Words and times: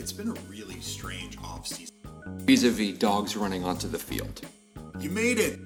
It's 0.00 0.12
been 0.12 0.28
a 0.30 0.34
really 0.48 0.80
strange 0.80 1.36
off 1.44 1.66
season. 1.66 1.94
vis-a-vis 2.46 2.96
dogs 2.96 3.36
running 3.36 3.64
onto 3.64 3.86
the 3.86 3.98
field. 3.98 4.40
You 4.98 5.10
made 5.10 5.38
it. 5.38 5.60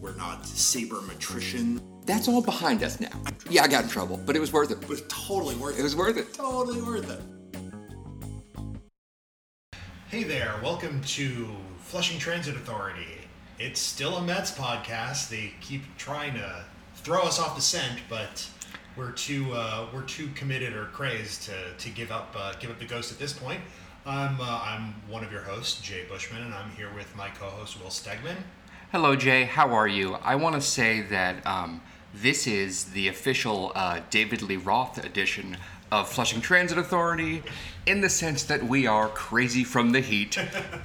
We're 0.00 0.16
not 0.16 0.44
sabermetrician, 0.44 1.78
That's 2.06 2.26
all 2.26 2.40
behind 2.40 2.82
us 2.82 3.00
now. 3.00 3.10
Yeah, 3.50 3.64
I 3.64 3.68
got 3.68 3.84
in 3.84 3.90
trouble, 3.90 4.18
but 4.24 4.34
it 4.34 4.40
was 4.40 4.50
worth 4.50 4.70
it. 4.70 4.78
It 4.82 4.88
was 4.88 5.02
totally 5.08 5.56
worth 5.56 5.76
It 5.76 5.80
it. 5.80 5.82
was 5.82 5.94
worth 5.94 6.16
it. 6.16 6.32
Totally 6.32 6.80
worth 6.80 7.10
it. 7.10 7.20
Hey 10.08 10.22
there, 10.24 10.54
welcome 10.62 11.02
to 11.02 11.48
Flushing 11.80 12.18
Transit 12.18 12.56
Authority. 12.56 13.18
It's 13.58 13.78
still 13.78 14.16
a 14.16 14.22
Mets 14.22 14.52
podcast. 14.52 15.28
They 15.28 15.52
keep 15.60 15.82
trying 15.98 16.32
to 16.32 16.64
throw 16.94 17.20
us 17.24 17.38
off 17.38 17.56
the 17.56 17.62
scent, 17.62 18.00
but 18.08 18.48
we're 18.96 19.12
too 19.12 19.52
uh, 19.52 19.86
we're 19.92 20.02
too 20.02 20.28
committed 20.34 20.74
or 20.74 20.86
crazed 20.86 21.42
to, 21.44 21.54
to 21.78 21.90
give 21.90 22.10
up 22.10 22.34
uh, 22.38 22.54
give 22.60 22.70
up 22.70 22.78
the 22.78 22.84
ghost 22.86 23.12
at 23.12 23.18
this 23.18 23.32
point. 23.32 23.60
I'm 24.06 24.40
uh, 24.40 24.60
I'm 24.64 24.94
one 25.08 25.24
of 25.24 25.30
your 25.32 25.42
hosts, 25.42 25.80
Jay 25.80 26.04
Bushman, 26.08 26.42
and 26.42 26.54
I'm 26.54 26.70
here 26.70 26.92
with 26.94 27.14
my 27.16 27.28
co-host 27.30 27.80
Will 27.80 27.90
Stegman. 27.90 28.36
Hello, 28.92 29.14
Jay. 29.14 29.44
How 29.44 29.72
are 29.74 29.86
you? 29.88 30.14
I 30.14 30.34
want 30.34 30.54
to 30.56 30.60
say 30.60 31.02
that 31.02 31.46
um, 31.46 31.80
this 32.14 32.46
is 32.46 32.84
the 32.86 33.08
official 33.08 33.72
uh, 33.74 34.00
David 34.10 34.42
Lee 34.42 34.56
Roth 34.56 35.04
edition 35.04 35.56
of 35.92 36.08
Flushing 36.08 36.40
Transit 36.40 36.78
Authority, 36.78 37.42
in 37.86 38.00
the 38.00 38.08
sense 38.08 38.44
that 38.44 38.62
we 38.64 38.86
are 38.86 39.08
crazy 39.08 39.64
from 39.64 39.90
the 39.92 40.00
heat, 40.00 40.38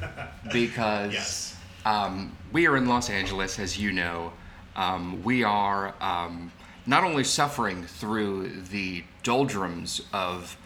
because 0.52 1.14
Yes. 1.14 1.56
um, 1.86 2.36
we 2.52 2.68
are 2.68 2.76
in 2.78 2.88
Los 2.88 3.10
Angeles, 3.10 3.60
as 3.60 3.78
you 3.78 3.92
know. 3.92 4.34
Um, 4.76 5.24
we 5.24 5.44
are 5.44 5.94
um, 6.02 6.52
not 6.86 7.04
only 7.04 7.24
suffering 7.24 7.84
through 7.84 8.62
the 8.70 9.04
doldrums 9.24 10.02
of 10.14 10.58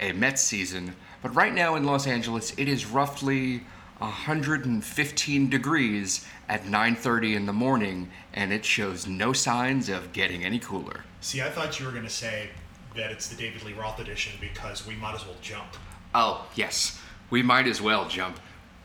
a 0.00 0.12
Mets 0.12 0.42
season, 0.42 0.94
but 1.22 1.34
right 1.34 1.54
now 1.54 1.74
in 1.74 1.84
Los 1.84 2.06
Angeles, 2.06 2.52
it 2.56 2.68
is 2.68 2.86
roughly 2.86 3.62
115 3.98 5.48
degrees 5.48 6.26
at 6.48 6.64
9:30 6.64 7.34
in 7.34 7.46
the 7.46 7.52
morning, 7.52 8.10
and 8.32 8.52
it 8.52 8.64
shows 8.64 9.06
no 9.06 9.32
signs 9.32 9.88
of 9.88 10.12
getting 10.12 10.44
any 10.44 10.58
cooler. 10.58 11.04
See, 11.20 11.40
I 11.40 11.48
thought 11.48 11.78
you 11.80 11.86
were 11.86 11.92
going 11.92 12.04
to 12.04 12.10
say 12.10 12.50
that 12.96 13.10
it's 13.10 13.28
the 13.28 13.36
David 13.36 13.62
Lee 13.64 13.72
Roth 13.72 13.98
edition 13.98 14.32
because 14.40 14.86
we 14.86 14.94
might 14.96 15.14
as 15.14 15.24
well 15.24 15.36
jump. 15.40 15.76
Oh 16.14 16.46
yes, 16.54 17.00
we 17.30 17.42
might 17.42 17.66
as 17.66 17.80
well 17.80 18.08
jump. 18.08 18.38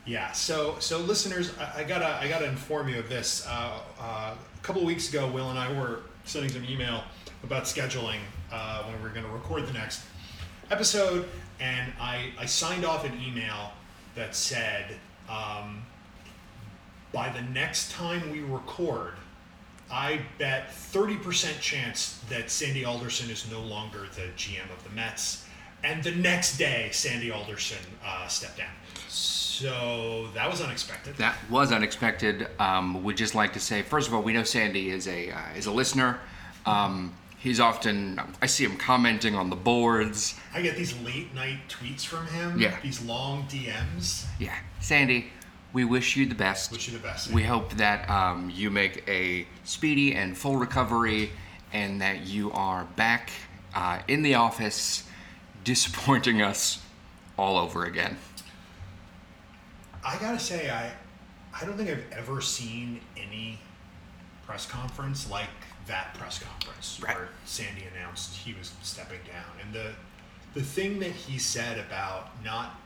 Yeah. 0.05 0.31
So, 0.31 0.77
so 0.79 0.99
listeners, 0.99 1.51
I, 1.59 1.81
I 1.81 1.83
gotta, 1.83 2.19
I 2.19 2.27
gotta 2.27 2.47
inform 2.47 2.89
you 2.89 2.97
of 2.99 3.09
this. 3.09 3.45
Uh, 3.47 3.79
uh, 3.99 4.33
a 4.33 4.61
couple 4.63 4.81
of 4.81 4.87
weeks 4.87 5.09
ago, 5.09 5.29
Will 5.29 5.49
and 5.49 5.59
I 5.59 5.71
were 5.71 5.99
sending 6.30 6.52
some 6.52 6.63
email 6.66 7.03
about 7.44 7.63
scheduling 7.63 8.19
uh, 8.52 8.83
when 8.83 8.95
we 8.97 9.02
were 9.02 9.09
going 9.09 9.25
to 9.25 9.31
record 9.31 9.66
the 9.66 9.73
next 9.73 10.03
episode, 10.69 11.27
and 11.59 11.91
I, 11.99 12.31
I 12.38 12.45
signed 12.45 12.86
off 12.86 13.03
an 13.03 13.19
email 13.19 13.71
that 14.16 14.36
said, 14.36 14.95
um, 15.27 15.83
by 17.11 17.30
the 17.30 17.41
next 17.41 17.91
time 17.91 18.30
we 18.31 18.41
record, 18.41 19.13
I 19.91 20.21
bet 20.38 20.69
30% 20.69 21.59
chance 21.59 22.23
that 22.30 22.52
Sandy 22.52 22.86
Alderson 22.86 23.31
is 23.31 23.49
no 23.49 23.61
longer 23.61 24.05
the 24.14 24.27
GM 24.38 24.71
of 24.71 24.83
the 24.83 24.91
Mets. 24.91 25.47
And 25.83 26.03
the 26.03 26.11
next 26.11 26.58
day, 26.58 26.89
Sandy 26.91 27.31
Alderson 27.31 27.83
uh, 28.05 28.27
stepped 28.27 28.58
down. 28.58 28.69
So 29.08 29.38
that 29.61 30.49
was 30.49 30.61
unexpected. 30.61 31.17
That 31.17 31.38
was 31.49 31.71
unexpected. 31.71 32.47
Um, 32.59 33.03
would 33.03 33.17
just 33.17 33.35
like 33.35 33.53
to 33.53 33.59
say, 33.59 33.81
first 33.81 34.07
of 34.07 34.13
all, 34.13 34.21
we 34.21 34.33
know 34.33 34.43
Sandy 34.43 34.89
is 34.89 35.07
a 35.07 35.31
uh, 35.31 35.39
is 35.55 35.65
a 35.65 35.71
listener. 35.71 36.19
Um, 36.65 37.13
he's 37.38 37.59
often 37.59 38.19
I 38.41 38.45
see 38.45 38.65
him 38.65 38.77
commenting 38.77 39.35
on 39.35 39.49
the 39.49 39.55
boards. 39.55 40.35
I 40.53 40.61
get 40.61 40.75
these 40.75 40.97
late 41.02 41.33
night 41.33 41.59
tweets 41.67 42.05
from 42.05 42.27
him. 42.27 42.59
Yeah. 42.59 42.77
These 42.81 43.02
long 43.03 43.43
DMs. 43.43 44.25
Yeah, 44.39 44.55
Sandy, 44.80 45.31
we 45.73 45.85
wish 45.85 46.15
you 46.15 46.25
the 46.25 46.35
best. 46.35 46.71
Wish 46.71 46.87
you 46.87 46.97
the 46.97 47.03
best. 47.03 47.31
We 47.31 47.43
hope 47.43 47.73
that 47.73 48.09
um, 48.09 48.52
you 48.53 48.69
make 48.69 49.07
a 49.07 49.47
speedy 49.64 50.15
and 50.15 50.37
full 50.37 50.58
recovery, 50.58 51.31
and 51.73 52.02
that 52.02 52.27
you 52.27 52.52
are 52.52 52.86
back 52.95 53.31
uh, 53.76 53.99
in 54.08 54.21
the 54.21 54.36
office, 54.36 55.03
disappointing 55.64 56.41
us 56.41 56.81
all 57.37 57.58
over 57.58 57.86
again. 57.86 58.17
I 60.05 60.17
gotta 60.20 60.39
say, 60.39 60.70
I, 60.70 60.92
I 61.60 61.65
don't 61.65 61.77
think 61.77 61.89
I've 61.89 62.05
ever 62.11 62.42
seen 62.42 63.02
any 63.17 63.60
press 64.45 64.65
conference 64.65 65.30
like 65.30 65.49
that 65.87 66.14
press 66.15 66.39
conference 66.39 66.99
Right. 67.04 67.15
where 67.15 67.30
Sandy 67.45 67.83
announced 67.95 68.36
he 68.36 68.54
was 68.54 68.71
stepping 68.82 69.20
down, 69.27 69.45
and 69.64 69.73
the, 69.73 69.92
the 70.54 70.61
thing 70.64 70.99
that 70.99 71.11
he 71.11 71.38
said 71.38 71.77
about 71.80 72.30
not 72.43 72.80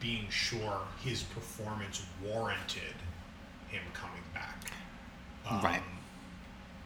being 0.00 0.26
sure 0.30 0.80
his 1.02 1.22
performance 1.22 2.02
warranted 2.22 2.94
him 3.68 3.82
coming 3.92 4.22
back. 4.32 4.70
Um, 5.48 5.60
right. 5.62 5.82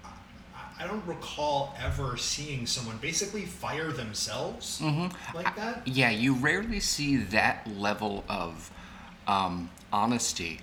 I- 0.04 0.84
I 0.84 0.86
don't 0.86 1.04
recall 1.06 1.74
ever 1.82 2.16
seeing 2.16 2.64
someone 2.66 2.98
basically 2.98 3.44
fire 3.46 3.90
themselves 3.90 4.80
Mm-hmm. 4.80 5.36
like 5.36 5.56
that. 5.56 5.86
Yeah, 5.88 6.10
you 6.10 6.34
rarely 6.34 6.78
see 6.80 7.16
that 7.16 7.66
level 7.76 8.24
of 8.28 8.70
um, 9.28 9.70
honesty 9.92 10.60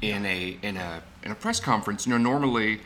in 0.00 0.24
a 0.26 0.58
in 0.62 0.76
a 0.76 1.02
in 1.24 1.32
a 1.32 1.34
press 1.34 1.58
conference. 1.58 2.06
You 2.06 2.12
know, 2.12 2.18
normally, 2.18 2.80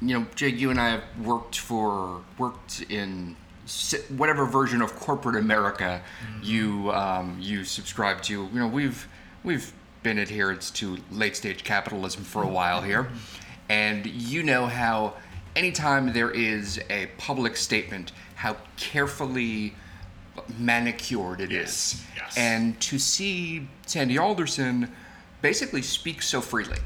you 0.00 0.18
know, 0.18 0.26
Jake, 0.34 0.58
you 0.58 0.70
and 0.70 0.80
I 0.80 0.90
have 0.90 1.04
worked 1.24 1.58
for 1.58 2.20
worked 2.36 2.84
in 2.90 3.36
whatever 4.16 4.44
version 4.44 4.82
of 4.82 4.96
corporate 4.96 5.36
America 5.36 6.02
you 6.42 6.90
um, 6.92 7.36
you 7.40 7.64
subscribe 7.64 8.20
to. 8.22 8.32
You 8.52 8.58
know, 8.58 8.68
we've 8.68 9.08
we've 9.44 9.72
been 10.02 10.18
adherents 10.18 10.70
to 10.72 10.98
late 11.12 11.36
stage 11.36 11.62
capitalism 11.62 12.24
for 12.24 12.42
a 12.42 12.48
while 12.48 12.82
here, 12.82 13.08
and 13.68 14.04
you 14.06 14.42
know 14.42 14.66
how 14.66 15.14
anytime 15.54 16.12
there 16.12 16.30
is 16.30 16.80
a 16.90 17.06
public 17.18 17.56
statement, 17.56 18.12
how 18.34 18.56
carefully 18.76 19.74
manicured 20.58 21.40
it 21.40 21.52
is, 21.52 22.02
Yes, 22.04 22.06
yes. 22.16 22.38
and 22.38 22.80
to 22.80 22.98
see 22.98 23.68
Sandy 23.86 24.18
Alderson 24.18 24.90
basically 25.42 25.82
speak 25.82 26.22
so 26.22 26.40
freely. 26.40 26.78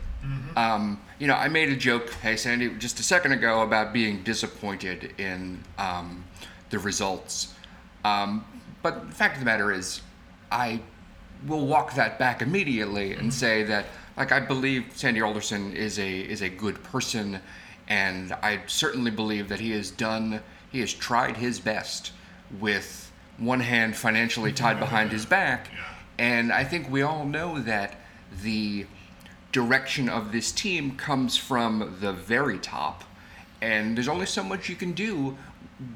Um, 0.56 1.00
you 1.20 1.28
know, 1.28 1.34
I 1.36 1.46
made 1.46 1.68
a 1.68 1.76
joke, 1.76 2.10
hey 2.14 2.34
Sandy, 2.36 2.70
just 2.78 2.98
a 2.98 3.04
second 3.04 3.30
ago 3.30 3.62
about 3.62 3.92
being 3.92 4.24
disappointed 4.24 5.14
in 5.18 5.62
um, 5.78 6.24
the 6.70 6.80
results. 6.80 7.54
Um, 8.04 8.44
but 8.82 9.06
the 9.08 9.14
fact 9.14 9.34
of 9.34 9.40
the 9.40 9.44
matter 9.46 9.70
is, 9.70 10.00
I 10.50 10.80
will 11.46 11.64
walk 11.66 11.94
that 11.94 12.18
back 12.18 12.42
immediately 12.42 13.12
and 13.12 13.32
say 13.32 13.62
that, 13.64 13.86
like, 14.16 14.32
I 14.32 14.40
believe 14.40 14.86
Sandy 14.96 15.20
Alderson 15.20 15.72
is 15.76 15.96
a 16.00 16.18
is 16.20 16.42
a 16.42 16.48
good 16.48 16.82
person, 16.82 17.38
and 17.86 18.32
I 18.42 18.62
certainly 18.66 19.12
believe 19.12 19.48
that 19.50 19.60
he 19.60 19.70
has 19.72 19.92
done, 19.92 20.40
he 20.72 20.80
has 20.80 20.92
tried 20.92 21.36
his 21.36 21.60
best 21.60 22.10
with 22.58 23.05
one 23.38 23.60
hand 23.60 23.96
financially 23.96 24.52
tied 24.52 24.78
behind 24.78 25.12
his 25.12 25.26
back, 25.26 25.68
Yeah. 25.72 25.84
and 26.18 26.52
I 26.52 26.64
think 26.64 26.90
we 26.90 27.02
all 27.02 27.24
know 27.24 27.58
that 27.60 28.00
the 28.42 28.86
direction 29.52 30.08
of 30.08 30.32
this 30.32 30.52
team 30.52 30.96
comes 30.96 31.36
from 31.36 31.96
the 32.00 32.12
very 32.12 32.58
top, 32.58 33.04
and 33.60 33.96
there's 33.96 34.08
only 34.08 34.26
so 34.26 34.42
much 34.42 34.68
you 34.68 34.76
can 34.76 34.92
do 34.92 35.36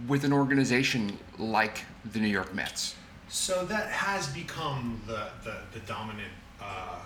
with 0.07 0.25
an 0.25 0.33
organization 0.33 1.19
like 1.39 1.85
the 2.13 2.19
New 2.21 2.29
York 2.29 2.55
Mets. 2.55 2.95
So 3.29 3.65
that 3.67 3.89
has 3.91 4.27
become 4.29 5.01
the, 5.07 5.29
the, 5.45 5.59
the 5.73 5.81
dominant 5.81 6.33
uh, 6.61 6.99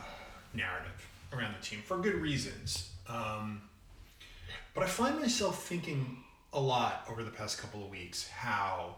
narrative 0.54 1.08
around 1.32 1.54
the 1.58 1.64
team 1.64 1.80
for 1.84 1.98
good 1.98 2.14
reasons. 2.14 2.90
Um, 3.08 3.62
but 4.74 4.82
I 4.82 4.86
find 4.86 5.20
myself 5.20 5.64
thinking 5.66 6.18
a 6.52 6.60
lot 6.60 7.04
over 7.10 7.22
the 7.22 7.30
past 7.30 7.58
couple 7.58 7.84
of 7.84 7.90
weeks 7.90 8.28
how, 8.28 8.96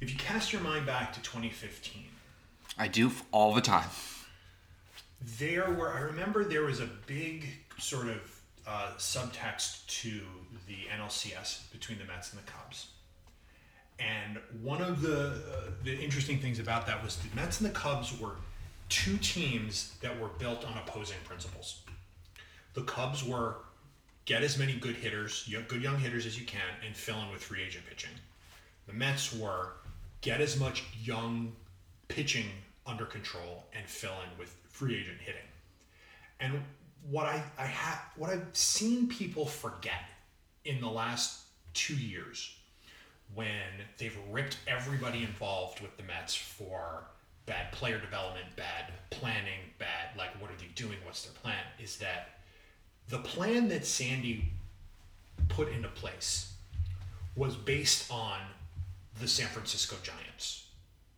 if 0.00 0.10
you 0.10 0.16
cast 0.16 0.52
your 0.52 0.62
mind 0.62 0.86
back 0.86 1.12
to 1.14 1.20
2015, 1.22 2.04
I 2.78 2.88
do 2.88 3.10
all 3.32 3.54
the 3.54 3.60
time. 3.60 3.88
there 5.38 5.70
were 5.70 5.92
I 5.92 6.00
remember 6.00 6.44
there 6.44 6.62
was 6.62 6.80
a 6.80 6.88
big 7.06 7.46
sort 7.78 8.08
of 8.08 8.40
uh, 8.66 8.92
subtext 8.98 9.86
to 9.86 10.20
the 10.66 10.76
NLCS 10.96 11.70
between 11.72 11.98
the 11.98 12.04
Mets 12.04 12.32
and 12.32 12.40
the 12.40 12.50
Cubs. 12.50 12.88
And 13.98 14.38
one 14.62 14.80
of 14.80 15.00
the 15.00 15.28
uh, 15.28 15.70
the 15.82 15.98
interesting 15.98 16.38
things 16.38 16.58
about 16.58 16.86
that 16.86 17.02
was 17.02 17.16
the 17.16 17.34
Mets 17.34 17.60
and 17.60 17.68
the 17.68 17.74
Cubs 17.74 18.18
were 18.20 18.36
two 18.88 19.16
teams 19.18 19.94
that 20.00 20.18
were 20.20 20.28
built 20.38 20.64
on 20.64 20.78
opposing 20.78 21.16
principles. 21.24 21.80
The 22.74 22.82
Cubs 22.82 23.24
were 23.24 23.56
get 24.24 24.42
as 24.42 24.58
many 24.58 24.74
good 24.74 24.94
hitters, 24.94 25.52
good 25.68 25.82
young 25.82 25.98
hitters 25.98 26.26
as 26.26 26.38
you 26.38 26.46
can, 26.46 26.60
and 26.86 26.94
fill 26.94 27.18
in 27.22 27.30
with 27.32 27.42
free 27.42 27.62
agent 27.62 27.86
pitching. 27.88 28.10
The 28.86 28.92
Mets 28.92 29.34
were 29.34 29.72
get 30.20 30.40
as 30.40 30.58
much 30.58 30.84
young 31.02 31.52
pitching 32.08 32.46
under 32.86 33.04
control 33.04 33.64
and 33.76 33.86
fill 33.86 34.12
in 34.12 34.38
with 34.38 34.54
free 34.68 34.96
agent 34.96 35.18
hitting. 35.20 35.40
And 36.40 36.62
what 37.10 37.26
I, 37.26 37.42
I 37.58 37.66
have 37.66 38.00
what 38.16 38.30
I've 38.30 38.46
seen 38.52 39.08
people 39.08 39.46
forget 39.46 40.04
in 40.64 40.80
the 40.80 40.88
last 40.88 41.42
two 41.74 41.94
years 41.94 42.54
when 43.34 43.46
they've 43.98 44.16
ripped 44.30 44.58
everybody 44.66 45.22
involved 45.22 45.80
with 45.80 45.96
the 45.96 46.02
Mets 46.02 46.34
for 46.34 47.04
bad 47.46 47.72
player 47.72 47.98
development, 47.98 48.46
bad 48.56 48.92
planning, 49.10 49.60
bad 49.78 50.16
like 50.16 50.30
what 50.40 50.50
are 50.50 50.56
they 50.58 50.68
doing? 50.74 50.96
What's 51.04 51.24
their 51.24 51.34
plan? 51.34 51.62
Is 51.82 51.96
that 51.98 52.40
the 53.08 53.18
plan 53.18 53.68
that 53.68 53.86
Sandy 53.86 54.52
put 55.48 55.68
into 55.68 55.88
place 55.88 56.52
was 57.36 57.56
based 57.56 58.10
on 58.10 58.40
the 59.20 59.28
San 59.28 59.46
Francisco 59.48 59.96
Giants 60.02 60.66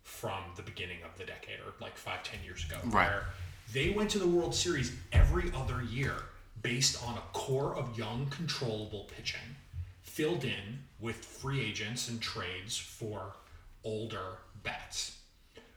from 0.03 0.43
the 0.57 0.63
beginning 0.63 0.99
of 1.05 1.17
the 1.19 1.25
decade 1.25 1.61
or 1.61 1.73
like 1.81 1.97
five, 1.97 2.23
ten 2.23 2.39
years 2.45 2.65
ago. 2.65 2.77
Right. 2.85 3.09
Where 3.09 3.25
they 3.73 3.91
went 3.91 4.11
to 4.11 4.19
the 4.19 4.27
World 4.27 4.55
Series 4.55 4.93
every 5.13 5.51
other 5.55 5.83
year 5.83 6.15
based 6.63 7.03
on 7.07 7.17
a 7.17 7.23
core 7.33 7.75
of 7.77 7.97
young, 7.97 8.27
controllable 8.31 9.09
pitching, 9.17 9.57
filled 10.03 10.45
in 10.45 10.85
with 10.99 11.25
free 11.25 11.61
agents 11.61 12.09
and 12.09 12.21
trades 12.21 12.77
for 12.77 13.37
older 13.85 14.39
bats. 14.63 15.17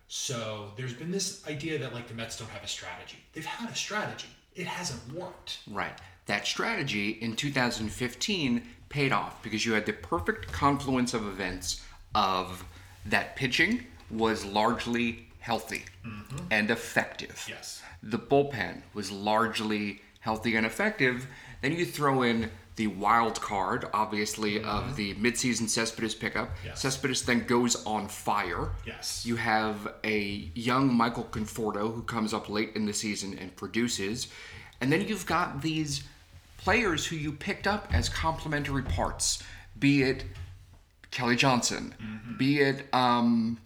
So 0.07 0.71
there's 0.75 0.93
been 0.93 1.11
this 1.11 1.47
idea 1.47 1.79
that 1.79 1.93
like 1.93 2.07
the 2.07 2.13
Mets 2.13 2.37
don't 2.37 2.49
have 2.49 2.63
a 2.63 2.67
strategy. 2.67 3.17
They've 3.33 3.45
had 3.45 3.69
a 3.69 3.75
strategy. 3.75 4.27
It 4.55 4.67
hasn't 4.67 5.13
worked. 5.13 5.59
Right. 5.69 5.97
That 6.25 6.45
strategy 6.45 7.11
in 7.11 7.35
2015 7.35 8.63
paid 8.89 9.11
off 9.11 9.41
because 9.41 9.65
you 9.65 9.73
had 9.73 9.85
the 9.85 9.93
perfect 9.93 10.51
confluence 10.51 11.13
of 11.13 11.25
events 11.25 11.83
of 12.15 12.65
that 13.05 13.35
pitching 13.35 13.85
was 14.09 14.45
largely 14.45 15.27
healthy 15.39 15.83
mm-hmm. 16.05 16.37
and 16.51 16.71
effective. 16.71 17.45
Yes. 17.49 17.81
The 18.01 18.19
bullpen 18.19 18.81
was 18.93 19.11
largely 19.11 20.01
healthy 20.19 20.55
and 20.55 20.65
effective. 20.65 21.27
Then 21.61 21.73
you 21.73 21.85
throw 21.85 22.21
in 22.23 22.49
the 22.75 22.87
wild 22.87 23.39
card, 23.39 23.85
obviously, 23.93 24.57
of 24.57 24.63
mm-hmm. 24.63 24.95
the 24.95 25.13
midseason 25.15 25.69
Cespedes 25.69 26.15
pickup. 26.15 26.49
Yes. 26.65 26.81
Cespedes 26.81 27.23
then 27.23 27.45
goes 27.45 27.85
on 27.85 28.07
fire. 28.07 28.71
Yes. 28.85 29.25
You 29.25 29.35
have 29.35 29.93
a 30.03 30.49
young 30.55 30.93
Michael 30.93 31.25
Conforto 31.25 31.93
who 31.93 32.01
comes 32.03 32.33
up 32.33 32.49
late 32.49 32.71
in 32.75 32.85
the 32.85 32.93
season 32.93 33.37
and 33.39 33.55
produces. 33.55 34.27
And 34.81 34.91
then 34.91 35.07
you've 35.07 35.25
got 35.25 35.61
these 35.61 36.03
players 36.57 37.05
who 37.05 37.15
you 37.15 37.31
picked 37.31 37.67
up 37.67 37.87
as 37.93 38.09
complementary 38.09 38.83
parts, 38.83 39.43
be 39.77 40.03
it 40.03 40.23
Kelly 41.13 41.35
Johnson, 41.35 41.93
be 42.39 42.59
it 42.59 42.87
um, 42.91 43.59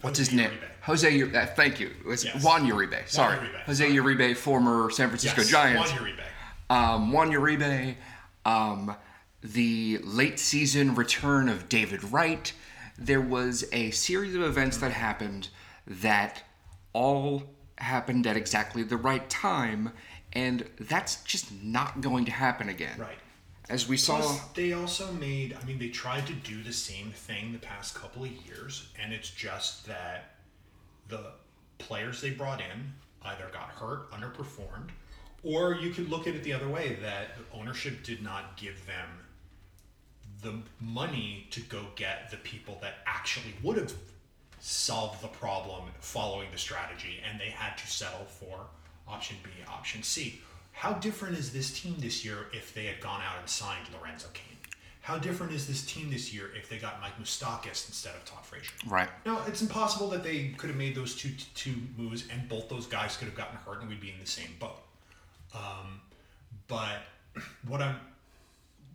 what's 0.00 0.18
his 0.18 0.32
name? 0.32 0.48
Uribe. 0.50 0.68
Jose 0.80 1.12
Uribe. 1.12 1.34
Uh, 1.34 1.46
thank 1.46 1.78
you. 1.78 1.90
Yes. 2.08 2.42
Juan 2.42 2.66
Uribe. 2.66 3.06
Sorry, 3.06 3.36
Uribe, 3.36 3.60
Jose. 3.66 3.90
Uribe, 3.90 4.34
former 4.34 4.90
San 4.90 5.08
Francisco 5.08 5.42
Yes, 5.42 5.50
Giants. 5.50 5.92
Juan 5.92 6.00
Uribe. 6.08 6.74
Um, 6.74 7.12
Juan 7.12 7.30
Uribe. 7.30 7.94
Um, 8.46 8.96
the 9.42 9.98
late 10.02 10.38
season 10.38 10.94
return 10.94 11.50
of 11.50 11.68
David 11.68 12.02
Wright. 12.04 12.54
There 12.96 13.20
was 13.20 13.66
a 13.70 13.90
series 13.90 14.34
of 14.34 14.40
events 14.42 14.78
that 14.78 14.90
happened 14.92 15.50
that 15.86 16.42
all 16.94 17.42
happened 17.76 18.26
at 18.26 18.38
exactly 18.38 18.82
the 18.82 18.96
right 18.96 19.28
time, 19.28 19.92
and 20.32 20.64
that's 20.80 21.22
just 21.24 21.52
not 21.62 22.00
going 22.00 22.24
to 22.24 22.32
happen 22.32 22.70
again. 22.70 22.98
Right. 22.98 23.18
As 23.68 23.86
we 23.86 23.96
saw. 23.98 24.34
They 24.54 24.72
also 24.72 25.12
made, 25.12 25.56
I 25.60 25.64
mean, 25.66 25.78
they 25.78 25.88
tried 25.88 26.26
to 26.28 26.32
do 26.32 26.62
the 26.62 26.72
same 26.72 27.10
thing 27.10 27.52
the 27.52 27.58
past 27.58 27.94
couple 27.94 28.24
of 28.24 28.30
years, 28.46 28.88
and 29.00 29.12
it's 29.12 29.30
just 29.30 29.86
that 29.86 30.36
the 31.08 31.32
players 31.78 32.20
they 32.20 32.30
brought 32.30 32.60
in 32.60 32.92
either 33.22 33.48
got 33.52 33.68
hurt, 33.68 34.10
underperformed, 34.10 34.90
or 35.42 35.74
you 35.74 35.90
could 35.90 36.08
look 36.08 36.26
at 36.26 36.34
it 36.34 36.42
the 36.44 36.52
other 36.52 36.68
way 36.68 36.96
that 37.02 37.36
ownership 37.52 38.02
did 38.02 38.22
not 38.22 38.56
give 38.56 38.86
them 38.86 39.08
the 40.42 40.62
money 40.80 41.46
to 41.50 41.60
go 41.62 41.82
get 41.96 42.30
the 42.30 42.36
people 42.38 42.78
that 42.80 42.96
actually 43.06 43.54
would 43.62 43.76
have 43.76 43.92
solved 44.60 45.22
the 45.22 45.28
problem 45.28 45.84
following 46.00 46.48
the 46.52 46.58
strategy, 46.58 47.20
and 47.28 47.40
they 47.40 47.50
had 47.50 47.76
to 47.76 47.86
settle 47.86 48.24
for 48.24 48.66
option 49.06 49.36
B, 49.42 49.50
option 49.68 50.02
C. 50.02 50.40
How 50.78 50.92
different 50.92 51.36
is 51.36 51.52
this 51.52 51.72
team 51.72 51.96
this 51.98 52.24
year 52.24 52.46
if 52.52 52.72
they 52.72 52.84
had 52.84 53.00
gone 53.00 53.20
out 53.20 53.40
and 53.40 53.48
signed 53.48 53.88
Lorenzo 53.92 54.28
Cain? 54.32 54.56
How 55.00 55.18
different 55.18 55.52
is 55.52 55.66
this 55.66 55.84
team 55.84 56.08
this 56.08 56.32
year 56.32 56.50
if 56.56 56.68
they 56.68 56.78
got 56.78 57.00
Mike 57.00 57.18
Moustakas 57.20 57.88
instead 57.88 58.14
of 58.14 58.24
Todd 58.24 58.44
Frazier? 58.44 58.70
Right. 58.86 59.08
No, 59.26 59.40
it's 59.48 59.60
impossible 59.60 60.08
that 60.10 60.22
they 60.22 60.50
could 60.50 60.70
have 60.70 60.78
made 60.78 60.94
those 60.94 61.16
two 61.16 61.30
two 61.56 61.74
moves, 61.96 62.28
and 62.32 62.48
both 62.48 62.68
those 62.68 62.86
guys 62.86 63.16
could 63.16 63.26
have 63.26 63.34
gotten 63.34 63.56
hurt, 63.56 63.80
and 63.80 63.88
we'd 63.88 64.00
be 64.00 64.10
in 64.10 64.20
the 64.20 64.26
same 64.26 64.50
boat. 64.60 64.80
Um, 65.52 66.00
but 66.68 67.00
what 67.66 67.82
I'm, 67.82 67.96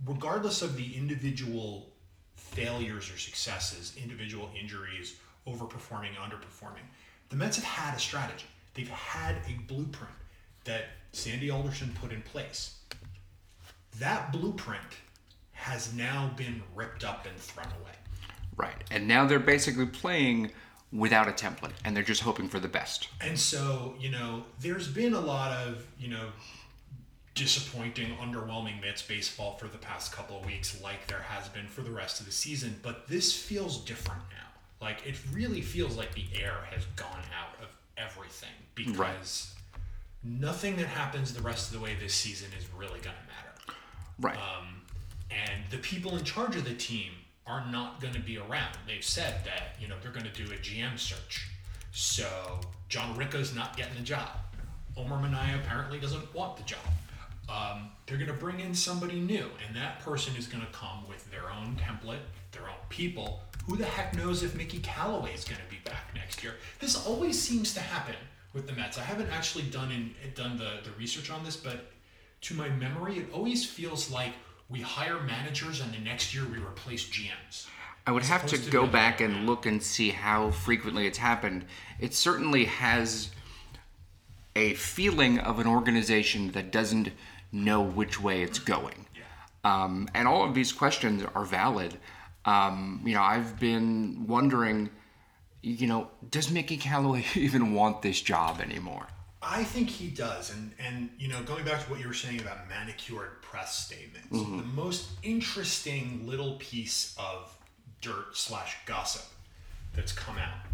regardless 0.05 0.61
of 0.61 0.77
the 0.77 0.95
individual 0.95 1.89
failures 2.37 3.11
or 3.11 3.17
successes, 3.17 3.93
individual 4.01 4.49
injuries, 4.57 5.17
overperforming, 5.45 6.15
underperforming, 6.15 6.87
the 7.27 7.35
Mets 7.35 7.57
have 7.57 7.65
had 7.65 7.97
a 7.97 7.99
strategy. 7.99 8.45
They've 8.73 8.87
had 8.87 9.35
a 9.49 9.61
blueprint 9.67 10.13
that 10.63 10.85
Sandy 11.13 11.49
Alderson 11.49 11.95
put 12.01 12.11
in 12.11 12.21
place. 12.23 12.79
That 13.99 14.33
blueprint 14.33 14.81
has 15.51 15.93
now 15.93 16.31
been 16.35 16.61
ripped 16.75 17.05
up 17.05 17.25
and 17.25 17.37
thrown 17.37 17.67
away. 17.81 17.91
Right. 18.57 18.83
And 18.91 19.07
now 19.07 19.25
they're 19.25 19.39
basically 19.39 19.85
playing 19.85 20.51
without 20.91 21.27
a 21.27 21.31
template, 21.31 21.71
and 21.85 21.95
they're 21.95 22.03
just 22.03 22.21
hoping 22.21 22.49
for 22.49 22.59
the 22.59 22.67
best. 22.67 23.07
And 23.21 23.39
so, 23.39 23.95
you 23.99 24.11
know, 24.11 24.43
there's 24.59 24.87
been 24.87 25.13
a 25.13 25.19
lot 25.19 25.51
of, 25.51 25.85
you 25.99 26.09
know, 26.09 26.29
disappointing, 27.35 28.15
underwhelming 28.17 28.81
Mets 28.81 29.01
baseball 29.01 29.55
for 29.57 29.67
the 29.67 29.77
past 29.77 30.11
couple 30.11 30.37
of 30.37 30.45
weeks, 30.45 30.81
like 30.81 31.07
there 31.07 31.21
has 31.21 31.47
been 31.49 31.67
for 31.67 31.81
the 31.81 31.91
rest 31.91 32.19
of 32.19 32.25
the 32.25 32.31
season. 32.31 32.79
But 32.83 33.07
this 33.07 33.35
feels 33.35 33.79
different 33.85 34.21
now. 34.31 34.85
Like, 34.85 35.05
it 35.05 35.15
really 35.31 35.61
feels 35.61 35.95
like 35.95 36.13
the 36.13 36.25
air 36.39 36.57
has 36.71 36.85
gone 36.95 37.23
out 37.39 37.63
of 37.63 37.69
everything 37.97 38.49
because 38.75 39.55
nothing 40.23 40.77
that 40.77 40.87
happens 40.87 41.33
the 41.33 41.41
rest 41.41 41.71
of 41.71 41.77
the 41.77 41.83
way 41.83 41.95
this 41.99 42.13
season 42.13 42.47
is 42.57 42.65
really 42.77 42.99
going 42.99 43.15
to 43.15 43.27
matter. 43.27 43.79
Right. 44.19 44.37
And 45.31 45.63
the 45.71 45.77
people 45.77 46.15
in 46.17 46.23
charge 46.23 46.55
of 46.55 46.65
the 46.65 46.73
team 46.73 47.11
are 47.45 47.65
not 47.71 47.99
going 47.99 48.13
to 48.13 48.19
be 48.19 48.37
around. 48.37 48.77
They've 48.87 49.03
said 49.03 49.41
that, 49.45 49.75
you 49.79 49.87
know, 49.87 49.95
they're 50.01 50.11
going 50.11 50.25
to 50.25 50.31
do 50.31 50.51
a 50.51 50.57
GM 50.57 50.97
search. 50.97 51.49
So 51.91 52.59
John 52.89 53.17
Ricco's 53.17 53.53
not 53.53 53.75
getting 53.75 53.95
the 53.95 54.01
job. 54.01 54.29
Omar 54.95 55.21
Minaya 55.21 55.57
apparently 55.63 55.99
doesn't 55.99 56.33
want 56.33 56.57
the 56.57 56.63
job. 56.63 56.79
Um, 57.49 57.89
they're 58.05 58.17
going 58.17 58.27
to 58.27 58.33
bring 58.33 58.59
in 58.59 58.73
somebody 58.73 59.19
new, 59.19 59.49
and 59.67 59.75
that 59.75 59.99
person 59.99 60.35
is 60.37 60.47
going 60.47 60.65
to 60.65 60.71
come 60.71 61.07
with 61.09 61.29
their 61.29 61.51
own 61.51 61.75
template, 61.75 62.21
their 62.51 62.63
own 62.63 62.77
people. 62.89 63.41
Who 63.65 63.75
the 63.75 63.85
heck 63.85 64.15
knows 64.15 64.43
if 64.43 64.55
Mickey 64.55 64.79
Callaway 64.79 65.33
is 65.33 65.43
going 65.43 65.59
to 65.61 65.69
be 65.69 65.81
back 65.83 66.11
next 66.15 66.43
year? 66.43 66.55
This 66.79 67.05
always 67.05 67.39
seems 67.39 67.73
to 67.73 67.79
happen 67.81 68.15
with 68.53 68.67
the 68.67 68.73
Mets. 68.73 68.97
I 68.97 69.01
haven't 69.01 69.29
actually 69.29 69.65
done 69.65 69.91
in, 69.91 70.13
done 70.35 70.57
the, 70.57 70.79
the 70.83 70.91
research 70.97 71.29
on 71.31 71.43
this, 71.43 71.57
but 71.57 71.91
to 72.41 72.53
my 72.53 72.69
memory, 72.69 73.17
it 73.17 73.27
always 73.33 73.65
feels 73.65 74.11
like 74.11 74.33
we 74.69 74.81
hire 74.81 75.21
managers 75.21 75.81
and 75.81 75.93
the 75.93 75.99
next 75.99 76.33
year 76.33 76.43
we 76.45 76.57
replace 76.57 77.09
GMs. 77.09 77.67
I 78.05 78.11
would 78.11 78.23
have 78.23 78.45
to 78.47 78.57
to 78.57 78.71
go 78.71 78.85
back 78.85 79.21
and 79.21 79.45
look 79.45 79.65
and 79.65 79.81
see 79.81 80.09
how 80.09 80.51
frequently 80.51 81.07
it's 81.07 81.17
happened. 81.17 81.65
It 81.99 82.13
certainly 82.13 82.65
has 82.65 83.31
a 84.55 84.73
feeling 84.73 85.39
of 85.39 85.59
an 85.59 85.67
organization 85.67 86.51
that 86.51 86.71
doesn't 86.71 87.11
know 87.51 87.81
which 87.81 88.21
way 88.21 88.43
it's 88.43 88.59
going. 88.59 89.07
Um, 89.63 90.09
and 90.13 90.27
all 90.27 90.43
of 90.43 90.53
these 90.53 90.73
questions 90.73 91.23
are 91.33 91.45
valid. 91.45 91.97
Um, 92.45 93.01
you 93.05 93.13
know, 93.13 93.21
I've 93.21 93.57
been 93.59 94.27
wondering, 94.27 94.89
you 95.63 95.87
know, 95.87 96.09
does 96.29 96.51
Mickey 96.51 96.77
Callaway 96.77 97.25
even 97.35 97.73
want 97.73 98.01
this 98.01 98.21
job 98.21 98.61
anymore? 98.61 99.07
I 99.41 99.63
think 99.63 99.89
he 99.89 100.07
does, 100.09 100.51
and 100.53 100.71
and 100.79 101.09
you 101.17 101.27
know, 101.27 101.41
going 101.43 101.65
back 101.65 101.83
to 101.83 101.89
what 101.91 101.99
you 101.99 102.07
were 102.07 102.13
saying 102.13 102.39
about 102.39 102.69
manicured 102.69 103.41
press 103.41 103.75
statements, 103.75 104.29
the 104.29 104.37
most 104.73 105.09
interesting 105.21 106.25
little 106.25 106.53
piece 106.59 107.15
of 107.19 107.53
dirt 108.01 108.37
slash 108.37 108.77
gossip 108.85 109.25
that's 109.93 110.11
come 110.13 110.37
out 110.37 110.65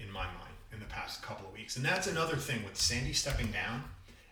in 0.00 0.10
my 0.10 0.24
mind 0.24 0.54
in 0.72 0.80
the 0.80 0.86
past 0.86 1.22
couple 1.22 1.46
of 1.46 1.52
weeks, 1.54 1.76
and 1.76 1.84
that's 1.84 2.06
another 2.08 2.36
thing 2.36 2.64
with 2.64 2.76
Sandy 2.76 3.12
stepping 3.12 3.46
down 3.52 3.84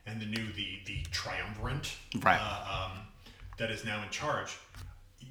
and 0.06 0.20
the 0.20 0.26
new 0.26 0.52
the 0.54 0.80
the 0.86 1.02
triumvirate 1.12 1.92
Right. 2.20 2.38
uh, 2.40 2.86
um, 2.90 2.98
that 3.58 3.70
is 3.70 3.84
now 3.84 4.02
in 4.02 4.10
charge. 4.10 4.58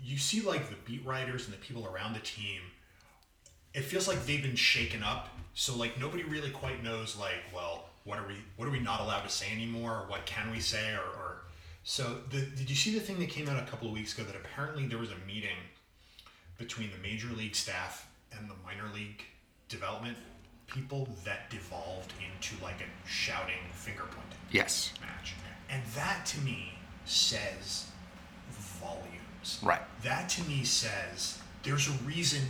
You 0.06 0.18
see, 0.18 0.40
like 0.42 0.70
the 0.70 0.76
beat 0.86 1.06
writers 1.06 1.46
and 1.46 1.54
the 1.54 1.58
people 1.60 1.86
around 1.86 2.14
the 2.14 2.20
team 2.22 2.62
it 3.74 3.82
feels 3.84 4.08
like 4.08 4.26
they've 4.26 4.42
been 4.44 4.56
shaken 4.56 5.04
up. 5.04 5.30
So 5.54 5.76
like 5.76 6.00
nobody 6.00 6.24
really 6.24 6.50
quite 6.50 6.84
knows 6.84 7.18
like, 7.18 7.44
well, 7.54 7.86
what 8.06 8.20
are 8.20 8.28
we 8.28 8.36
what 8.58 8.68
are 8.68 8.72
we 8.72 8.80
not 8.80 9.02
allowed 9.02 9.22
to 9.22 9.30
say 9.30 9.52
anymore? 9.52 9.92
Or 9.92 10.06
what 10.10 10.26
can 10.26 10.52
we 10.52 10.60
say? 10.60 10.94
Or, 10.94 11.00
or 11.20 11.38
so 11.84 12.18
the, 12.32 12.42
did 12.42 12.70
you 12.70 12.76
see 12.76 12.94
the 12.94 13.00
thing 13.00 13.20
that 13.20 13.30
came 13.30 13.48
out 13.50 13.62
a 13.62 13.66
couple 13.66 13.88
of 13.88 13.94
weeks 13.94 14.14
ago 14.18 14.24
that 14.24 14.36
apparently 14.36 14.88
there 14.88 14.98
was 14.98 15.12
a 15.12 15.28
meeting 15.28 15.58
between 16.58 16.90
the 16.92 16.98
major 17.08 17.28
league 17.36 17.56
staff 17.56 18.08
and 18.38 18.50
the 18.50 18.56
minor 18.66 18.92
league 18.94 19.22
development 19.70 20.18
people 20.68 21.08
that 21.26 21.50
devolved 21.50 22.14
into 22.20 22.62
like 22.64 22.76
a 22.82 23.08
shouting 23.08 23.56
finger 23.74 24.04
pointing 24.04 24.38
Yes. 24.52 24.94
match. 25.02 25.34
And 25.70 25.82
that 25.96 26.26
to 26.28 26.40
me 26.42 26.74
says 27.06 27.88
volumes. 28.52 29.60
Right. 29.62 29.82
That 30.04 30.30
to 30.30 30.44
me 30.44 30.64
says 30.64 31.40
there's 31.64 31.88
a 31.88 31.92
reason 32.06 32.42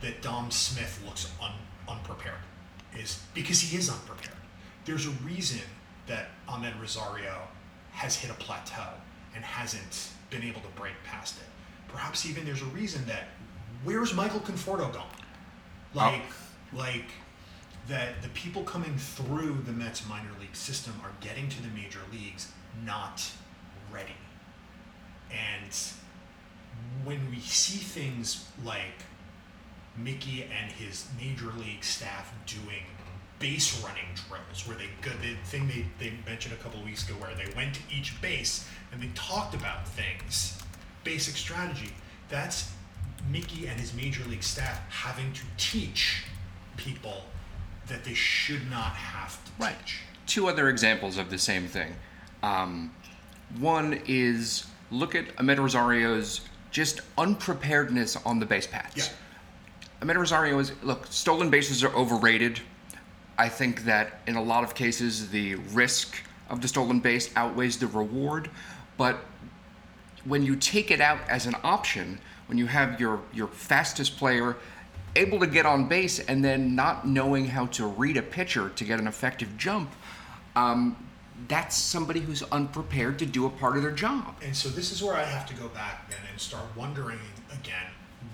that 0.00 0.22
Dom 0.22 0.50
Smith 0.50 1.00
looks 1.04 1.30
un, 1.42 1.52
unprepared. 1.88 2.34
is 2.98 3.22
because 3.34 3.60
he 3.60 3.76
is 3.76 3.90
unprepared. 3.90 4.36
There's 4.84 5.06
a 5.06 5.10
reason 5.24 5.60
that 6.06 6.28
Amed 6.48 6.80
Rosario 6.80 7.42
has 7.92 8.16
hit 8.16 8.30
a 8.30 8.34
plateau 8.34 8.90
and 9.34 9.44
hasn't 9.44 10.10
been 10.30 10.42
able 10.42 10.60
to 10.60 10.68
break 10.76 10.94
past 11.04 11.36
it. 11.38 11.46
Perhaps 11.88 12.26
even 12.26 12.44
there's 12.44 12.62
a 12.62 12.66
reason 12.66 13.04
that 13.06 13.24
where's 13.84 14.14
Michael 14.14 14.40
Conforto 14.40 14.92
going? 14.92 15.04
Oh. 15.94 15.98
Like, 15.98 16.22
like 16.72 17.10
that 17.88 18.22
the 18.22 18.28
people 18.30 18.62
coming 18.64 18.96
through 18.96 19.62
the 19.66 19.72
Mets 19.72 20.06
minor 20.08 20.30
league 20.40 20.56
system 20.56 20.94
are 21.02 21.12
getting 21.20 21.48
to 21.48 21.62
the 21.62 21.68
major 21.68 22.00
leagues 22.12 22.52
not 22.84 23.30
ready. 23.92 24.16
And 25.30 25.72
when 27.04 27.30
we 27.30 27.40
see 27.40 27.78
things 27.78 28.46
like 28.64 29.02
Mickey 29.98 30.44
and 30.44 30.70
his 30.72 31.06
major 31.20 31.52
league 31.58 31.82
staff 31.84 32.32
doing 32.46 32.82
base 33.38 33.82
running 33.84 34.04
drills 34.14 34.66
where 34.66 34.76
they 34.76 34.88
go 35.02 35.10
the 35.22 35.34
thing 35.48 35.68
they, 35.68 35.84
they 35.98 36.12
mentioned 36.26 36.54
a 36.54 36.56
couple 36.62 36.80
of 36.80 36.86
weeks 36.86 37.06
ago 37.08 37.14
where 37.20 37.34
they 37.34 37.52
went 37.54 37.74
to 37.74 37.80
each 37.94 38.20
base 38.22 38.66
and 38.92 39.02
they 39.02 39.10
talked 39.14 39.54
about 39.54 39.86
things 39.86 40.58
basic 41.04 41.36
strategy 41.36 41.90
that's 42.30 42.70
mickey 43.30 43.66
and 43.66 43.78
his 43.78 43.92
major 43.92 44.24
league 44.28 44.42
staff 44.42 44.80
having 44.90 45.30
to 45.34 45.42
teach 45.58 46.22
people 46.78 47.24
that 47.88 48.04
they 48.04 48.14
should 48.14 48.68
not 48.70 48.92
have 48.94 49.32
to 49.44 49.50
Right. 49.62 49.78
teach 49.84 49.98
Two 50.26 50.48
other 50.48 50.68
examples 50.70 51.18
of 51.18 51.30
the 51.30 51.38
same 51.38 51.68
thing. 51.68 51.94
Um, 52.42 52.92
one 53.60 54.00
is 54.06 54.66
look 54.90 55.14
at 55.14 55.36
Amed 55.36 55.58
Rosario's 55.58 56.40
just 56.72 57.00
unpreparedness 57.16 58.16
on 58.26 58.40
the 58.40 58.46
base 58.46 58.66
paths. 58.66 58.96
yeah 58.96 59.04
Amed 60.02 60.16
Rosario 60.16 60.58
is 60.58 60.72
look, 60.82 61.06
stolen 61.06 61.48
bases 61.48 61.82
are 61.82 61.94
overrated. 61.94 62.60
I 63.38 63.48
think 63.48 63.84
that 63.84 64.20
in 64.26 64.36
a 64.36 64.42
lot 64.42 64.62
of 64.64 64.74
cases 64.74 65.30
the 65.30 65.54
risk 65.54 66.16
of 66.50 66.60
the 66.60 66.68
stolen 66.68 67.00
base 67.00 67.30
outweighs 67.36 67.78
the 67.78 67.86
reward, 67.86 68.50
but 68.96 69.18
when 70.24 70.42
you 70.42 70.56
take 70.56 70.90
it 70.90 71.00
out 71.00 71.18
as 71.28 71.46
an 71.46 71.54
option, 71.62 72.18
when 72.46 72.58
you 72.58 72.66
have 72.66 73.00
your 73.00 73.20
your 73.32 73.48
fastest 73.48 74.16
player 74.18 74.56
able 75.14 75.40
to 75.40 75.46
get 75.46 75.64
on 75.64 75.88
base 75.88 76.18
and 76.18 76.44
then 76.44 76.74
not 76.74 77.06
knowing 77.06 77.46
how 77.46 77.66
to 77.66 77.86
read 77.86 78.18
a 78.18 78.22
pitcher 78.22 78.68
to 78.70 78.84
get 78.84 78.98
an 78.98 79.06
effective 79.06 79.56
jump, 79.56 79.90
um, 80.56 80.94
that's 81.48 81.74
somebody 81.74 82.20
who's 82.20 82.42
unprepared 82.44 83.18
to 83.18 83.24
do 83.24 83.46
a 83.46 83.50
part 83.50 83.76
of 83.76 83.82
their 83.82 83.92
job. 83.92 84.36
And 84.42 84.54
so 84.54 84.68
this 84.68 84.92
is 84.92 85.02
where 85.02 85.16
I 85.16 85.24
have 85.24 85.46
to 85.46 85.54
go 85.54 85.68
back 85.68 86.10
then 86.10 86.20
and 86.30 86.38
start 86.38 86.64
wondering 86.76 87.18
again 87.50 87.86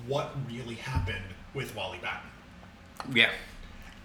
what 0.09 0.35
really 0.49 0.75
happened 0.75 1.23
with 1.54 1.75
Wally 1.76 1.99
Backman. 1.99 3.14
Yeah. 3.14 3.30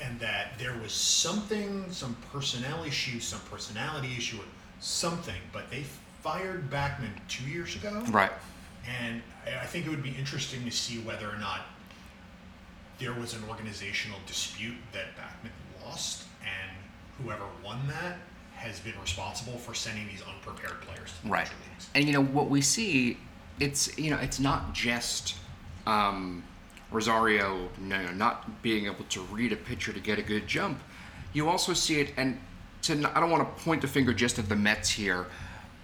And 0.02 0.20
that 0.20 0.58
there 0.60 0.76
was 0.82 0.92
something, 0.92 1.86
some 1.92 2.16
personnel 2.32 2.84
issue, 2.84 3.20
some 3.20 3.40
personality 3.52 4.10
issue, 4.18 4.38
something, 4.80 5.42
but 5.52 5.70
they 5.72 5.84
fired 6.22 6.70
Backman 6.70 7.10
two 7.28 7.46
years 7.46 7.76
ago. 7.76 8.04
Right. 8.10 8.32
And 8.88 9.22
I 9.46 9.62
I 9.64 9.66
think 9.66 9.86
it 9.86 9.90
would 9.90 10.04
be 10.04 10.16
interesting 10.18 10.64
to 10.66 10.72
see 10.72 11.00
whether 11.00 11.30
or 11.30 11.38
not 11.38 11.62
there 13.00 13.14
was 13.14 13.34
an 13.34 13.44
organizational 13.50 14.20
dispute 14.26 14.76
that 14.94 15.06
Backman 15.18 15.52
lost, 15.86 16.24
and 16.42 16.78
whoever 17.24 17.44
won 17.64 17.80
that 17.88 18.18
has 18.56 18.80
been 18.80 19.00
responsible 19.02 19.58
for 19.58 19.74
sending 19.76 20.08
these 20.08 20.22
unprepared 20.28 20.82
players 20.82 21.12
to 21.14 21.24
the 21.24 21.30
Right. 21.30 21.48
leagues. 21.72 21.90
And 21.94 22.06
you 22.06 22.14
know 22.14 22.24
what 22.24 22.50
we 22.50 22.62
see, 22.62 23.18
it's 23.60 23.96
you 23.98 24.10
know 24.10 24.18
it's 24.18 24.40
not 24.40 24.74
just 24.74 25.36
um, 25.86 26.44
Rosario 26.92 27.70
no, 27.80 28.12
not 28.12 28.62
being 28.62 28.86
able 28.86 29.04
to 29.10 29.22
read 29.24 29.52
a 29.52 29.56
pitcher 29.56 29.92
to 29.92 30.00
get 30.00 30.20
a 30.20 30.22
good 30.22 30.48
jump. 30.48 30.80
You 31.34 31.50
also 31.50 31.74
see 31.74 32.00
it, 32.00 32.14
and 32.18 32.40
to 32.84 32.94
I 33.16 33.20
don't 33.20 33.30
want 33.30 33.58
to 33.58 33.64
point 33.64 33.82
the 33.82 33.88
finger 33.88 34.14
just 34.14 34.40
at 34.40 34.50
the 34.50 34.56
Mets 34.56 34.90
here. 34.90 35.28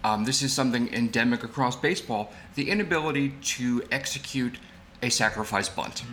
Um, 0.03 0.25
this 0.25 0.41
is 0.41 0.51
something 0.51 0.93
endemic 0.93 1.43
across 1.43 1.75
baseball: 1.75 2.33
the 2.55 2.69
inability 2.69 3.29
to 3.41 3.83
execute 3.91 4.57
a 5.01 5.10
sacrifice 5.10 5.69
bunt. 5.69 6.03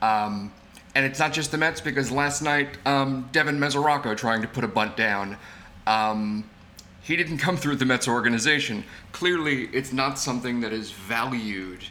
Um, 0.00 0.52
and 0.94 1.06
it's 1.06 1.18
not 1.18 1.32
just 1.32 1.50
the 1.50 1.58
Mets 1.58 1.80
because 1.80 2.10
last 2.10 2.42
night 2.42 2.78
um, 2.86 3.28
Devin 3.32 3.58
Mesoraco 3.58 4.16
trying 4.16 4.42
to 4.42 4.48
put 4.48 4.64
a 4.64 4.68
bunt 4.68 4.96
down. 4.96 5.36
Um, 5.86 6.48
he 7.02 7.16
didn't 7.16 7.38
come 7.38 7.56
through 7.56 7.76
the 7.76 7.84
Mets 7.84 8.08
organization. 8.08 8.84
Clearly, 9.12 9.64
it's 9.72 9.92
not 9.92 10.18
something 10.18 10.60
that 10.60 10.72
is 10.72 10.92
valued 10.92 11.84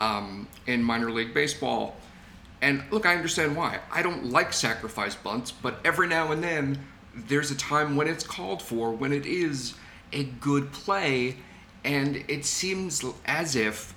um, 0.00 0.48
in 0.66 0.82
minor 0.82 1.10
league 1.10 1.34
baseball. 1.34 1.96
And 2.62 2.82
look, 2.90 3.06
I 3.06 3.14
understand 3.14 3.56
why. 3.56 3.80
I 3.90 4.02
don't 4.02 4.30
like 4.30 4.52
sacrifice 4.52 5.14
bunts, 5.14 5.50
but 5.50 5.78
every 5.84 6.08
now 6.08 6.32
and 6.32 6.42
then 6.42 6.78
there's 7.14 7.50
a 7.50 7.56
time 7.56 7.96
when 7.96 8.08
it's 8.08 8.24
called 8.24 8.62
for, 8.62 8.92
when 8.92 9.12
it 9.12 9.26
is 9.26 9.74
a 10.12 10.24
good 10.24 10.72
play, 10.72 11.36
and 11.84 12.24
it 12.28 12.44
seems 12.44 13.04
as 13.26 13.56
if 13.56 13.94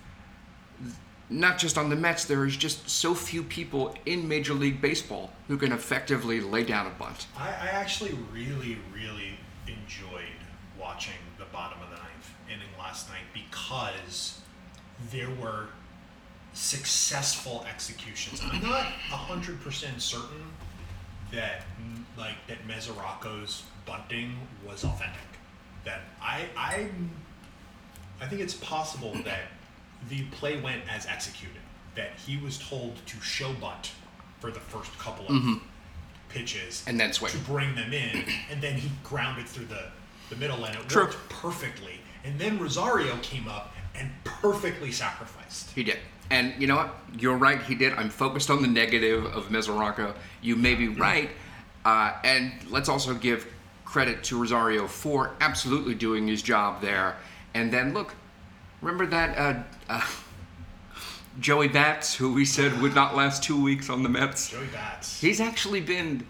not 1.29 1.57
just 1.57 1.77
on 1.77 1.89
the 1.89 1.95
Mets, 1.95 2.25
there 2.25 2.45
is 2.45 2.57
just 2.57 2.89
so 2.89 3.13
few 3.13 3.43
people 3.43 3.95
in 4.05 4.27
Major 4.27 4.53
League 4.53 4.81
Baseball 4.81 5.29
who 5.47 5.57
can 5.57 5.71
effectively 5.71 6.41
lay 6.41 6.63
down 6.63 6.87
a 6.87 6.89
bunt. 6.89 7.27
I, 7.37 7.49
I 7.49 7.67
actually 7.71 8.17
really, 8.33 8.79
really 8.93 9.37
enjoyed 9.67 10.23
watching 10.79 11.13
the 11.37 11.45
bottom 11.45 11.81
of 11.81 11.89
the 11.89 11.97
ninth 11.97 12.33
inning 12.47 12.69
last 12.79 13.09
night 13.09 13.21
because 13.33 14.41
there 15.11 15.29
were 15.41 15.67
successful 16.53 17.65
executions. 17.69 18.41
I'm 18.43 18.61
not 18.61 18.83
hundred 18.83 19.61
percent 19.61 20.01
certain 20.01 20.51
that 21.31 21.63
like 22.17 22.35
that 22.47 22.65
Mesoraco's 22.67 23.63
bunting 23.85 24.35
was 24.67 24.83
authentic. 24.83 25.21
That 25.85 26.01
I 26.21 26.45
I 26.57 26.89
I 28.21 28.27
think 28.27 28.41
it's 28.41 28.55
possible 28.55 29.13
that 29.25 29.51
the 30.09 30.23
play 30.31 30.59
went 30.59 30.81
as 30.89 31.05
executed. 31.05 31.61
That 31.95 32.11
he 32.25 32.37
was 32.37 32.57
told 32.57 32.95
to 33.05 33.19
show 33.21 33.53
bunt 33.53 33.91
for 34.39 34.51
the 34.51 34.59
first 34.59 34.97
couple 34.97 35.25
of 35.25 35.33
mm-hmm. 35.33 35.53
pitches 36.29 36.83
And 36.87 36.99
then 36.99 37.11
swing. 37.13 37.31
to 37.31 37.37
bring 37.39 37.75
them 37.75 37.93
in, 37.93 38.25
and 38.51 38.61
then 38.61 38.75
he 38.75 38.89
grounded 39.03 39.47
through 39.47 39.65
the, 39.65 39.85
the 40.29 40.35
middle, 40.35 40.63
and 40.63 40.75
it 40.75 40.87
True. 40.87 41.03
worked 41.03 41.17
perfectly. 41.29 41.99
And 42.23 42.39
then 42.39 42.59
Rosario 42.59 43.17
came 43.21 43.47
up 43.47 43.73
and 43.95 44.11
perfectly 44.23 44.91
sacrificed. 44.91 45.71
He 45.71 45.83
did. 45.83 45.99
And 46.31 46.53
you 46.59 46.67
know 46.67 46.75
what? 46.75 46.95
You're 47.17 47.37
right, 47.37 47.61
he 47.61 47.75
did. 47.75 47.93
I'm 47.93 48.09
focused 48.09 48.49
on 48.49 48.61
the 48.61 48.67
negative 48.67 49.25
of 49.25 49.49
Mesoraco. 49.49 50.13
You 50.41 50.55
may 50.55 50.75
be 50.75 50.87
right. 50.87 51.29
Uh, 51.85 52.13
and 52.23 52.51
let's 52.69 52.89
also 52.89 53.13
give 53.13 53.47
credit 53.85 54.23
to 54.25 54.39
Rosario 54.39 54.87
for 54.87 55.31
absolutely 55.41 55.95
doing 55.95 56.27
his 56.27 56.43
job 56.43 56.81
there. 56.81 57.17
And 57.55 57.73
then 57.73 57.93
look, 57.93 58.13
remember 58.81 59.07
that 59.07 59.37
uh, 59.37 59.63
uh, 59.89 60.05
Joey 61.39 61.67
Bats, 61.67 62.13
who 62.13 62.33
we 62.33 62.45
said 62.45 62.79
would 62.81 62.93
not 62.93 63.15
last 63.15 63.43
two 63.43 63.61
weeks 63.61 63.89
on 63.89 64.03
the 64.03 64.09
Mets? 64.09 64.49
Joey 64.49 64.67
Bats. 64.67 65.19
He's 65.19 65.41
actually 65.41 65.81
been, 65.81 66.25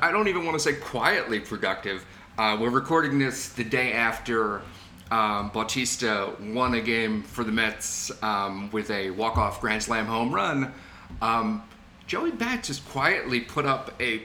I 0.00 0.12
don't 0.12 0.28
even 0.28 0.44
want 0.44 0.56
to 0.56 0.60
say 0.62 0.74
quietly 0.74 1.40
productive. 1.40 2.04
Uh, 2.38 2.56
we're 2.60 2.70
recording 2.70 3.18
this 3.18 3.48
the 3.48 3.64
day 3.64 3.92
after 3.92 4.62
um, 5.10 5.50
Bautista 5.50 6.32
won 6.40 6.74
a 6.74 6.80
game 6.80 7.22
for 7.22 7.42
the 7.44 7.52
Mets 7.52 8.10
um, 8.22 8.70
with 8.70 8.90
a 8.90 9.10
walk-off 9.10 9.60
grand 9.60 9.82
slam 9.82 10.06
home 10.06 10.32
run. 10.32 10.72
Um, 11.20 11.62
Joey 12.06 12.30
Bats 12.30 12.68
has 12.68 12.78
quietly 12.80 13.40
put 13.40 13.66
up 13.66 13.92
a 14.00 14.22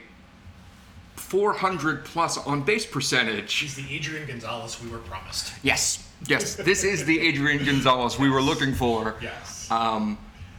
400 1.16 2.04
plus 2.04 2.38
on 2.38 2.62
base 2.62 2.86
percentage. 2.86 3.52
He's 3.54 3.74
the 3.74 3.94
Adrian 3.94 4.26
Gonzalez 4.28 4.80
we 4.82 4.88
were 4.90 4.98
promised. 4.98 5.52
Yes, 5.62 6.08
yes, 6.26 6.54
this 6.56 6.84
is 6.84 7.04
the 7.04 7.18
Adrian 7.20 7.64
Gonzalez 7.64 8.18
we 8.18 8.30
were 8.30 8.42
looking 8.42 8.74
for. 8.74 9.16
Yes. 9.20 9.68
Um, 9.70 10.18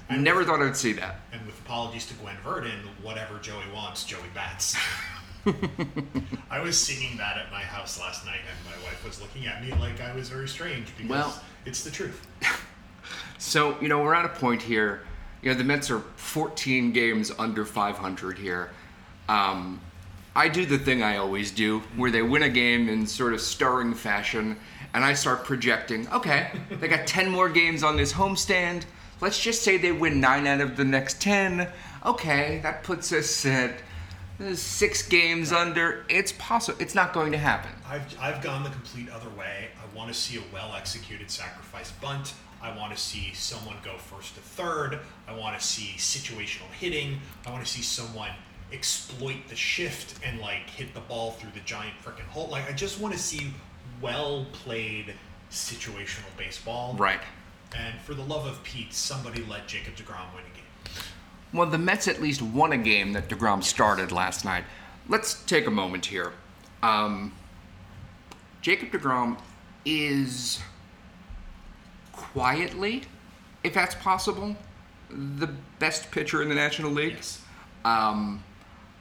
never 0.09 0.43
thought 0.43 0.61
I'd 0.61 0.75
see 0.75 0.93
that. 0.93 1.21
and 1.31 1.45
with 1.45 1.57
apologies 1.59 2.05
to 2.07 2.13
Gwen 2.15 2.35
Verdon, 2.43 2.79
whatever 3.01 3.39
Joey 3.39 3.63
wants, 3.73 4.03
Joey 4.03 4.19
Bats. 4.33 4.75
I 6.49 6.59
was 6.59 6.77
singing 6.77 7.17
that 7.17 7.37
at 7.37 7.51
my 7.51 7.61
house 7.61 7.99
last 7.99 8.25
night, 8.25 8.39
and 8.49 8.65
my 8.65 8.83
wife 8.85 9.03
was 9.05 9.21
looking 9.21 9.45
at 9.47 9.63
me 9.63 9.71
like 9.73 10.01
I 10.01 10.13
was 10.15 10.29
very 10.29 10.47
strange 10.47 10.87
because 10.97 11.09
Well- 11.09 11.43
it's 11.65 11.83
the 11.83 11.91
truth. 11.91 12.25
So, 13.39 13.79
you 13.79 13.87
know, 13.87 14.01
we're 14.01 14.15
at 14.15 14.25
a 14.25 14.29
point 14.29 14.63
here. 14.63 15.03
You 15.43 15.51
know, 15.51 15.57
the 15.57 15.63
Mets 15.63 15.91
are 15.91 15.99
14 16.15 16.91
games 16.91 17.31
under 17.37 17.65
500 17.65 18.37
here. 18.37 18.71
Um, 19.29 19.79
I 20.35 20.49
do 20.49 20.65
the 20.65 20.79
thing 20.79 21.03
I 21.03 21.17
always 21.17 21.51
do, 21.51 21.79
where 21.95 22.09
they 22.09 22.23
win 22.23 22.43
a 22.43 22.49
game 22.49 22.89
in 22.89 23.05
sort 23.05 23.33
of 23.33 23.39
stirring 23.39 23.93
fashion, 23.93 24.57
and 24.93 25.05
I 25.05 25.13
start 25.13 25.45
projecting, 25.45 26.09
okay, 26.09 26.49
they 26.79 26.87
got 26.87 27.05
10 27.07 27.29
more 27.29 27.47
games 27.47 27.83
on 27.83 27.95
this 27.95 28.11
homestand. 28.11 28.83
Let's 29.21 29.39
just 29.39 29.61
say 29.61 29.77
they 29.77 29.91
win 29.91 30.19
9 30.19 30.47
out 30.47 30.59
of 30.59 30.75
the 30.75 30.83
next 30.83 31.21
10. 31.21 31.67
Okay, 32.05 32.59
that 32.63 32.83
puts 32.83 33.13
us 33.13 33.45
at 33.45 33.75
six 34.53 35.07
games 35.07 35.51
under. 35.51 36.05
It's 36.09 36.31
possible. 36.33 36.77
It's 36.81 36.95
not 36.95 37.13
going 37.13 37.31
to 37.31 37.37
happen. 37.37 37.71
I've, 37.87 38.17
I've 38.19 38.41
gone 38.41 38.63
the 38.63 38.69
complete 38.69 39.09
other 39.09 39.29
way. 39.29 39.69
I 39.77 39.97
want 39.97 40.09
to 40.09 40.13
see 40.13 40.37
a 40.37 40.43
well 40.53 40.73
executed 40.75 41.31
sacrifice 41.31 41.91
bunt. 41.91 42.33
I 42.61 42.75
want 42.75 42.95
to 42.95 42.99
see 42.99 43.33
someone 43.33 43.77
go 43.83 43.97
first 43.97 44.35
to 44.35 44.41
third. 44.41 44.99
I 45.27 45.35
want 45.35 45.59
to 45.59 45.65
see 45.65 45.93
situational 45.97 46.71
hitting. 46.79 47.19
I 47.45 47.51
want 47.51 47.65
to 47.65 47.71
see 47.71 47.83
someone 47.83 48.31
exploit 48.73 49.47
the 49.47 49.55
shift 49.55 50.19
and 50.25 50.39
like 50.39 50.69
hit 50.69 50.93
the 50.93 50.99
ball 51.01 51.31
through 51.31 51.51
the 51.53 51.61
giant 51.61 51.93
freaking 52.03 52.27
hole. 52.27 52.47
Like 52.47 52.67
I 52.67 52.73
just 52.73 52.99
want 52.99 53.13
to 53.13 53.19
see 53.19 53.53
well 54.01 54.45
played 54.51 55.13
situational 55.51 56.35
baseball. 56.37 56.95
Right. 56.97 57.21
And 57.75 57.99
for 58.01 58.13
the 58.13 58.23
love 58.23 58.45
of 58.45 58.61
Pete, 58.63 58.93
somebody 58.93 59.43
let 59.43 59.67
Jacob 59.67 59.95
DeGrom 59.95 60.33
win. 60.33 60.43
Well, 61.57 61.65
the 61.65 61.79
Mets 61.79 62.07
at 62.07 62.21
least 62.21 62.43
won 62.43 62.71
a 62.71 62.77
game 62.77 63.13
that 63.13 63.29
DeGrom 63.29 63.63
started 63.63 64.11
last 64.11 64.45
night. 64.45 64.63
Let's 65.09 65.43
take 65.45 65.65
a 65.65 65.71
moment 65.71 66.05
here. 66.05 66.33
Um, 66.83 67.33
Jacob 68.61 68.91
DeGrom 68.91 69.39
is 69.83 70.59
quietly, 72.11 73.05
if 73.63 73.73
that's 73.73 73.95
possible, 73.95 74.55
the 75.09 75.47
best 75.79 76.11
pitcher 76.11 76.43
in 76.43 76.49
the 76.49 76.53
National 76.53 76.91
League. 76.91 77.15
Yes. 77.15 77.41
Um, 77.83 78.43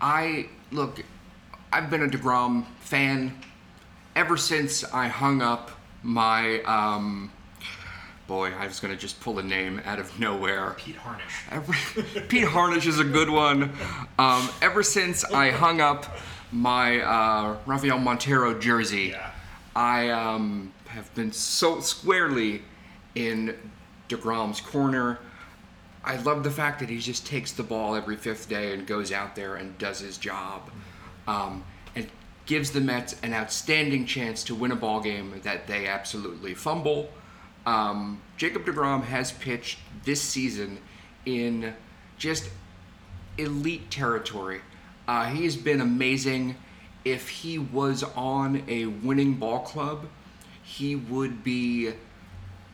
I 0.00 0.48
look. 0.70 1.04
I've 1.70 1.90
been 1.90 2.04
a 2.04 2.08
Degrom 2.08 2.64
fan 2.80 3.38
ever 4.14 4.38
since 4.38 4.82
I 4.82 5.08
hung 5.08 5.42
up 5.42 5.72
my. 6.02 6.62
Um, 6.62 7.30
boy, 8.26 8.52
I 8.58 8.66
was 8.66 8.80
gonna 8.80 8.96
just 8.96 9.20
pull 9.20 9.38
a 9.38 9.42
name 9.42 9.80
out 9.84 9.98
of 9.98 10.18
nowhere. 10.18 10.74
Pete 10.76 10.96
Harnisch. 10.96 12.28
Pete 12.28 12.44
Harnisch 12.46 12.86
is 12.86 12.98
a 12.98 13.04
good 13.04 13.30
one. 13.30 13.72
Um, 14.18 14.48
ever 14.62 14.82
since 14.82 15.24
I 15.24 15.50
hung 15.50 15.80
up 15.80 16.16
my 16.52 17.00
uh, 17.00 17.56
Rafael 17.66 17.98
Montero 17.98 18.58
jersey, 18.58 19.10
Yeah. 19.14 19.30
I 19.74 20.08
um, 20.10 20.72
have 20.88 21.14
been 21.14 21.32
so 21.32 21.80
squarely 21.80 22.62
in 23.14 23.54
DeGrom's 24.08 24.60
corner. 24.60 25.18
I 26.04 26.16
love 26.16 26.44
the 26.44 26.50
fact 26.50 26.78
that 26.80 26.88
he 26.88 26.98
just 26.98 27.26
takes 27.26 27.52
the 27.52 27.62
ball 27.64 27.94
every 27.96 28.16
fifth 28.16 28.48
day 28.48 28.72
and 28.72 28.86
goes 28.86 29.12
out 29.12 29.34
there 29.36 29.56
and 29.56 29.76
does 29.76 29.98
his 29.98 30.16
job, 30.18 30.70
um, 31.26 31.64
and 31.94 32.06
gives 32.46 32.70
the 32.70 32.80
Mets 32.80 33.16
an 33.22 33.34
outstanding 33.34 34.06
chance 34.06 34.44
to 34.44 34.54
win 34.54 34.70
a 34.72 34.76
ball 34.76 35.00
game 35.00 35.40
that 35.42 35.66
they 35.66 35.86
absolutely 35.88 36.54
fumble. 36.54 37.10
Um, 37.66 38.22
Jacob 38.36 38.64
DeGrom 38.64 39.02
has 39.02 39.32
pitched 39.32 39.78
this 40.04 40.22
season 40.22 40.78
in 41.26 41.74
just 42.16 42.48
elite 43.36 43.90
territory. 43.90 44.60
Uh, 45.08 45.26
he's 45.26 45.56
been 45.56 45.80
amazing. 45.80 46.56
If 47.04 47.28
he 47.28 47.58
was 47.58 48.02
on 48.02 48.62
a 48.68 48.86
winning 48.86 49.34
ball 49.34 49.60
club, 49.60 50.06
he 50.62 50.96
would 50.96 51.44
be 51.44 51.92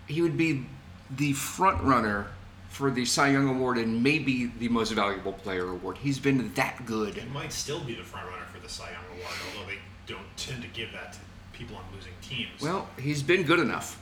he 0.07 0.23
would 0.23 0.37
be 0.37 0.67
the 1.11 1.33
front 1.33 1.83
runner 1.83 2.29
for 2.69 2.91
the 2.91 3.05
Cy 3.05 3.29
Young 3.33 3.49
Award 3.49 3.77
and 3.77 4.03
maybe 4.03 4.47
the 4.59 4.69
Most 4.69 4.93
Valuable 4.93 5.35
Player 5.35 5.69
Award. 5.69 5.99
He's 5.99 6.19
been 6.19 6.53
that 6.55 6.87
good. 6.87 7.15
He 7.15 7.29
might 7.29 7.53
still 7.53 7.81
be 7.85 7.95
the 7.95 8.03
front 8.03 8.27
runner 8.29 8.47
for 8.53 8.61
the 8.61 8.69
Cy 8.69 8.91
Young 8.91 9.05
Award, 9.19 9.35
although 9.55 9.67
they 9.67 9.79
don't 10.07 10.37
tend 10.39 10.63
to 10.63 10.69
give 10.69 10.91
that 10.93 11.13
to 11.15 11.19
people 11.53 11.77
on 11.77 11.85
losing 11.95 12.13
teams. 12.23 12.61
Well, 12.63 12.89
he's 12.99 13.23
been 13.23 13.43
good 13.43 13.61
enough. 13.61 14.02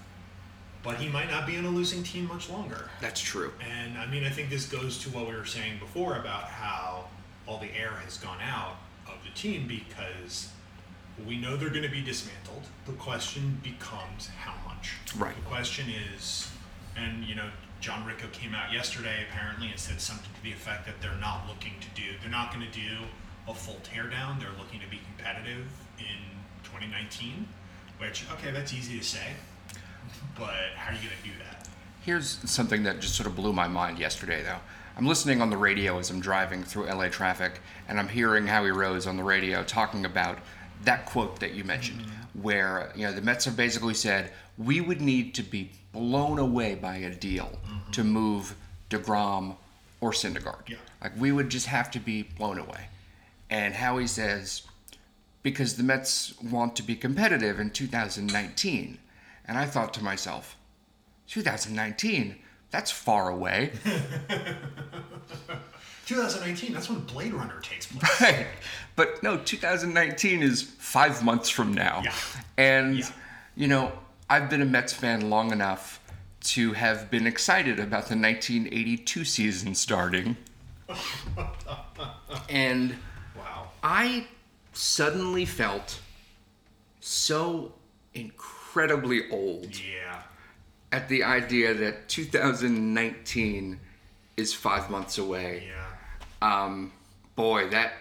But 0.82 0.96
he 0.96 1.08
might 1.08 1.30
not 1.30 1.46
be 1.46 1.56
on 1.56 1.64
a 1.64 1.68
losing 1.68 2.02
team 2.02 2.26
much 2.26 2.48
longer. 2.48 2.88
That's 3.00 3.20
true. 3.20 3.52
And 3.60 3.98
I 3.98 4.06
mean, 4.06 4.24
I 4.24 4.30
think 4.30 4.50
this 4.50 4.66
goes 4.66 4.98
to 4.98 5.10
what 5.10 5.26
we 5.26 5.34
were 5.34 5.44
saying 5.44 5.78
before 5.78 6.16
about 6.16 6.44
how 6.44 7.06
all 7.46 7.58
the 7.58 7.74
air 7.76 7.92
has 8.04 8.16
gone 8.16 8.40
out 8.40 8.76
of 9.06 9.14
the 9.24 9.30
team 9.38 9.66
because 9.66 10.48
we 11.26 11.36
know 11.36 11.56
they're 11.56 11.70
going 11.70 11.82
to 11.82 11.90
be 11.90 12.00
dismantled. 12.02 12.62
The 12.86 12.92
question 12.92 13.60
becomes 13.62 14.28
how 14.28 14.54
much. 14.66 14.94
Right. 15.16 15.34
The 15.34 15.42
question 15.42 15.86
is, 16.14 16.48
and 16.96 17.24
you 17.24 17.34
know, 17.34 17.48
John 17.80 18.06
Ricco 18.06 18.28
came 18.28 18.54
out 18.54 18.72
yesterday 18.72 19.24
apparently 19.28 19.68
and 19.68 19.78
said 19.78 20.00
something 20.00 20.30
to 20.34 20.42
the 20.42 20.52
effect 20.52 20.86
that 20.86 21.00
they're 21.00 21.20
not 21.20 21.46
looking 21.48 21.72
to 21.80 22.00
do, 22.00 22.12
they're 22.20 22.30
not 22.30 22.54
going 22.54 22.66
to 22.66 22.72
do 22.72 23.04
a 23.48 23.54
full 23.54 23.80
teardown. 23.82 24.38
They're 24.38 24.56
looking 24.58 24.80
to 24.80 24.88
be 24.88 25.00
competitive 25.16 25.66
in 25.98 26.20
2019, 26.64 27.48
which, 27.98 28.24
okay, 28.32 28.50
that's 28.50 28.72
easy 28.72 28.98
to 28.98 29.04
say, 29.04 29.32
but 30.38 30.54
how 30.74 30.90
are 30.90 30.94
you 30.94 31.08
going 31.08 31.16
to 31.22 31.28
do 31.28 31.38
that? 31.38 31.68
Here's 32.02 32.38
something 32.50 32.82
that 32.84 33.00
just 33.00 33.14
sort 33.14 33.26
of 33.26 33.36
blew 33.36 33.52
my 33.52 33.68
mind 33.68 33.98
yesterday, 33.98 34.42
though. 34.42 34.58
I'm 34.96 35.06
listening 35.06 35.40
on 35.40 35.50
the 35.50 35.56
radio 35.56 35.98
as 35.98 36.10
I'm 36.10 36.20
driving 36.20 36.62
through 36.62 36.86
LA 36.86 37.08
traffic, 37.08 37.60
and 37.88 37.98
I'm 37.98 38.08
hearing 38.08 38.46
Howie 38.46 38.70
Rose 38.70 39.06
on 39.06 39.16
the 39.16 39.22
radio 39.22 39.62
talking 39.62 40.04
about 40.04 40.38
that 40.84 41.06
quote 41.06 41.40
that 41.40 41.54
you 41.54 41.64
mentioned, 41.64 42.00
mm-hmm. 42.00 42.42
where 42.42 42.92
you 42.94 43.06
know 43.06 43.12
the 43.12 43.22
Mets 43.22 43.44
have 43.44 43.56
basically 43.56 43.94
said 43.94 44.32
we 44.58 44.80
would 44.80 45.00
need 45.00 45.34
to 45.34 45.42
be 45.42 45.70
blown 45.92 46.38
away 46.38 46.74
by 46.74 46.96
a 46.96 47.14
deal 47.14 47.58
mm-hmm. 47.64 47.90
to 47.92 48.04
move 48.04 48.54
Degrom 48.88 49.56
or 50.00 50.12
Syndergaard. 50.12 50.68
Yeah. 50.68 50.76
Like 51.02 51.12
we 51.18 51.32
would 51.32 51.48
just 51.48 51.66
have 51.66 51.90
to 51.92 51.98
be 51.98 52.22
blown 52.22 52.58
away. 52.58 52.88
And 53.48 53.74
Howie 53.74 54.06
says 54.06 54.62
because 55.42 55.76
the 55.76 55.82
Mets 55.82 56.34
want 56.42 56.76
to 56.76 56.82
be 56.82 56.94
competitive 56.94 57.58
in 57.58 57.70
2019. 57.70 58.98
And 59.50 59.58
I 59.58 59.66
thought 59.66 59.92
to 59.94 60.04
myself, 60.04 60.56
2019? 61.26 62.36
That's 62.70 62.92
far 62.92 63.30
away. 63.30 63.72
2019, 66.06 66.72
that's 66.72 66.88
when 66.88 67.00
Blade 67.00 67.34
Runner 67.34 67.58
takes 67.60 67.86
place. 67.86 68.08
Right. 68.20 68.46
But 68.94 69.20
no, 69.24 69.38
2019 69.38 70.42
is 70.44 70.62
five 70.62 71.24
months 71.24 71.50
from 71.50 71.74
now. 71.74 72.02
Yeah. 72.04 72.14
And, 72.58 72.98
Yeah. 72.98 73.08
you 73.56 73.66
know, 73.66 73.90
I've 74.28 74.48
been 74.48 74.62
a 74.62 74.66
Mets 74.66 74.92
fan 74.92 75.30
long 75.30 75.50
enough 75.50 75.98
to 76.42 76.72
have 76.74 77.10
been 77.10 77.26
excited 77.26 77.80
about 77.80 78.06
the 78.06 78.16
1982 78.16 79.24
season 79.24 79.74
starting. 79.74 80.36
and 82.48 82.94
Wow. 83.36 83.70
I 83.82 84.28
suddenly 84.72 85.44
felt 85.44 85.98
so 87.00 87.72
incredibly 88.74 89.28
old 89.30 89.76
Yeah. 89.76 90.22
at 90.92 91.08
the 91.08 91.24
idea 91.24 91.74
that 91.74 92.08
2019 92.08 93.80
is 94.36 94.54
five 94.54 94.88
months 94.88 95.18
away. 95.18 95.68
Yeah. 95.68 95.86
Um, 96.64 96.92
boy, 97.34 97.68
that 97.70 97.94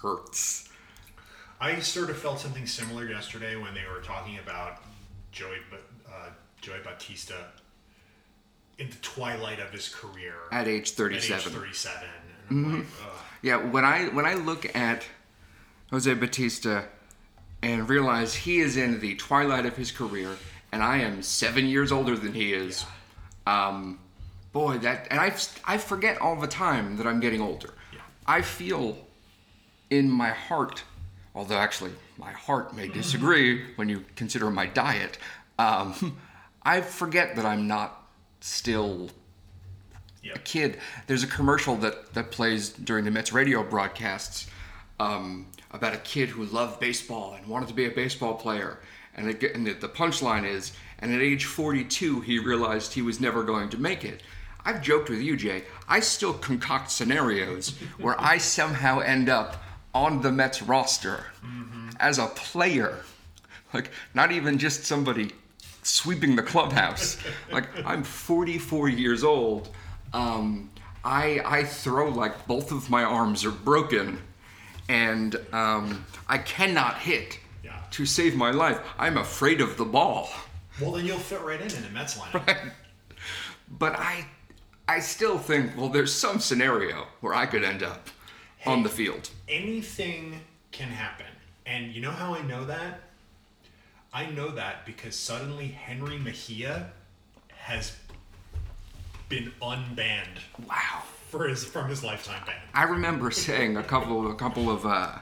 hurts. 0.00 0.68
I 1.60 1.78
sort 1.80 2.08
of 2.10 2.18
felt 2.18 2.40
something 2.40 2.66
similar 2.66 3.06
yesterday 3.08 3.56
when 3.56 3.74
they 3.74 3.84
were 3.86 4.00
talking 4.00 4.38
about 4.38 4.82
Joey, 5.30 5.58
uh, 6.08 6.30
Joey 6.60 6.78
Bautista 6.82 7.48
in 8.78 8.88
the 8.90 8.96
twilight 9.02 9.60
of 9.60 9.70
his 9.70 9.88
career 9.88 10.34
At 10.50 10.66
age 10.66 10.90
at 10.90 10.96
37. 10.96 11.52
age 11.52 11.54
37. 11.54 12.08
And 12.48 12.66
I'm 12.66 12.78
like. 12.78 12.86
Yeah, 13.42 13.56
when 13.56 13.84
I 13.84 14.06
when 14.08 14.24
I 14.24 14.34
look 14.34 14.74
at 14.74 15.04
Jose 15.90 16.12
Bautista 16.14 16.88
and 17.64 17.88
realize 17.88 18.34
he 18.34 18.60
is 18.60 18.76
in 18.76 19.00
the 19.00 19.14
twilight 19.16 19.64
of 19.66 19.76
his 19.76 19.90
career, 19.90 20.36
and 20.72 20.82
I 20.82 20.98
am 20.98 21.22
seven 21.22 21.66
years 21.66 21.90
older 21.92 22.16
than 22.16 22.32
he 22.34 22.52
is, 22.52 22.84
um, 23.46 23.98
boy, 24.52 24.78
that 24.78 25.08
and 25.10 25.18
I 25.18 25.34
I 25.64 25.78
forget 25.78 26.20
all 26.20 26.36
the 26.36 26.46
time 26.46 26.96
that 26.98 27.06
I'm 27.06 27.20
getting 27.20 27.40
older. 27.40 27.72
Yeah. 27.92 28.00
I 28.26 28.42
feel 28.42 28.98
in 29.90 30.10
my 30.10 30.30
heart, 30.30 30.84
although 31.34 31.56
actually 31.56 31.92
my 32.18 32.32
heart 32.32 32.76
may 32.76 32.88
disagree 32.88 33.64
when 33.76 33.88
you 33.88 34.04
consider 34.14 34.50
my 34.50 34.66
diet. 34.66 35.18
Um, 35.58 36.18
I 36.62 36.80
forget 36.80 37.36
that 37.36 37.44
I'm 37.46 37.66
not 37.66 38.06
still 38.40 39.10
Yep. 40.22 40.36
a 40.36 40.38
kid. 40.38 40.78
There's 41.06 41.22
a 41.22 41.26
commercial 41.26 41.76
that, 41.76 42.14
that 42.14 42.30
plays 42.30 42.70
during 42.70 43.04
the 43.04 43.10
Mets 43.10 43.30
radio 43.34 43.62
broadcasts 43.62 44.48
um, 45.00 45.46
about 45.70 45.94
a 45.94 45.98
kid 45.98 46.28
who 46.28 46.44
loved 46.44 46.80
baseball 46.80 47.34
and 47.34 47.46
wanted 47.46 47.68
to 47.68 47.74
be 47.74 47.86
a 47.86 47.90
baseball 47.90 48.34
player. 48.34 48.78
And, 49.16 49.30
it, 49.30 49.54
and 49.54 49.66
the, 49.66 49.88
punchline 49.88 50.44
is, 50.46 50.72
and 50.98 51.12
at 51.12 51.20
age 51.20 51.44
42, 51.44 52.20
he 52.22 52.38
realized 52.38 52.92
he 52.92 53.02
was 53.02 53.20
never 53.20 53.44
going 53.44 53.68
to 53.70 53.78
make 53.78 54.04
it. 54.04 54.22
I've 54.64 54.82
joked 54.82 55.10
with 55.10 55.20
you, 55.20 55.36
Jay. 55.36 55.64
I 55.88 56.00
still 56.00 56.32
concoct 56.32 56.90
scenarios 56.90 57.76
where 57.98 58.18
I 58.20 58.38
somehow 58.38 59.00
end 59.00 59.28
up 59.28 59.62
on 59.94 60.22
the 60.22 60.32
Mets 60.32 60.62
roster 60.62 61.26
as 62.00 62.18
a 62.18 62.26
player. 62.26 63.04
Like, 63.72 63.90
not 64.14 64.32
even 64.32 64.58
just 64.58 64.84
somebody 64.84 65.32
sweeping 65.82 66.34
the 66.36 66.42
clubhouse. 66.42 67.18
like 67.52 67.68
I'm 67.86 68.02
44 68.02 68.88
years 68.88 69.22
old. 69.22 69.68
Um, 70.12 70.70
I 71.04 71.40
I 71.44 71.64
throw 71.64 72.08
like 72.08 72.46
both 72.46 72.72
of 72.72 72.88
my 72.88 73.04
arms 73.04 73.44
are 73.44 73.50
broken, 73.50 74.18
and 74.88 75.36
um, 75.52 76.04
I 76.28 76.38
cannot 76.38 76.98
hit 76.98 77.38
Yeah. 77.64 77.78
to 77.92 78.06
save 78.06 78.36
my 78.36 78.50
life. 78.50 78.78
I'm 78.98 79.16
afraid 79.16 79.60
of 79.60 79.76
the 79.76 79.84
ball. 79.84 80.28
Well, 80.80 80.92
then 80.92 81.06
you'll 81.06 81.18
fit 81.18 81.40
right 81.42 81.60
in 81.60 81.72
in 81.72 81.82
the 81.82 81.90
Mets 81.90 82.18
lineup. 82.18 82.70
But 83.78 83.94
I 83.98 84.26
I 84.86 85.00
still 85.00 85.38
think 85.38 85.74
well, 85.76 85.88
there's 85.88 86.12
some 86.12 86.38
scenario 86.38 87.06
where 87.22 87.32
I 87.34 87.46
could 87.46 87.64
end 87.64 87.82
up 87.82 88.08
on 88.66 88.82
the 88.82 88.90
field. 88.90 89.30
Anything 89.48 90.40
can 90.70 90.88
happen. 90.88 91.26
And 91.66 91.92
you 91.94 92.02
know 92.02 92.10
how 92.10 92.34
I 92.34 92.42
know 92.42 92.64
that? 92.66 93.00
I 94.12 94.26
know 94.26 94.50
that 94.50 94.84
because 94.84 95.16
suddenly 95.16 95.76
Jenrry 95.88 96.22
Mejia 96.22 96.90
has 97.56 97.96
been 99.30 99.50
unbanned 99.62 100.38
Wow. 100.68 101.02
For 101.34 101.48
his 101.48 101.64
from 101.64 101.88
his 101.88 102.04
lifetime 102.04 102.40
ban. 102.46 102.54
I 102.74 102.84
remember 102.84 103.32
saying 103.32 103.76
a 103.76 103.82
couple 103.82 104.30
a 104.30 104.36
couple 104.36 104.70
of 104.70 104.86
uh, 104.86 105.18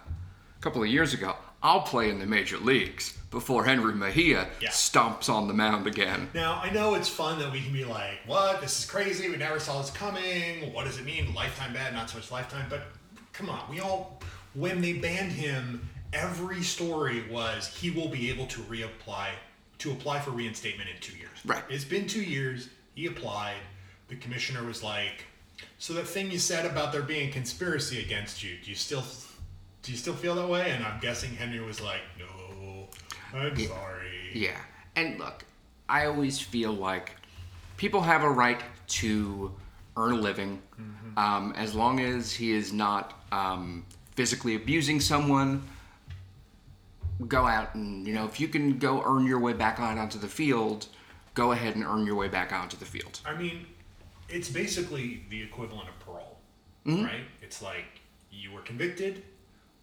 couple 0.61 0.83
of 0.83 0.89
years 0.91 1.15
ago, 1.15 1.35
I'll 1.63 1.81
play 1.81 2.11
in 2.11 2.19
the 2.19 2.27
major 2.27 2.59
leagues 2.59 3.17
before 3.31 3.65
Jenrry 3.65 3.95
Mejia 3.97 4.47
Yeah. 4.61 4.69
stomps 4.69 5.31
on 5.31 5.49
the 5.49 5.55
mound 5.55 5.87
again. 5.87 6.29
Now 6.35 6.61
I 6.63 6.69
know 6.69 6.97
it's 6.97 7.09
fun 7.09 7.39
that 7.39 7.51
we 7.51 7.63
can 7.63 7.73
be 7.73 7.87
like, 7.87 8.19
"What? 8.27 8.61
This 8.61 8.79
is 8.81 8.85
crazy. 8.85 9.31
We 9.31 9.37
never 9.39 9.59
saw 9.59 9.81
this 9.81 9.91
coming. 9.91 10.71
What 10.75 10.85
does 10.85 10.99
it 10.99 11.07
mean? 11.07 11.33
Lifetime 11.33 11.73
ban, 11.73 11.95
not 11.95 12.11
so 12.11 12.19
much 12.19 12.31
lifetime." 12.31 12.67
But 12.69 12.83
come 13.33 13.49
on, 13.49 13.63
we 13.71 13.81
all 13.81 14.21
when 14.53 14.83
they 14.83 14.93
banned 14.93 15.33
him, 15.33 15.89
every 16.13 16.63
story 16.63 17.25
was 17.31 17.69
he 17.69 17.89
will 17.91 18.09
be 18.09 18.29
able 18.29 18.45
to 18.49 18.61
reapply 18.65 19.29
to 19.79 19.93
apply 19.93 20.21
for 20.21 20.33
reinstatement 20.33 20.91
in 20.91 21.01
two 21.01 21.17
years. 21.17 21.39
Right. 21.47 21.65
It's 21.71 21.85
been 21.87 22.07
two 22.07 22.23
years. 22.23 22.69
He 22.95 23.07
applied. 23.07 23.57
The 24.09 24.17
commissioner 24.17 24.63
was 24.63 24.83
like, 24.83 25.25
"So 25.83 25.95
that 25.95 26.07
thing 26.07 26.31
you 26.31 26.39
said 26.39 26.65
about 26.65 26.93
there 26.93 27.03
being 27.03 27.33
conspiracy 27.33 28.01
against 28.01 28.41
you, 28.45 28.57
do 28.63 28.71
you 28.71 28.77
still 28.77 29.03
do 29.83 29.91
you 29.91 29.99
still 29.99 30.15
feel 30.15 30.37
that 30.37 30.49
way?" 30.49 30.71
And 30.71 30.85
I'm 30.85 31.01
guessing 31.01 31.31
Jenrry 31.31 31.67
was 31.67 31.81
like, 31.81 32.03
"No, 32.21 32.87
I'm 33.35 33.57
sorry." 33.57 34.31
Yeah. 34.33 34.61
And 34.95 35.19
look, 35.19 35.45
I 35.89 36.07
always 36.07 36.39
feel 36.39 36.73
like 36.73 37.17
people 37.79 38.01
have 38.01 38.23
a 38.23 38.31
right 38.31 38.63
to 39.01 39.53
earn 39.97 40.13
a 40.13 40.21
living 40.29 40.63
um, 41.17 41.53
as 41.57 41.75
long 41.75 41.99
as 41.99 42.33
he 42.33 42.53
is 42.53 42.73
not 42.73 43.21
um, 43.33 43.85
physically 44.15 44.55
abusing 44.55 45.01
someone. 45.01 45.67
Go 47.27 47.45
out 47.45 47.75
and, 47.75 48.07
you 48.07 48.15
know, 48.15 48.25
if 48.25 48.39
you 48.39 48.47
can 48.47 48.79
go 48.79 49.03
earn 49.05 49.27
your 49.27 49.41
way 49.41 49.53
back 49.53 49.81
out 49.81 49.99
onto 49.99 50.19
the 50.19 50.29
field, 50.29 50.87
go 51.35 51.51
ahead 51.51 51.75
and 51.75 51.85
earn 51.85 52.07
your 52.07 52.15
way 52.15 52.29
back 52.29 52.53
onto 52.53 52.77
the 52.77 52.85
field. 52.85 53.19
I 53.25 53.35
mean, 53.35 53.67
it's 54.33 54.49
basically 54.49 55.23
the 55.31 55.43
equivalent 55.43 55.89
of 55.89 55.99
parole, 56.01 56.39
Mm-hmm. 56.87 57.05
right? 57.05 57.25
It's 57.41 57.63
like 57.63 58.01
you 58.33 58.51
were 58.51 58.63
convicted, 58.63 59.23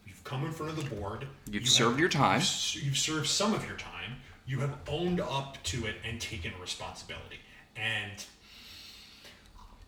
you've 0.05 0.23
come 0.25 0.45
in 0.45 0.51
front 0.51 0.77
of 0.77 0.83
the 0.89 0.95
board, 0.95 1.25
You've 1.49 1.61
you 1.63 1.67
served 1.69 1.97
your 1.99 2.09
time. 2.09 2.41
You've, 2.41 2.83
you've 2.83 2.97
served 2.97 3.27
some 3.27 3.53
of 3.53 3.65
your 3.65 3.77
time, 3.77 4.17
you 4.45 4.59
have 4.59 4.75
owned 4.87 5.21
up 5.21 5.61
to 5.63 5.85
it 5.85 5.95
and 6.03 6.19
taken 6.19 6.51
responsibility. 6.59 7.39
And 7.77 8.25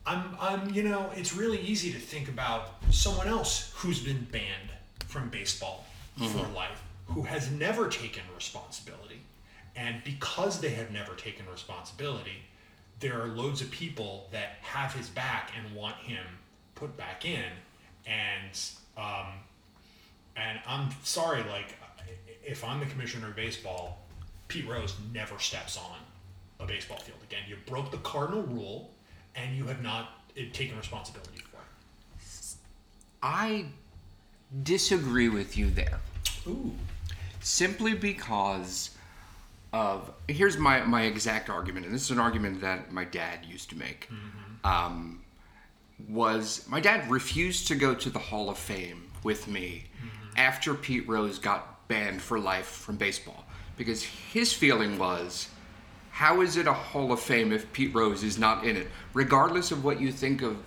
I'm, 0.06 0.36
I'm, 0.39 0.69
you 0.74 0.84
know, 0.84 1.10
it's 1.15 1.36
really 1.36 1.60
easy 1.60 1.91
to 1.91 2.00
think 2.00 2.28
about 2.30 2.76
someone 2.91 3.28
else 3.28 3.71
who's 3.76 4.00
been 4.00 4.26
banned 4.32 4.69
from 5.08 5.30
baseball 5.30 5.86
for 6.17 6.47
life, 6.56 6.82
who 7.08 7.24
has 7.24 7.50
never 7.52 7.88
taken 7.89 8.21
responsibility. 8.36 9.21
And 9.76 10.04
because 10.04 10.60
they 10.62 10.69
have 10.69 10.91
never 10.91 11.15
taken 11.15 11.45
responsibility, 11.52 12.43
there 13.01 13.21
are 13.21 13.27
loads 13.27 13.61
of 13.61 13.69
people 13.71 14.29
that 14.31 14.57
have 14.61 14.93
his 14.93 15.09
back 15.09 15.51
and 15.57 15.75
want 15.75 15.95
him 15.97 16.23
put 16.75 16.95
back 16.95 17.25
in. 17.25 17.51
And, 18.05 18.59
um, 18.97 19.33
and 20.37 20.59
I'm 20.65 20.89
sorry, 21.03 21.43
like, 21.43 21.75
if 22.43 22.63
I'm 22.63 22.79
the 22.79 22.85
commissioner 22.85 23.27
of 23.27 23.35
baseball, 23.35 23.99
Pete 24.47 24.67
Rose 24.67 24.95
never 25.13 25.37
steps 25.39 25.77
on 25.77 25.97
a 26.59 26.65
baseball 26.65 26.97
field 26.97 27.19
again. 27.23 27.41
You 27.49 27.57
broke 27.65 27.91
the 27.91 27.97
cardinal 27.97 28.43
rule, 28.43 28.91
and 29.35 29.55
you 29.55 29.65
have 29.65 29.81
not 29.81 30.21
uh, 30.37 30.41
taken 30.53 30.77
responsibility 30.77 31.39
for 31.51 31.57
it. 31.57 32.55
I 33.23 33.65
disagree 34.63 35.29
with 35.29 35.57
you 35.57 35.69
there. 35.69 35.99
Ooh. 36.47 36.71
simply 37.41 37.93
because 37.93 38.91
of 39.73 40.12
here's 40.27 40.57
my 40.57 40.84
my 40.84 41.03
exact 41.03 41.49
argument 41.49 41.86
and 41.86 41.95
this 41.95 42.03
is 42.03 42.12
an 42.12 42.19
argument 42.19 42.62
that 42.62 42.91
my 42.91 43.05
dad 43.05 43.45
used 43.45 43.69
to 43.69 43.77
make. 43.77 44.10
Um, 44.63 45.23
was 46.10 46.65
my 46.67 46.79
dad 46.79 47.10
refused 47.10 47.67
to 47.67 47.75
go 47.75 47.93
to 47.93 48.10
the 48.10 48.19
hall 48.19 48.49
of 48.49 48.57
fame 48.57 49.12
with 49.23 49.47
me 49.47 49.86
after 50.36 50.73
pete 50.73 51.07
rose 51.07 51.38
got 51.39 51.88
banned 51.88 52.21
for 52.21 52.39
life 52.39 52.65
from 52.65 52.95
baseball. 52.95 53.45
Because 53.77 54.03
his 54.03 54.53
feeling 54.53 54.97
was 54.97 55.49
how 56.12 56.41
is 56.41 56.57
it 56.57 56.67
a 56.67 56.73
hall 56.73 57.12
of 57.12 57.19
fame 57.19 57.51
if 57.51 57.71
pete 57.71 57.93
rose 57.95 58.23
is 58.23 58.38
not 58.38 58.65
in 58.65 58.75
it? 58.75 58.88
Regardless 59.13 59.71
of 59.71 59.84
what 59.84 60.01
you 60.01 60.12
think 60.12 60.41
of 60.41 60.57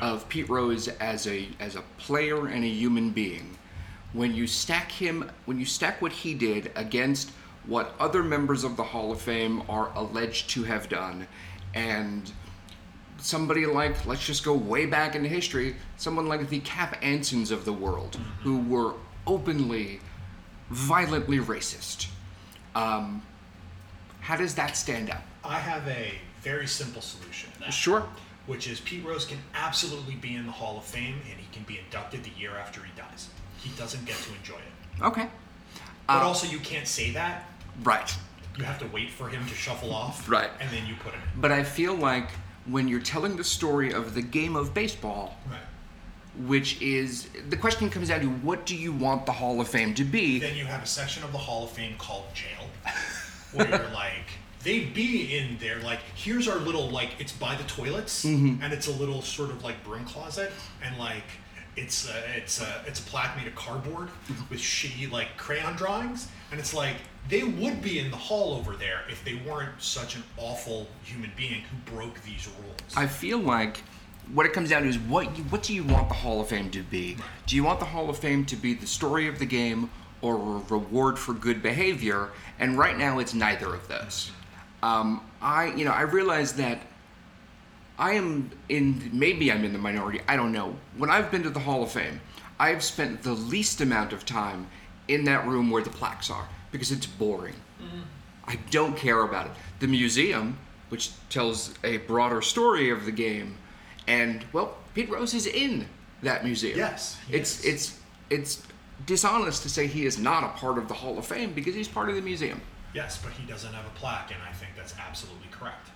of 0.00 0.28
pete 0.28 0.48
rose 0.48 0.88
as 0.88 1.26
a 1.26 1.48
as 1.58 1.76
a 1.76 1.82
player 1.98 2.46
and 2.46 2.64
a 2.64 2.68
human 2.68 3.10
being 3.10 3.56
when 4.12 4.34
you 4.34 4.46
stack 4.46 4.90
him 4.90 5.30
when 5.46 5.58
you 5.58 5.66
stack 5.66 6.00
what 6.00 6.12
he 6.12 6.34
did 6.34 6.70
against 6.76 7.32
what 7.66 7.94
other 7.98 8.22
members 8.22 8.64
of 8.64 8.76
the 8.76 8.82
Hall 8.82 9.12
of 9.12 9.20
Fame 9.20 9.62
are 9.68 9.90
alleged 9.94 10.50
to 10.50 10.64
have 10.64 10.88
done 10.88 11.26
and 11.74 12.32
somebody 13.18 13.66
like 13.66 14.06
let's 14.06 14.24
just 14.24 14.44
go 14.44 14.54
way 14.54 14.86
back 14.86 15.14
into 15.14 15.28
history 15.28 15.76
someone 15.96 16.26
like 16.26 16.48
the 16.48 16.60
Cap 16.60 17.00
Ansons 17.02 17.50
of 17.50 17.64
the 17.64 17.72
world 17.72 18.18
who 18.42 18.58
were 18.60 18.94
openly 19.26 20.00
violently 20.70 21.38
racist 21.38 22.08
um, 22.74 23.22
how 24.20 24.36
does 24.36 24.54
that 24.54 24.76
stand 24.76 25.10
up 25.10 25.22
I 25.44 25.58
have 25.58 25.86
a 25.88 26.12
very 26.42 26.66
simple 26.66 27.02
solution 27.02 27.50
to 27.52 27.60
that. 27.60 27.72
sure 27.72 28.04
Which 28.46 28.68
is 28.68 28.80
Pete 28.80 29.04
Rose 29.04 29.24
can 29.24 29.38
absolutely 29.54 30.14
be 30.14 30.34
in 30.34 30.46
the 30.46 30.52
Hall 30.52 30.78
of 30.78 30.84
Fame, 30.84 31.20
and 31.30 31.38
he 31.38 31.46
can 31.52 31.62
be 31.64 31.78
inducted 31.78 32.24
the 32.24 32.30
year 32.38 32.52
after 32.56 32.80
he 32.82 32.90
dies. 32.96 33.28
He 33.58 33.70
doesn't 33.78 34.04
get 34.06 34.16
to 34.16 34.34
enjoy 34.34 34.56
it. 34.56 35.02
okay 35.02 35.28
But 36.06 36.22
also, 36.22 36.46
you 36.46 36.58
can't 36.58 36.88
say 36.88 37.10
that. 37.12 37.48
Right 37.82 38.14
You 38.58 38.64
have 38.64 38.78
to 38.80 38.86
wait 38.88 39.10
for 39.10 39.28
him 39.28 39.46
to 39.46 39.54
shuffle 39.54 39.92
off, 39.92 40.28
Right. 40.28 40.50
And 40.60 40.70
then 40.70 40.86
you 40.86 40.94
put 40.96 41.14
him 41.14 41.20
in. 41.34 41.40
but 41.40 41.52
I 41.52 41.62
feel 41.62 41.94
like 41.94 42.30
when 42.66 42.88
you're 42.88 43.00
telling 43.00 43.36
the 43.36 43.44
story 43.44 43.92
of 43.92 44.14
the 44.14 44.22
game 44.22 44.54
of 44.56 44.74
baseball 44.74 45.36
Right. 45.50 45.58
which 46.46 46.80
is 46.82 47.28
the 47.48 47.56
question 47.56 47.90
comes 47.90 48.08
down 48.08 48.20
to 48.20 48.26
what 48.28 48.66
do 48.66 48.76
you 48.76 48.92
want 48.92 49.26
the 49.26 49.32
Hall 49.32 49.60
of 49.60 49.68
Fame 49.68 49.94
to 49.94 50.04
be? 50.04 50.38
Then 50.38 50.56
you 50.56 50.64
have 50.66 50.82
a 50.82 50.86
section 50.86 51.24
of 51.24 51.32
the 51.32 51.38
Hall 51.38 51.64
of 51.64 51.70
Fame 51.70 51.94
called 51.98 52.24
jail, 52.34 52.68
where 53.52 53.68
you're 53.68 53.90
like, 53.92 54.26
they'd 54.62 54.92
be 54.94 55.36
in 55.36 55.56
there. 55.58 55.80
Like, 55.80 56.00
here's 56.14 56.46
our 56.48 56.58
little 56.58 56.88
like, 56.90 57.10
it's 57.18 57.32
by 57.32 57.56
the 57.56 57.64
toilets, 57.64 58.24
Mm-hmm. 58.24 58.62
and 58.62 58.72
it's 58.72 58.86
a 58.86 58.92
little 58.92 59.22
sort 59.22 59.50
of 59.50 59.64
like 59.64 59.82
broom 59.84 60.04
closet, 60.04 60.52
and 60.84 60.96
like, 60.98 61.24
it's 61.76 62.08
a, 62.08 62.36
it's 62.36 62.60
a, 62.60 62.84
it's 62.86 63.00
a 63.00 63.02
plaque 63.04 63.36
made 63.36 63.46
of 63.48 63.54
cardboard 63.54 64.08
with 64.50 64.60
shitty 64.60 65.10
like 65.10 65.36
crayon 65.36 65.74
drawings, 65.76 66.28
and 66.52 66.60
it's 66.60 66.74
like 66.74 66.96
they 67.28 67.42
would 67.44 67.80
be 67.82 67.98
in 67.98 68.10
the 68.10 68.16
hall 68.16 68.54
over 68.54 68.74
there 68.76 69.02
if 69.08 69.24
they 69.24 69.40
weren't 69.48 69.80
such 69.80 70.16
an 70.16 70.24
awful 70.36 70.88
human 71.04 71.30
being 71.36 71.62
who 71.62 71.94
broke 71.94 72.20
these 72.22 72.48
rules. 72.48 72.96
I 72.96 73.06
feel 73.06 73.38
like 73.38 73.82
what 74.32 74.46
it 74.46 74.52
comes 74.52 74.70
down 74.70 74.82
to 74.82 74.88
is 74.88 74.98
what 74.98 75.36
you, 75.36 75.44
what 75.44 75.62
do 75.62 75.74
you 75.74 75.84
want 75.84 76.08
the 76.08 76.14
Hall 76.14 76.40
of 76.40 76.48
Fame 76.48 76.70
to 76.70 76.82
be? 76.82 77.16
Do 77.46 77.56
you 77.56 77.64
want 77.64 77.80
the 77.80 77.86
Hall 77.86 78.08
of 78.10 78.18
Fame 78.18 78.44
to 78.46 78.56
be 78.56 78.74
the 78.74 78.86
story 78.86 79.28
of 79.28 79.38
the 79.38 79.46
game 79.46 79.90
or 80.22 80.36
a 80.36 80.62
reward 80.68 81.18
for 81.18 81.32
good 81.32 81.62
behavior? 81.62 82.30
And 82.58 82.78
right 82.78 82.96
now, 82.96 83.18
it's 83.18 83.34
neither 83.34 83.74
of 83.74 83.86
those. 83.88 84.30
Um, 84.82 85.22
I 85.42 85.66
you 85.74 85.84
know 85.84 85.92
I 85.92 86.02
realize 86.02 86.54
that 86.54 86.80
I 87.98 88.12
am 88.12 88.50
in 88.68 89.10
maybe 89.12 89.52
I'm 89.52 89.64
in 89.64 89.72
the 89.72 89.78
minority. 89.78 90.20
I 90.26 90.36
don't 90.36 90.52
know. 90.52 90.76
When 90.96 91.10
I've 91.10 91.30
been 91.30 91.42
to 91.42 91.50
the 91.50 91.60
Hall 91.60 91.82
of 91.82 91.92
Fame, 91.92 92.20
I've 92.58 92.82
spent 92.82 93.22
the 93.22 93.32
least 93.32 93.80
amount 93.80 94.12
of 94.12 94.24
time 94.24 94.68
in 95.08 95.24
that 95.24 95.46
room 95.46 95.70
where 95.70 95.82
the 95.82 95.90
plaques 95.90 96.30
are 96.30 96.48
because 96.72 96.92
it's 96.92 97.06
boring. 97.06 97.54
I 98.46 98.56
don't 98.70 98.96
care 98.96 99.22
about 99.22 99.46
it. 99.46 99.52
The 99.78 99.86
museum, 99.86 100.58
which 100.88 101.10
tells 101.28 101.72
a 101.84 101.98
broader 101.98 102.42
story 102.42 102.90
of 102.90 103.04
the 103.04 103.12
game, 103.12 103.56
and 104.06 104.44
well, 104.52 104.76
Pete 104.94 105.08
Rose 105.10 105.34
is 105.34 105.46
in 105.46 105.86
that 106.22 106.44
museum. 106.44 106.78
Yes, 106.78 107.16
it's 107.30 107.60
is. 107.60 107.64
it's 107.64 107.98
it's 108.30 108.62
dishonest 109.06 109.62
to 109.62 109.68
say 109.68 109.86
he 109.86 110.04
is 110.04 110.18
not 110.18 110.42
a 110.44 110.48
part 110.48 110.78
of 110.78 110.88
the 110.88 110.94
Hall 110.94 111.18
of 111.18 111.26
Fame 111.26 111.52
because 111.52 111.74
he's 111.74 111.88
part 111.88 112.08
of 112.08 112.16
the 112.16 112.22
museum. 112.22 112.60
Yes, 112.92 113.20
but 113.22 113.32
he 113.32 113.46
doesn't 113.46 113.72
have 113.72 113.86
a 113.86 113.90
plaque, 113.98 114.32
and 114.32 114.42
I 114.42 114.52
think 114.52 114.72
that's 114.76 114.94
absolutely 114.98 115.48
correct. 115.52 115.90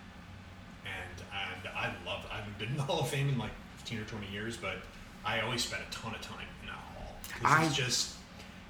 And 0.85 1.25
and 1.67 1.75
I 1.77 1.93
love. 2.07 2.25
I 2.31 2.37
haven't 2.37 2.59
been 2.59 2.69
in 2.69 2.77
the 2.77 2.83
Hall 2.83 3.01
of 3.01 3.09
Fame 3.09 3.29
in 3.29 3.39
like 3.39 3.51
fifteen 3.77 3.99
or 3.99 4.05
twenty 4.05 4.29
years, 4.31 4.57
but 4.57 4.77
I 5.25 5.41
always 5.41 5.65
spent 5.65 5.83
a 5.89 5.91
ton 5.91 6.15
of 6.15 6.21
time 6.21 6.47
in 6.63 6.69
that 6.69 6.77
hall. 6.77 7.17
I- 7.45 7.69
just, 7.71 8.15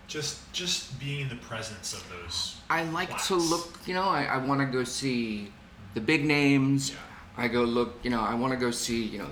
just, 0.07 0.53
just 0.53 0.99
being 1.01 1.21
in 1.21 1.29
the 1.29 1.37
presence 1.37 1.93
of 1.93 2.05
those. 2.11 2.57
I 2.71 2.85
like 2.85 3.23
to 3.25 3.37
look, 3.37 3.79
you 3.87 3.95
know, 3.95 4.05
I, 4.05 4.25
I 4.25 4.39
want 4.39 4.61
to 4.61 4.67
go 4.67 4.85
see 4.85 5.53
the 5.95 6.01
big 6.01 6.25
names. 6.25 6.91
Yeah. 6.91 6.97
I 7.37 7.49
go 7.49 7.63
look, 7.63 7.95
you 8.03 8.11
know, 8.11 8.21
I 8.21 8.35
want 8.35 8.53
to 8.53 8.59
go 8.59 8.71
see, 8.71 9.05
you 9.05 9.19
know, 9.19 9.31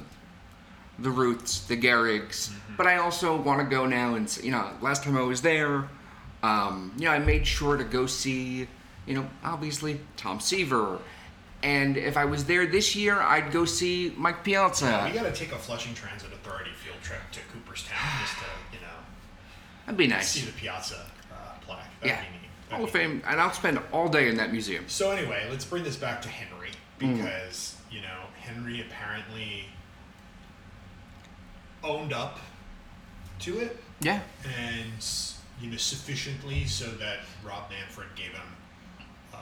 the 0.99 1.11
Ruths, 1.11 1.61
the 1.67 1.77
Gehrigs. 1.77 2.49
Mm-hmm. 2.49 2.77
But 2.77 2.87
I 2.87 2.97
also 2.97 3.37
want 3.37 3.61
to 3.61 3.67
go 3.67 3.87
now 3.87 4.15
and, 4.15 4.39
you 4.43 4.51
know, 4.51 4.71
last 4.81 5.05
time 5.05 5.17
I 5.17 5.23
was 5.23 5.43
there, 5.43 5.89
um, 6.43 6.93
you 6.97 7.05
know, 7.05 7.13
I 7.13 7.19
made 7.19 7.47
sure 7.47 7.77
to 7.77 7.85
go 7.85 8.07
see, 8.07 8.67
you 9.07 9.15
know, 9.15 9.29
obviously 9.45 10.01
Tom 10.17 10.41
Seaver. 10.41 10.99
And 11.63 11.97
if 11.97 12.17
I 12.17 12.25
was 12.25 12.45
there 12.45 12.67
this 12.67 12.97
year, 12.97 13.21
I'd 13.21 13.53
go 13.53 13.65
see 13.65 14.13
Mike 14.17 14.43
Piazza. 14.43 15.09
we 15.09 15.17
got 15.17 15.23
to 15.23 15.33
take 15.33 15.53
a 15.53 15.59
Flushing 15.59 15.95
Transit 15.95 16.33
Authority 16.33 16.73
field 16.73 16.97
trip 17.03 17.21
to 17.33 17.41
Cooperstown 17.53 17.97
just 18.21 18.39
to, 18.39 18.45
That'd 19.93 20.09
be 20.09 20.15
nice. 20.15 20.31
see 20.31 20.47
the 20.47 20.53
Piazza 20.53 21.05
uh, 21.31 21.35
plaque. 21.61 21.85
That'd 22.01 22.17
Yeah. 22.17 22.75
Hall 22.77 22.85
of. 22.85 22.91
Fame, 22.91 23.23
and 23.27 23.39
I'll 23.39 23.53
spend 23.53 23.79
all 23.93 24.09
day 24.09 24.29
in 24.29 24.37
that 24.39 24.51
museum. 24.51 24.85
So 24.89 25.11
anyway, 25.11 25.47
let's 25.51 25.67
bring 25.67 25.85
this 25.85 25.97
back 25.97 26.23
to 26.23 26.29
Jenrry 26.29 26.71
Mm. 27.01 27.17
because 27.19 27.77
you 27.91 28.01
know 28.01 28.21
Jenrry 28.47 28.81
apparently 28.87 29.67
owned 31.85 32.13
up 32.15 32.39
to 33.41 33.59
it 33.59 33.77
Yeah. 34.01 34.21
and 34.45 35.05
you 35.61 35.71
know 35.71 35.77
sufficiently 35.77 36.65
so 36.65 36.87
that 36.93 37.19
Rob 37.45 37.69
Manfred 37.71 38.09
gave 38.15 38.31
him 38.31 38.57
uh, 39.35 39.37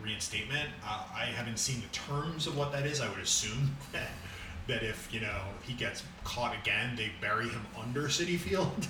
reinstatement. 0.00 0.68
Uh, 0.86 1.02
I 1.14 1.24
haven't 1.24 1.58
seen 1.58 1.80
the 1.80 1.88
terms 1.88 2.46
of 2.46 2.56
what 2.56 2.70
that 2.72 2.86
is. 2.86 3.00
I 3.00 3.08
would 3.08 3.18
assume 3.20 3.76
that, 4.72 4.82
if 4.82 5.12
you 5.12 5.20
know 5.20 5.42
he 5.62 5.74
gets 5.74 6.02
caught 6.24 6.56
again, 6.56 6.96
they 6.96 7.10
bury 7.20 7.48
him 7.48 7.64
under 7.80 8.04
Citi 8.04 8.38
Field. 8.38 8.86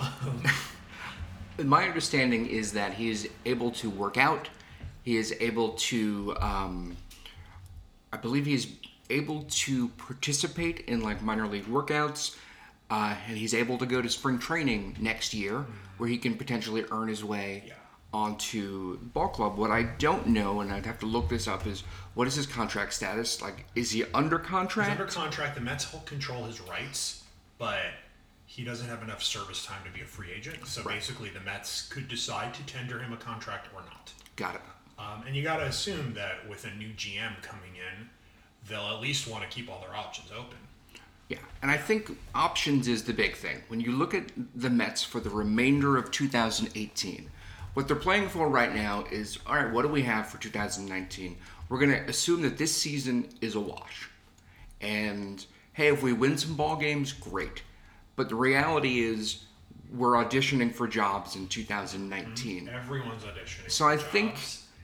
um, 0.00 0.42
My 1.64 1.86
understanding 1.86 2.46
is 2.46 2.72
that 2.72 2.94
he 2.94 3.10
is 3.10 3.28
able 3.44 3.70
to 3.72 3.90
work 3.90 4.16
out. 4.16 4.48
He 5.02 5.16
is 5.16 5.34
able 5.40 5.70
to, 5.70 6.34
um, 6.40 6.96
I 8.12 8.16
believe 8.16 8.46
he 8.46 8.54
is 8.54 8.68
able 9.10 9.44
to 9.48 9.88
participate 9.88 10.80
in 10.80 11.02
like 11.02 11.22
minor 11.22 11.46
league 11.46 11.66
workouts. 11.66 12.36
Uh, 12.90 13.14
and 13.26 13.36
he's 13.36 13.54
able 13.54 13.78
to 13.78 13.86
go 13.86 14.02
to 14.02 14.08
spring 14.08 14.38
training 14.38 14.96
next 15.00 15.32
year 15.32 15.64
where 15.96 16.08
he 16.08 16.18
can 16.18 16.36
potentially 16.36 16.84
earn 16.90 17.08
his 17.08 17.24
way 17.24 17.64
Yeah. 17.66 17.74
Onto 18.12 18.98
the 18.98 19.04
ball 19.06 19.28
club. 19.28 19.56
What 19.56 19.70
I 19.70 19.84
don't 19.84 20.26
know, 20.28 20.60
and 20.60 20.72
I'd 20.72 20.86
have 20.86 20.98
to 21.00 21.06
look 21.06 21.28
this 21.28 21.48
up, 21.48 21.66
is 21.66 21.82
what 22.14 22.26
is 22.26 22.34
his 22.34 22.46
contract 22.46 22.92
status? 22.92 23.40
Like, 23.40 23.64
is 23.74 23.90
he 23.90 24.04
under 24.12 24.38
contract? 24.38 24.90
He's 24.90 25.00
under 25.00 25.10
contract. 25.12 25.54
The 25.54 25.60
Mets 25.60 25.92
will 25.92 26.00
control 26.00 26.44
his 26.44 26.60
rights, 26.60 27.24
but 27.58 27.78
he 28.46 28.64
doesn't 28.64 28.88
have 28.88 29.02
enough 29.02 29.22
service 29.22 29.64
time 29.64 29.82
to 29.84 29.90
be 29.90 30.02
a 30.02 30.06
free 30.06 30.28
agent. 30.36 30.66
So 30.66 30.84
basically, 30.84 31.30
the 31.30 31.40
Mets 31.40 31.88
could 31.88 32.08
decide 32.08 32.52
to 32.54 32.66
tender 32.66 32.98
him 32.98 33.12
a 33.12 33.16
contract 33.16 33.68
or 33.74 33.80
not. 33.80 34.12
Got 34.36 34.56
it. 34.56 34.60
Um, 34.98 35.24
and 35.26 35.34
you 35.34 35.42
got 35.42 35.56
to 35.56 35.64
assume 35.64 36.14
that 36.14 36.48
with 36.48 36.66
a 36.66 36.70
new 36.76 36.90
GM 36.90 37.42
coming 37.42 37.74
in, 37.76 38.08
they'll 38.68 38.94
at 38.94 39.00
least 39.00 39.26
want 39.26 39.42
to 39.42 39.48
keep 39.48 39.70
all 39.70 39.80
their 39.80 39.96
options 39.96 40.30
open. 40.30 40.58
Yeah, 41.28 41.38
and 41.62 41.70
I 41.70 41.78
think 41.78 42.10
options 42.34 42.88
is 42.88 43.04
the 43.04 43.14
big 43.14 43.34
thing. 43.36 43.62
When 43.68 43.80
you 43.80 43.92
look 43.92 44.12
at 44.12 44.30
the 44.54 44.68
Mets 44.68 45.02
for 45.02 45.18
the 45.18 45.30
remainder 45.30 45.96
of 45.96 46.10
2018, 46.10 47.30
what 47.74 47.88
they're 47.88 47.96
playing 47.96 48.28
for 48.28 48.48
right 48.48 48.74
now 48.74 49.04
is 49.10 49.38
all 49.46 49.56
right, 49.56 49.72
what 49.72 49.82
do 49.82 49.88
we 49.88 50.02
have 50.02 50.28
for 50.28 50.38
2019? 50.38 51.36
We're 51.68 51.78
going 51.78 51.90
to 51.90 52.02
assume 52.08 52.42
that 52.42 52.58
this 52.58 52.76
season 52.76 53.28
is 53.40 53.54
a 53.54 53.60
wash. 53.60 54.10
And 54.80 55.44
hey, 55.72 55.88
if 55.88 56.02
we 56.02 56.12
win 56.12 56.36
some 56.36 56.54
ball 56.54 56.76
games, 56.76 57.12
great. 57.12 57.62
But 58.16 58.28
the 58.28 58.34
reality 58.34 59.00
is 59.00 59.44
we're 59.94 60.12
auditioning 60.12 60.74
for 60.74 60.86
jobs 60.86 61.36
in 61.36 61.48
2019. 61.48 62.66
Mm-hmm. 62.66 62.74
Everyone's 62.74 63.22
auditioning. 63.22 63.70
So 63.70 63.88
I 63.88 63.96
think 63.96 64.36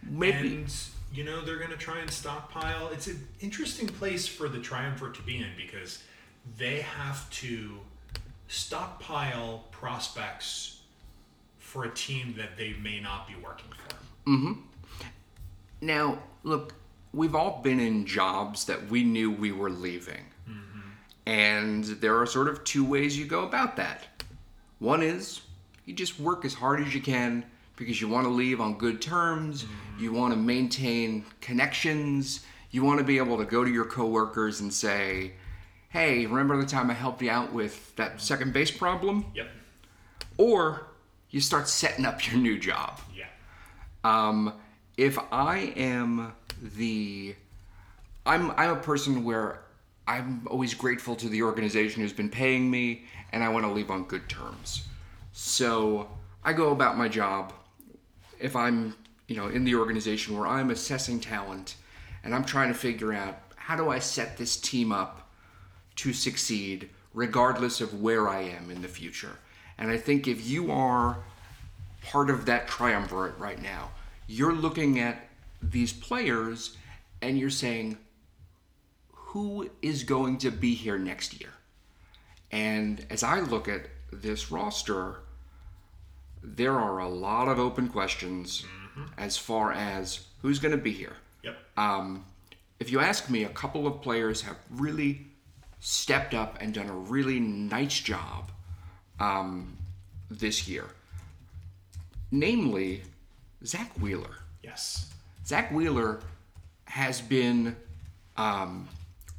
maybe- 0.02 0.56
And, 0.56 0.74
you 1.12 1.24
know, 1.24 1.44
they're 1.44 1.58
going 1.58 1.70
to 1.70 1.76
try 1.76 2.00
and 2.00 2.10
stockpile. 2.10 2.88
It's 2.88 3.06
an 3.06 3.26
interesting 3.40 3.86
place 3.88 4.26
for 4.26 4.48
the 4.48 4.58
triumvirate 4.58 5.14
to 5.16 5.22
be 5.22 5.38
in 5.38 5.48
because 5.56 6.02
they 6.56 6.80
have 6.80 7.28
to 7.30 7.78
stockpile 8.46 9.64
prospects 9.70 10.77
for 11.68 11.84
a 11.84 11.90
team 11.90 12.34
that 12.38 12.56
they 12.56 12.74
may 12.82 12.98
not 12.98 13.28
be 13.28 13.34
working 13.44 13.70
for. 13.70 14.30
Mm-hmm. 14.30 14.52
Now, 15.82 16.18
look, 16.42 16.74
we've 17.12 17.34
all 17.34 17.60
been 17.62 17.78
in 17.78 18.06
jobs 18.06 18.64
that 18.64 18.88
we 18.88 19.04
knew 19.04 19.30
we 19.30 19.52
were 19.52 19.68
leaving. 19.68 20.24
Mm-hmm. 20.48 20.80
And 21.26 21.84
there 21.84 22.18
are 22.18 22.24
sort 22.24 22.48
of 22.48 22.64
two 22.64 22.86
ways 22.86 23.18
you 23.18 23.26
go 23.26 23.44
about 23.44 23.76
that. 23.76 24.06
One 24.78 25.02
is 25.02 25.42
you 25.84 25.92
just 25.92 26.18
work 26.18 26.46
as 26.46 26.54
hard 26.54 26.80
as 26.80 26.94
you 26.94 27.02
can 27.02 27.44
because 27.76 28.00
you 28.00 28.08
want 28.08 28.24
to 28.24 28.30
leave 28.30 28.62
on 28.62 28.78
good 28.78 29.02
terms, 29.02 29.64
mm-hmm. 29.64 30.02
you 30.02 30.12
want 30.12 30.32
to 30.32 30.38
maintain 30.38 31.26
connections, 31.42 32.46
you 32.70 32.82
want 32.82 32.98
to 32.98 33.04
be 33.04 33.18
able 33.18 33.36
to 33.36 33.44
go 33.44 33.62
to 33.62 33.70
your 33.70 33.84
coworkers 33.84 34.60
and 34.60 34.72
say, 34.72 35.32
"Hey, 35.90 36.26
remember 36.26 36.56
the 36.56 36.66
time 36.66 36.90
I 36.90 36.94
helped 36.94 37.22
you 37.22 37.30
out 37.30 37.52
with 37.52 37.94
that 37.96 38.20
second 38.20 38.52
base 38.52 38.70
problem?" 38.70 39.26
Yep. 39.34 39.48
Or 40.38 40.87
you 41.30 41.40
start 41.40 41.68
setting 41.68 42.04
up 42.04 42.26
your 42.26 42.40
new 42.40 42.58
job. 42.58 43.00
Yeah. 43.14 43.26
Um, 44.04 44.52
if 44.96 45.18
I 45.30 45.72
am 45.76 46.32
the, 46.76 47.34
I'm 48.26 48.50
I'm 48.52 48.70
a 48.70 48.80
person 48.80 49.24
where 49.24 49.60
I'm 50.06 50.46
always 50.50 50.74
grateful 50.74 51.16
to 51.16 51.28
the 51.28 51.42
organization 51.42 52.02
who's 52.02 52.12
been 52.12 52.30
paying 52.30 52.70
me, 52.70 53.04
and 53.32 53.44
I 53.44 53.48
want 53.50 53.66
to 53.66 53.70
leave 53.70 53.90
on 53.90 54.04
good 54.04 54.28
terms. 54.28 54.86
So 55.32 56.08
I 56.42 56.52
go 56.52 56.70
about 56.70 56.96
my 56.96 57.08
job. 57.08 57.52
If 58.40 58.56
I'm, 58.56 58.94
you 59.26 59.36
know, 59.36 59.48
in 59.48 59.64
the 59.64 59.74
organization 59.74 60.36
where 60.36 60.46
I'm 60.46 60.70
assessing 60.70 61.20
talent, 61.20 61.76
and 62.24 62.34
I'm 62.34 62.44
trying 62.44 62.68
to 62.68 62.78
figure 62.78 63.12
out 63.12 63.38
how 63.56 63.76
do 63.76 63.90
I 63.90 63.98
set 63.98 64.38
this 64.38 64.56
team 64.56 64.92
up 64.92 65.30
to 65.96 66.12
succeed, 66.12 66.88
regardless 67.12 67.80
of 67.80 68.00
where 68.00 68.28
I 68.28 68.40
am 68.42 68.70
in 68.70 68.80
the 68.80 68.88
future. 68.88 69.36
And 69.78 69.90
I 69.90 69.96
think 69.96 70.26
if 70.26 70.46
you 70.46 70.72
are 70.72 71.18
part 72.02 72.30
of 72.30 72.46
that 72.46 72.66
triumvirate 72.68 73.38
right 73.38 73.60
now. 73.60 73.90
You're 74.26 74.54
looking 74.54 74.98
at 74.98 75.28
these 75.62 75.92
players 75.92 76.76
and 77.20 77.38
you're 77.38 77.50
saying, 77.50 77.98
who 79.12 79.68
is 79.82 80.04
going 80.04 80.38
to 80.38 80.50
be 80.50 80.74
here 80.74 80.98
next 80.98 81.40
year? 81.40 81.50
And 82.50 83.04
as 83.10 83.22
I 83.22 83.40
look 83.40 83.68
at 83.68 83.88
this 84.12 84.50
roster, 84.50 85.20
there 86.42 86.78
are 86.78 86.98
a 86.98 87.08
lot 87.08 87.48
of 87.48 87.58
open 87.58 87.88
questions 87.88 88.64
as 89.16 89.36
far 89.36 89.72
as 89.72 90.26
who's 90.40 90.58
going 90.58 90.72
to 90.72 90.82
be 90.82 90.92
here. 90.92 91.16
Yep. 91.42 91.56
Um, 91.76 92.24
if 92.80 92.90
you 92.90 93.00
ask 93.00 93.28
me, 93.28 93.44
a 93.44 93.48
couple 93.50 93.86
of 93.86 94.00
players 94.00 94.42
have 94.42 94.56
really 94.70 95.26
stepped 95.80 96.32
up 96.32 96.56
and 96.60 96.72
done 96.72 96.88
a 96.88 96.94
really 96.94 97.38
nice 97.38 98.00
job 98.00 98.50
um, 99.20 99.76
this 100.30 100.68
year. 100.68 100.86
Namely, 102.30 103.02
Zack 103.64 103.92
Wheeler. 104.00 104.36
yes. 104.62 105.10
Zack 105.46 105.72
Wheeler 105.72 106.20
has 106.84 107.20
been 107.20 107.74
um, 108.36 108.88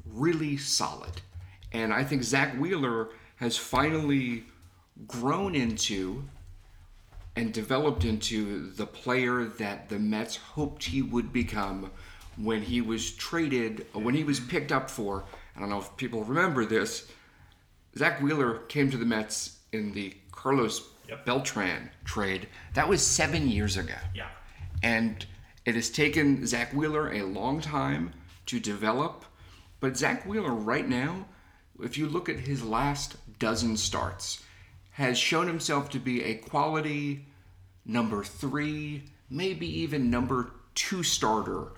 really 0.05 0.57
solid. 0.57 1.21
And 1.71 1.93
I 1.93 2.03
think 2.03 2.23
Zack 2.23 2.55
Wheeler 2.59 3.09
has 3.35 3.55
finally 3.57 4.43
grown 5.07 5.55
into 5.55 6.23
and 7.35 7.53
developed 7.53 8.05
into 8.05 8.71
the 8.71 8.85
player 8.85 9.45
that 9.45 9.87
the 9.87 9.99
Mets 9.99 10.35
hoped 10.35 10.83
he 10.83 11.01
would 11.01 11.31
become 11.31 11.91
when 12.37 12.61
he 12.61 12.81
was 12.81 13.11
traded, 13.11 13.85
when 13.93 14.15
he 14.15 14.23
was 14.23 14.39
picked 14.39 14.71
up 14.71 14.89
for. 14.89 15.23
I 15.55 15.59
don't 15.59 15.69
know 15.69 15.79
if 15.79 15.95
people 15.95 16.23
remember 16.23 16.65
this. 16.65 17.09
Zack 17.97 18.21
Wheeler 18.21 18.59
came 18.67 18.89
to 18.91 18.97
the 18.97 19.05
Mets 19.05 19.58
in 19.71 19.93
the 19.93 20.15
Carlos 20.31 20.81
Yep. 21.09 21.25
Beltran 21.25 21.89
trade. 22.05 22.47
That 22.75 22.87
was 22.87 23.05
seven 23.05 23.49
years 23.49 23.77
ago. 23.77 23.95
Yeah. 24.13 24.27
And 24.83 25.25
it 25.65 25.73
has 25.75 25.89
taken 25.89 26.45
Zack 26.45 26.71
Wheeler 26.71 27.11
a 27.11 27.23
long 27.23 27.61
time 27.61 28.13
to 28.45 28.59
develop. 28.59 29.25
But 29.79 29.97
Zack 29.97 30.25
Wheeler, 30.25 30.53
right 30.53 30.87
now, 30.87 31.25
if 31.81 31.97
you 31.97 32.07
look 32.07 32.29
at 32.29 32.39
his 32.41 32.63
last 32.63 33.15
dozen 33.39 33.75
starts, 33.77 34.43
has 34.91 35.17
shown 35.17 35.47
himself 35.47 35.89
to 35.89 35.99
be 35.99 36.23
a 36.23 36.35
quality 36.35 37.25
number 37.85 38.23
three, 38.23 39.03
maybe 39.29 39.65
even 39.79 40.11
number 40.11 40.51
two 40.75 41.01
starter 41.01 41.71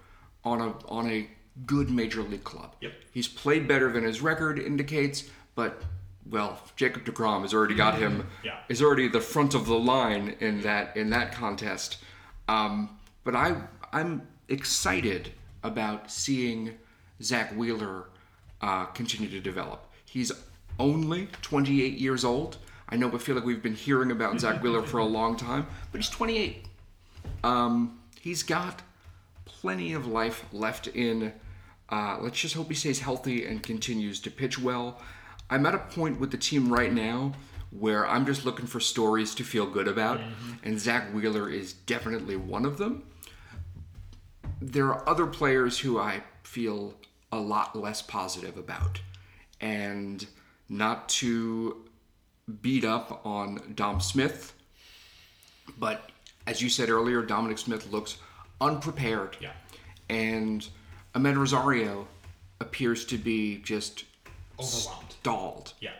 on 0.44 0.60
a 0.60 0.74
on 0.88 1.10
a 1.10 1.30
good 1.66 1.90
major 1.90 2.22
league 2.24 2.44
club. 2.44 2.76
Yep. 2.82 2.94
He's 3.12 3.28
played 3.28 3.68
better 3.68 3.92
than 3.92 4.04
his 4.04 4.22
record 4.22 4.60
indicates, 4.60 5.30
but 5.56 5.82
well, 6.30 6.60
Jacob 6.76 7.06
DeGrom 7.06 7.42
has 7.42 7.54
already 7.54 7.76
got 7.76 7.98
him. 7.98 8.28
Yeah. 8.44 8.60
Is 8.70 8.82
already 8.82 9.08
the 9.08 9.22
front 9.22 9.54
of 9.54 9.66
the 9.66 9.78
line 9.78 10.36
in 10.40 10.62
that 10.62 10.96
in 10.96 11.10
that 11.12 11.34
contest. 11.34 11.98
Um, 12.48 12.98
but 13.24 13.36
I 13.36 13.56
I'm 13.92 14.28
excited 14.50 15.32
about 15.64 16.12
seeing 16.12 16.78
Zack 17.22 17.56
Wheeler 17.56 18.10
uh, 18.62 18.86
continue 18.86 19.30
to 19.30 19.40
develop. 19.40 19.88
He's 20.06 20.32
only 20.80 21.28
28 21.42 21.98
years 21.98 22.24
old. 22.24 22.58
I 22.90 22.98
know, 22.98 23.12
I 23.12 23.18
feel 23.18 23.36
like 23.36 23.46
we've 23.46 23.64
been 23.64 23.76
hearing 23.76 24.12
about 24.12 24.40
Zack 24.40 24.62
Wheeler 24.62 24.82
for 24.82 24.98
a 24.98 25.06
long 25.06 25.38
time, 25.38 25.66
but 25.92 26.02
he's 26.02 26.10
28. 26.10 26.66
Um, 27.44 28.00
he's 28.20 28.44
got 28.44 28.82
plenty 29.46 29.94
of 29.94 30.08
life 30.08 30.46
left 30.52 30.88
in. 30.88 31.32
Uh, 31.90 32.18
let's 32.20 32.40
just 32.40 32.56
hope 32.56 32.68
he 32.68 32.76
stays 32.76 33.00
healthy 33.00 33.46
and 33.46 33.64
continues 33.64 34.20
to 34.22 34.32
pitch 34.32 34.60
well. 34.60 35.00
I'm 35.52 35.66
at 35.66 35.76
a 35.76 35.80
point 35.80 36.20
with 36.20 36.32
the 36.32 36.38
team 36.38 36.72
right 36.72 36.92
now 36.92 37.34
where 37.72 38.08
I'm 38.08 38.26
just 38.26 38.46
looking 38.46 38.66
for 38.66 38.80
stories 38.80 39.36
to 39.36 39.44
feel 39.44 39.66
good 39.66 39.88
about, 39.88 40.20
mm-hmm. 40.20 40.54
and 40.64 40.80
Zack 40.80 41.14
Wheeler 41.14 41.50
is 41.50 41.74
definitely 41.74 42.38
one 42.38 42.66
of 42.66 42.78
them. 42.78 43.04
There 44.62 44.88
are 44.88 45.08
other 45.08 45.28
players 45.28 45.80
who 45.80 46.00
I 46.00 46.24
feel 46.44 46.94
a 47.32 47.40
lot 47.40 47.76
less 47.76 48.02
positive 48.02 48.58
about, 48.58 49.02
and 49.60 50.26
not 50.70 51.10
to 51.10 51.86
beat 52.62 52.84
up 52.84 53.26
on 53.26 53.74
Dom 53.76 54.02
Smith, 54.02 54.54
but 55.78 56.10
as 56.48 56.62
you 56.62 56.70
said 56.70 56.90
earlier, 56.90 57.22
Dominic 57.22 57.58
Smith 57.58 57.92
looks 57.92 58.18
unprepared. 58.60 59.38
Yeah. 59.40 59.52
And 60.10 60.68
Amed 61.16 61.38
Rosario 61.38 62.08
appears 62.60 63.06
to 63.06 63.18
be 63.18 63.58
just 63.58 64.06
Overwhelmed. 64.64 65.12
stalled. 65.20 65.74
Yeah. 65.80 65.92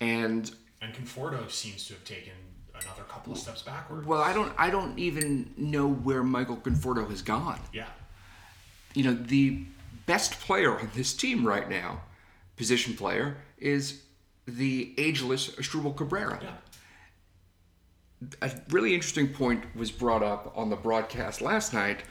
And 0.00 0.50
And 0.80 0.94
Conforto 0.94 1.50
seems 1.50 1.86
to 1.86 1.94
have 1.94 2.04
taken 2.04 2.32
another 2.74 3.02
couple 3.04 3.32
of 3.32 3.38
steps 3.38 3.62
backward. 3.62 4.06
well, 4.06 4.20
I 4.20 4.32
don't 4.32 4.52
I 4.58 4.70
don't 4.70 4.98
even 4.98 5.52
know 5.56 5.88
where 5.88 6.22
Michael 6.22 6.56
Conforto 6.56 7.08
has 7.10 7.22
gone. 7.22 7.60
Yeah. 7.72 7.86
You 8.94 9.04
know, 9.04 9.14
the 9.14 9.64
best 10.06 10.40
player 10.40 10.78
on 10.78 10.90
this 10.94 11.14
team 11.14 11.46
right 11.46 11.68
now, 11.68 12.02
position 12.56 12.94
player, 12.94 13.36
is 13.58 14.02
the 14.46 14.92
ageless 14.98 15.50
Asdrubal 15.50 15.96
Cabrera. 15.96 16.40
Yeah. 16.42 16.56
a 18.42 18.50
really 18.70 18.94
interesting 18.94 19.28
point 19.28 19.64
was 19.76 19.90
brought 19.90 20.22
up 20.22 20.52
on 20.56 20.68
the 20.70 20.76
broadcast 20.76 21.40
last 21.40 21.72
night, 21.72 22.02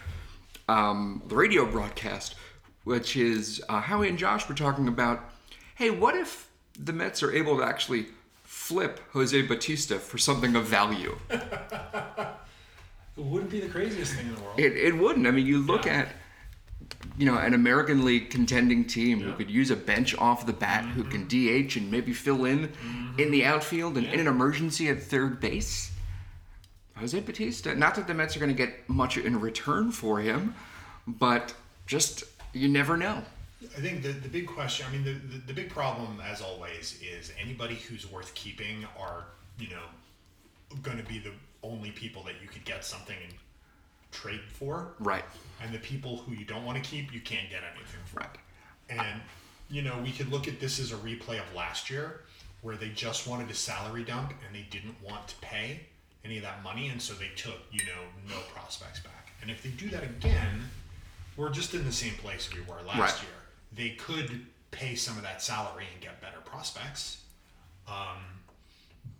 um, 0.70 1.22
the 1.28 1.36
radio 1.36 1.66
broadcast, 1.66 2.36
which 2.86 3.16
is 3.18 3.62
uh, 3.70 3.82
Howie 3.82 4.10
and 4.10 4.18
Josh 4.18 4.48
were 4.48 4.56
talking 4.56 4.88
about, 4.88 5.30
hey, 5.82 5.90
what 5.90 6.16
if 6.16 6.48
the 6.80 6.94
Mets 6.94 7.24
are 7.24 7.34
able 7.34 7.58
to 7.58 7.64
actually 7.64 8.06
flip 8.44 9.00
Jose 9.14 9.42
Bautista 9.42 9.98
for 9.98 10.20
something 10.20 10.56
of 10.56 10.66
value? 10.66 11.18
It 13.18 13.26
wouldn't 13.26 13.52
be 13.52 13.60
the 13.60 13.68
craziest 13.68 14.14
thing 14.14 14.28
in 14.28 14.36
the 14.36 14.42
world. 14.42 14.60
It, 14.60 14.78
it 14.78 14.98
wouldn't. 14.98 15.28
I 15.28 15.32
mean, 15.32 15.46
you 15.46 15.58
look 15.58 15.86
Yeah. 15.86 16.02
at, 16.02 16.16
you 17.18 17.26
know, 17.26 17.38
an 17.38 17.54
American 17.54 18.06
League 18.06 18.30
contending 18.30 18.86
team 18.86 19.22
who 19.22 19.34
could 19.34 19.50
use 19.50 19.70
a 19.70 19.76
bench 19.76 20.16
off 20.18 20.46
the 20.46 20.54
bat, 20.54 20.86
who 20.86 21.04
can 21.04 21.26
mm-hmm. 21.26 21.68
DH 21.68 21.76
and 21.76 21.92
maybe 21.92 22.14
fill 22.14 22.46
in 22.46 22.72
in 23.18 23.32
the 23.32 23.42
mm-hmm. 23.42 23.54
outfield 23.54 23.98
and 23.98 24.08
in 24.08 24.20
an 24.20 24.28
emergency 24.28 24.88
at 24.88 25.02
third 25.02 25.40
base. 25.40 25.92
Jose 26.96 27.20
Bautista. 27.20 27.76
Not 27.76 27.96
that 27.96 28.08
the 28.08 28.14
Mets 28.14 28.38
are 28.38 28.40
going 28.40 28.56
to 28.56 28.66
get 28.66 28.88
much 28.88 29.18
in 29.18 29.40
return 29.40 29.92
for 29.92 30.20
him, 30.20 30.54
but 31.08 31.54
just 31.86 32.24
you 32.54 32.70
never 32.70 32.98
know. 32.98 33.24
I 33.64 33.80
think 33.80 34.02
the, 34.02 34.10
the 34.10 34.30
big 34.30 34.48
question, 34.48 34.86
I 34.90 34.92
mean, 34.92 35.04
the, 35.04 35.14
the, 35.14 35.38
the 35.48 35.54
big 35.54 35.70
problem, 35.70 36.20
as 36.26 36.42
always, 36.42 37.00
is 37.02 37.32
anybody 37.40 37.76
who's 37.76 38.12
worth 38.12 38.34
keeping 38.34 38.86
are, 39.00 39.26
you 39.60 39.70
know, 39.70 39.84
going 40.82 40.98
to 40.98 41.04
be 41.04 41.20
the 41.20 41.32
only 41.64 41.92
people 41.92 42.24
that 42.24 42.36
you 42.42 42.48
could 42.48 42.66
get 42.66 42.84
something 42.84 43.16
and 43.24 43.34
trade 44.12 44.42
for. 44.54 44.94
Right. 45.00 45.24
And 45.62 45.74
the 45.74 45.80
people 45.80 46.18
who 46.18 46.34
you 46.34 46.44
don't 46.46 46.66
want 46.66 46.84
to 46.84 46.90
keep, 46.90 47.14
you 47.14 47.22
can't 47.22 47.50
get 47.50 47.62
anything 47.76 48.00
for. 48.06 48.20
Right. 48.22 48.38
And, 48.90 49.22
you 49.70 49.84
know, 49.84 49.96
we 50.04 50.12
could 50.12 50.32
look 50.32 50.48
at 50.48 50.60
this 50.60 50.80
as 50.80 50.92
a 50.92 50.96
replay 50.96 51.40
of 51.40 51.54
last 51.56 51.90
year 51.90 52.22
where 52.62 52.76
they 52.76 52.90
just 52.90 53.28
wanted 53.28 53.50
a 53.50 53.54
salary 53.54 54.04
dump 54.04 54.34
and 54.46 54.56
they 54.56 54.66
didn't 54.70 54.96
want 55.04 55.28
to 55.28 55.36
pay 55.38 55.82
any 56.26 56.38
of 56.38 56.44
that 56.44 56.64
money. 56.64 56.90
And 56.90 57.02
so 57.02 57.14
they 57.14 57.30
took, 57.36 57.60
you 57.72 57.86
know, 57.86 58.02
no 58.28 58.40
prospects 58.54 59.00
back. 59.02 59.32
And 59.42 59.50
if 59.50 59.64
they 59.64 59.70
do 59.70 59.90
that 59.90 60.04
again, 60.04 60.70
we're 61.38 61.50
just 61.50 61.74
in 61.74 61.86
the 61.86 61.92
same 61.92 62.14
place 62.16 62.50
we 62.54 62.62
were 62.62 62.82
last 62.88 63.00
Right. 63.00 63.22
year. 63.22 63.32
They 63.74 63.92
could 63.92 64.46
pay 64.72 64.96
some 64.96 65.18
of 65.18 65.24
that 65.24 65.42
salary 65.42 65.86
and 65.92 66.02
get 66.02 66.22
better 66.22 66.40
prospects. 66.44 67.22
Um, 67.88 68.24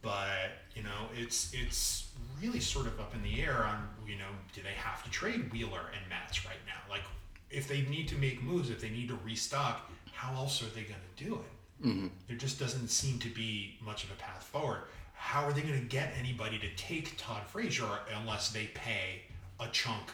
but 0.02 0.60
you 0.76 0.84
know, 0.84 1.10
it's 1.16 1.52
it's 1.54 2.10
really 2.42 2.60
sort 2.60 2.88
of 2.88 3.00
up 3.00 3.14
in 3.14 3.24
the 3.24 3.42
air 3.42 3.64
on 3.64 3.88
you 4.12 4.18
know, 4.18 4.26
do 4.54 4.62
they 4.62 4.74
have 4.74 5.04
to 5.06 5.10
trade 5.10 5.52
Wheeler 5.54 5.92
and 5.96 6.10
Matz 6.10 6.46
right 6.46 6.60
now? 6.68 6.82
Like, 6.90 7.04
if 7.50 7.68
they 7.68 7.82
need 7.84 8.10
to 8.10 8.16
make 8.16 8.44
moves, 8.44 8.70
if 8.70 8.82
they 8.82 8.90
need 8.90 9.08
to 9.08 9.18
restock, 9.24 9.90
how 10.12 10.36
else 10.36 10.62
are 10.62 10.70
they 10.76 10.82
going 10.82 11.00
to 11.16 11.24
do 11.24 11.36
it? 11.36 11.88
Mm-hmm. 11.88 12.08
There 12.28 12.38
just 12.38 12.60
doesn't 12.60 12.90
seem 12.90 13.20
to 13.20 13.30
be 13.30 13.78
much 13.84 14.04
of 14.04 14.12
a 14.12 14.16
path 14.16 14.44
forward. 14.44 14.82
How 15.14 15.46
are 15.46 15.54
they 15.54 15.62
going 15.62 15.80
to 15.80 15.86
get 15.86 16.14
anybody 16.20 16.60
to 16.60 16.68
take 16.76 17.16
Todd 17.18 17.44
Frazier 17.48 18.00
unless 18.20 18.50
they 18.50 18.66
pay 18.74 19.22
a 19.60 19.68
chunk 19.70 20.12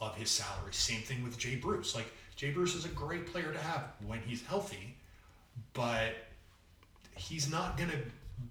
of 0.00 0.16
his 0.16 0.30
salary? 0.30 0.72
Same 0.72 1.02
thing 1.02 1.22
with 1.22 1.38
Jay 1.38 1.54
Bruce. 1.54 1.94
Like 1.94 2.12
Jay 2.38 2.52
Bruce 2.52 2.76
is 2.76 2.84
a 2.84 2.90
great 2.90 3.26
player 3.26 3.52
to 3.52 3.58
have 3.58 3.82
when 4.06 4.20
he's 4.20 4.46
healthy, 4.46 4.94
but 5.72 6.14
he's 7.16 7.50
not 7.50 7.76
going 7.76 7.90
to 7.90 7.98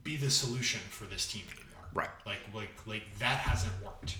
be 0.04 0.18
the 0.18 0.30
solution 0.30 0.82
for 0.90 1.06
this 1.06 1.26
team 1.26 1.44
anymore. 1.56 1.86
Right. 1.94 2.10
Like 2.26 2.40
like 2.54 2.74
like 2.86 3.04
that 3.20 3.38
hasn't 3.38 3.72
worked. 3.82 4.18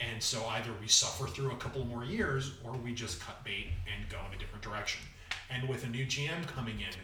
And 0.00 0.20
so 0.22 0.42
either 0.46 0.70
we 0.80 0.88
suffer 0.88 1.26
through 1.26 1.50
a 1.50 1.56
couple 1.56 1.84
more 1.84 2.06
years 2.06 2.54
or 2.64 2.72
we 2.72 2.94
just 2.94 3.20
cut 3.20 3.44
bait 3.44 3.66
and 3.86 4.08
go 4.08 4.16
in 4.30 4.34
a 4.34 4.38
different 4.38 4.64
direction. 4.64 5.02
And 5.50 5.68
with 5.68 5.84
a 5.84 5.88
new 5.88 6.06
GM 6.06 6.46
coming 6.46 6.80
in 6.80 6.96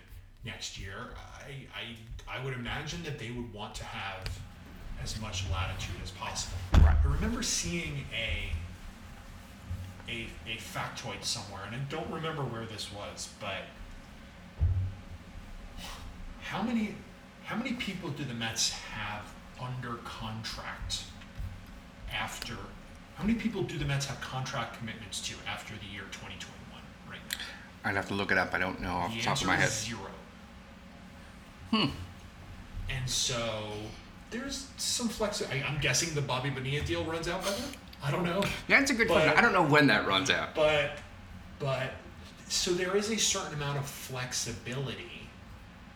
next 0.46 0.80
year, 0.80 1.10
I 1.44 1.66
I, 1.78 2.38
I 2.38 2.42
would 2.42 2.54
imagine 2.54 3.02
that 3.02 3.18
they 3.18 3.32
would 3.32 3.52
want 3.52 3.74
to 3.74 3.84
have 3.84 4.26
as 5.02 5.20
much 5.20 5.44
latitude 5.52 5.96
as 6.02 6.10
possible. 6.12 6.56
Right. 6.82 6.96
I 7.04 7.06
remember 7.06 7.42
seeing 7.42 8.06
a 8.14 8.50
a, 10.08 10.26
a 10.50 10.56
factoid 10.56 11.22
somewhere, 11.24 11.62
and 11.66 11.74
I 11.76 11.78
don't 11.88 12.10
remember 12.10 12.42
where 12.42 12.64
this 12.66 12.90
was, 12.92 13.28
but 13.40 13.64
how 16.42 16.62
many 16.62 16.94
how 17.44 17.56
many 17.56 17.72
people 17.74 18.10
do 18.10 18.24
the 18.24 18.34
Mets 18.34 18.70
have 18.70 19.22
under 19.60 19.94
contract 20.04 21.04
after 22.12 22.54
how 23.16 23.24
many 23.24 23.38
people 23.38 23.62
do 23.62 23.78
the 23.78 23.84
Mets 23.84 24.06
have 24.06 24.20
contract 24.20 24.78
commitments 24.78 25.20
to 25.28 25.34
after 25.46 25.74
the 25.74 25.86
year 25.92 26.04
2021 26.12 26.82
right 27.08 27.18
now? 27.30 27.90
I'd 27.90 27.96
have 27.96 28.08
to 28.08 28.14
look 28.14 28.30
it 28.30 28.38
up. 28.38 28.54
I 28.54 28.58
don't 28.58 28.80
know 28.80 28.92
off 28.92 29.10
the, 29.10 29.18
The 29.18 29.24
top 29.24 29.40
of 29.40 29.46
my 29.46 29.56
head. 29.56 29.68
zero. 29.68 30.00
Hmm. 31.70 31.86
And 32.88 33.08
so 33.08 33.72
there's 34.30 34.68
some 34.76 35.08
flex. 35.08 35.42
I, 35.42 35.62
I'm 35.66 35.80
guessing 35.80 36.14
the 36.14 36.22
Bobby 36.22 36.50
Bonilla 36.50 36.84
deal 36.84 37.04
runs 37.04 37.28
out 37.28 37.42
by 37.42 37.50
then. 37.50 37.68
I 38.02 38.10
don't 38.10 38.24
know. 38.24 38.42
Yeah, 38.68 38.80
it's 38.80 38.90
a 38.90 38.94
good 38.94 39.08
But- 39.08 39.14
question. 39.14 39.36
I 39.36 39.40
don't 39.40 39.52
know 39.52 39.64
when 39.64 39.86
that 39.88 40.06
runs 40.06 40.30
out. 40.30 40.54
but 40.54 40.92
but 41.58 41.92
so 42.48 42.72
there 42.72 42.96
is 42.96 43.10
a 43.10 43.18
certain 43.18 43.54
amount 43.54 43.78
of 43.78 43.84
flexibility 43.86 45.28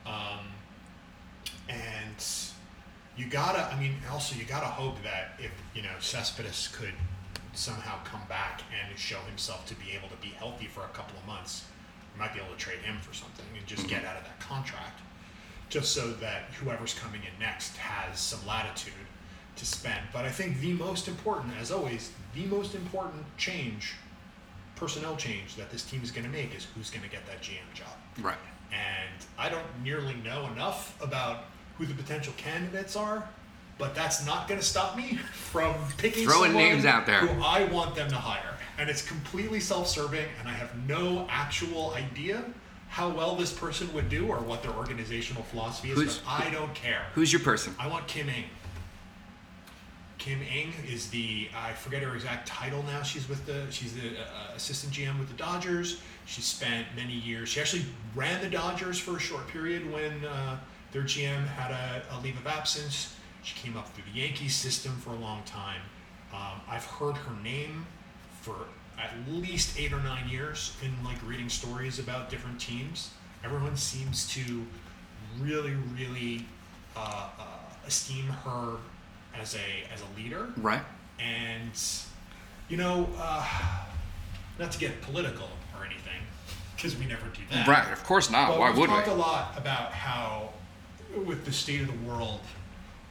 um, 0.05 0.47
and 1.69 2.25
you 3.17 3.27
gotta 3.27 3.63
i 3.73 3.79
mean 3.79 3.95
also 4.11 4.35
you 4.37 4.45
gotta 4.45 4.67
hope 4.67 5.01
that 5.03 5.33
if 5.39 5.51
you 5.75 5.83
know 5.83 5.95
cespedes 6.01 6.69
could 6.77 6.93
somehow 7.55 8.03
come 8.05 8.21
back 8.29 8.63
and 8.73 8.99
show 8.99 9.19
himself 9.21 9.65
to 9.67 9.75
be 9.77 9.93
able 9.93 10.09
to 10.09 10.17
be 10.17 10.29
healthy 10.31 10.67
for 10.67 10.81
a 10.83 10.89
couple 10.89 11.17
of 11.19 11.27
months 11.27 11.65
we 12.13 12.19
might 12.21 12.35
be 12.35 12.41
able 12.41 12.51
to 12.53 12.59
trade 12.59 12.81
him 12.81 12.99
for 13.01 13.15
something 13.15 13.47
and 13.57 13.67
just 13.67 13.87
get 13.89 14.05
out 14.05 14.17
of 14.17 14.25
that 14.25 14.41
contract 14.41 15.01
just 15.71 15.93
so 15.95 16.11
that 16.15 16.43
whoever's 16.61 16.93
coming 16.95 17.21
in 17.23 17.39
next 17.41 17.77
has 17.77 18.19
some 18.19 18.45
latitude 18.47 18.93
to 19.57 19.67
spend. 19.67 20.01
But 20.13 20.25
I 20.25 20.31
think 20.31 20.61
the 20.61 20.73
most 20.73 21.09
important, 21.09 21.53
as 21.61 21.71
always, 21.71 22.13
the 22.35 22.45
most 22.47 22.75
important 22.75 23.25
change, 23.37 23.95
personnel 24.77 25.17
change 25.17 25.57
that 25.57 25.71
this 25.71 25.83
team 25.83 26.01
is 26.03 26.11
going 26.11 26.25
to 26.25 26.31
make 26.33 26.55
is 26.57 26.67
who's 26.75 26.91
going 26.91 27.03
to 27.05 27.11
get 27.11 27.27
that 27.27 27.41
GM 27.43 27.73
job. 27.75 27.89
Right. 28.21 28.37
And 28.73 29.27
I 29.39 29.49
don't 29.49 29.67
nearly 29.83 30.15
know 30.25 30.47
enough 30.53 31.01
about 31.03 31.45
who 31.79 31.87
the 31.87 31.95
potential 31.95 32.33
candidates 32.37 32.97
are, 32.97 33.29
but 33.79 33.95
that's 33.95 34.25
not 34.25 34.49
going 34.49 34.61
to 34.61 34.67
stop 34.67 34.97
me 34.97 35.17
from 35.33 35.75
picking 35.99 36.25
Throwing 36.25 36.53
someone 36.53 36.65
names 36.65 36.85
out 36.85 37.07
there. 37.07 37.21
who 37.21 37.43
I 37.43 37.65
want 37.65 37.95
them 37.95 38.09
to 38.09 38.17
hire. 38.17 38.57
And 38.79 38.89
it's 38.89 39.03
completely 39.03 39.61
self-serving, 39.61 40.27
and 40.41 40.49
I 40.49 40.53
have 40.53 40.71
no 40.89 41.27
actual 41.31 41.93
idea 41.95 42.43
how 42.89 43.09
well 43.11 43.37
this 43.37 43.53
person 43.53 43.93
would 43.95 44.09
do 44.09 44.27
or 44.27 44.37
what 44.39 44.63
their 44.63 44.73
organizational 44.73 45.43
philosophy 45.45 45.91
is. 45.91 45.99
Who's- 45.99 46.19
but 46.19 46.31
I 46.47 46.51
don't 46.51 46.75
care. 46.75 47.03
Who's 47.15 47.33
your 47.33 47.41
person? 47.41 47.75
I 47.79 47.87
want 47.87 48.07
Kim 48.07 48.29
Ng. 48.29 48.45
Kim 50.23 50.39
Ng 50.41 50.73
is 50.89 51.11
the 51.11 51.49
I 51.53 51.73
forget 51.73 52.01
her 52.05 52.15
exact 52.15 52.47
title 52.47 52.85
now. 52.85 53.03
She's 53.03 53.29
with 53.29 53.45
the 53.45 53.67
she's 53.71 53.93
the 53.93 54.11
uh, 54.21 54.55
assistant 54.55 54.93
GM 54.93 55.19
with 55.19 55.27
the 55.27 55.35
Dodgers. 55.35 56.01
She 56.27 56.41
spent 56.43 56.87
many 56.95 57.15
years. 57.15 57.49
She 57.49 57.61
actually 57.61 57.87
ran 58.15 58.41
the 58.41 58.49
Dodgers 58.49 59.01
for 59.01 59.17
a 59.17 59.19
short 59.19 59.49
period 59.49 59.93
when 59.93 60.25
uh, 60.25 60.61
their 60.93 61.03
GM 61.03 61.45
had 61.49 61.73
a, 61.73 62.05
a 62.17 62.21
leave 62.21 62.37
of 62.37 62.47
absence. 62.47 63.17
She 63.43 63.59
came 63.59 63.77
up 63.77 63.89
through 63.89 64.05
the 64.13 64.21
Yankees 64.21 64.55
system 64.55 64.93
for 64.99 65.11
a 65.11 65.19
long 65.19 65.43
time. 65.43 65.81
Um, 66.33 66.61
I've 66.69 66.85
heard 66.85 67.17
her 67.17 67.35
name 67.43 67.85
for 68.43 68.55
at 69.01 69.11
least 69.29 69.77
eight 69.77 69.93
or 69.93 70.01
nine 70.05 70.29
years 70.29 70.77
in 70.85 70.93
like 71.05 71.19
reading 71.27 71.49
stories 71.49 71.99
about 71.99 72.31
different 72.31 72.61
teams. 72.61 73.11
Everyone 73.43 73.77
seems 73.77 74.33
to 74.35 74.65
really, 75.41 75.75
really 75.99 76.47
uh, 76.97 77.29
uh, 77.41 77.45
esteem 77.89 78.27
her 78.27 78.77
as 79.41 79.55
a 79.55 79.93
as 79.93 80.03
a 80.03 80.17
leader, 80.21 80.49
Right. 80.57 80.83
and 81.19 81.71
you 82.69 82.77
know, 82.77 83.09
uh, 83.19 83.47
not 84.59 84.73
to 84.73 84.79
get 84.79 85.01
political 85.03 85.49
or 85.79 85.85
anything, 85.85 86.21
because 86.77 86.97
we 86.97 87.05
never 87.07 87.27
do 87.29 87.41
that. 87.51 87.67
Right. 87.67 87.93
Of 87.93 88.03
course 88.05 88.31
not. 88.31 88.49
But 88.49 88.59
Why 88.59 88.69
would 88.71 88.79
we've 88.79 88.81
would 88.89 88.91
talked 88.91 89.07
we? 89.09 89.13
a 89.15 89.17
lot 89.17 89.55
about 89.59 89.93
how, 89.93 90.51
with 91.27 91.45
the 91.45 91.53
state 91.53 91.81
of 91.83 91.87
the 91.89 92.09
world 92.09 92.41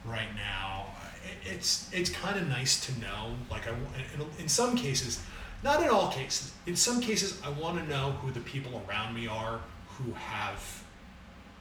right 0.04 0.34
now, 0.34 0.86
it- 1.24 1.52
it's 1.54 1.88
it's 1.92 2.10
kind 2.10 2.36
of 2.38 2.48
nice 2.48 2.84
to 2.86 2.98
know. 3.00 3.36
Like 3.50 3.66
I, 3.68 3.70
in, 3.70 4.26
in 4.38 4.48
some 4.48 4.76
cases, 4.76 5.20
not 5.62 5.82
in 5.82 5.88
all 5.90 6.10
cases. 6.10 6.52
In 6.66 6.74
some 6.76 7.00
cases, 7.00 7.40
I 7.44 7.50
want 7.50 7.78
to 7.78 7.86
know 7.88 8.12
who 8.20 8.30
the 8.32 8.40
people 8.40 8.82
around 8.88 9.14
me 9.14 9.26
are 9.28 9.60
who 9.98 10.12
have 10.14 10.82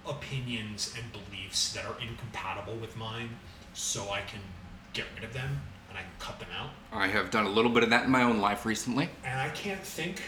opinions 0.08 0.96
and 0.98 1.12
beliefs 1.12 1.74
that 1.74 1.86
are 1.86 1.96
incompatible 2.02 2.76
with 2.78 2.96
mine, 2.98 3.30
so 3.74 4.10
I 4.10 4.22
can 4.22 4.40
get 4.94 5.06
rid 5.16 5.24
of 5.24 5.34
them 5.34 5.62
and 5.90 5.98
I 5.98 6.02
can 6.02 6.12
cut 6.20 6.40
them 6.40 6.50
out. 6.58 6.70
I 6.92 7.08
have 7.08 7.32
done 7.32 7.46
a 7.46 7.50
little 7.50 7.72
bit 7.72 7.84
of 7.84 7.90
that 7.90 8.06
in 8.06 8.12
my 8.12 8.24
own 8.24 8.40
life 8.40 8.66
recently. 8.66 9.10
And 9.24 9.40
I 9.40 9.50
can't 9.50 9.82
think. 9.82 10.22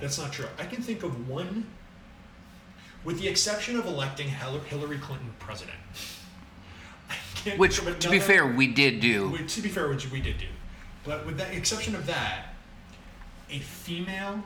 That's 0.00 0.18
not 0.18 0.32
true. 0.32 0.46
I 0.58 0.64
can 0.64 0.82
think 0.82 1.02
of 1.02 1.28
one 1.28 1.66
with 3.04 3.20
the 3.20 3.28
exception 3.28 3.76
of 3.76 3.86
electing 3.86 4.28
Hillary 4.28 4.98
Clinton 4.98 5.32
president. 5.38 5.78
I 7.10 7.14
can't 7.34 7.58
Which, 7.58 7.80
to 8.00 8.10
be 8.10 8.18
fair, 8.18 8.46
we 8.46 8.66
did 8.66 9.00
do. 9.00 9.36
to 9.36 9.60
be 9.60 9.68
fair, 9.68 9.88
which 9.88 10.10
we 10.10 10.20
did 10.20 10.38
do. 10.38 10.46
But 11.04 11.26
with 11.26 11.36
the 11.36 11.54
exception 11.54 11.94
of 11.94 12.06
that, 12.06 12.54
a 13.50 13.58
female 13.58 14.42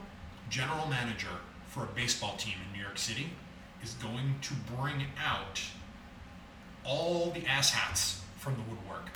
general 0.49 0.87
manager 0.87 1.27
for 1.67 1.83
a 1.83 1.87
baseball 1.87 2.35
team 2.37 2.55
in 2.67 2.77
New 2.77 2.83
York 2.83 2.97
City 2.97 3.27
is 3.81 3.93
going 3.93 4.35
to 4.41 4.53
bring 4.75 5.05
out 5.25 5.61
all 6.85 7.31
the 7.31 7.41
asshats 7.41 8.19
from 8.37 8.55
the 8.55 8.61
woodwork. 8.61 9.09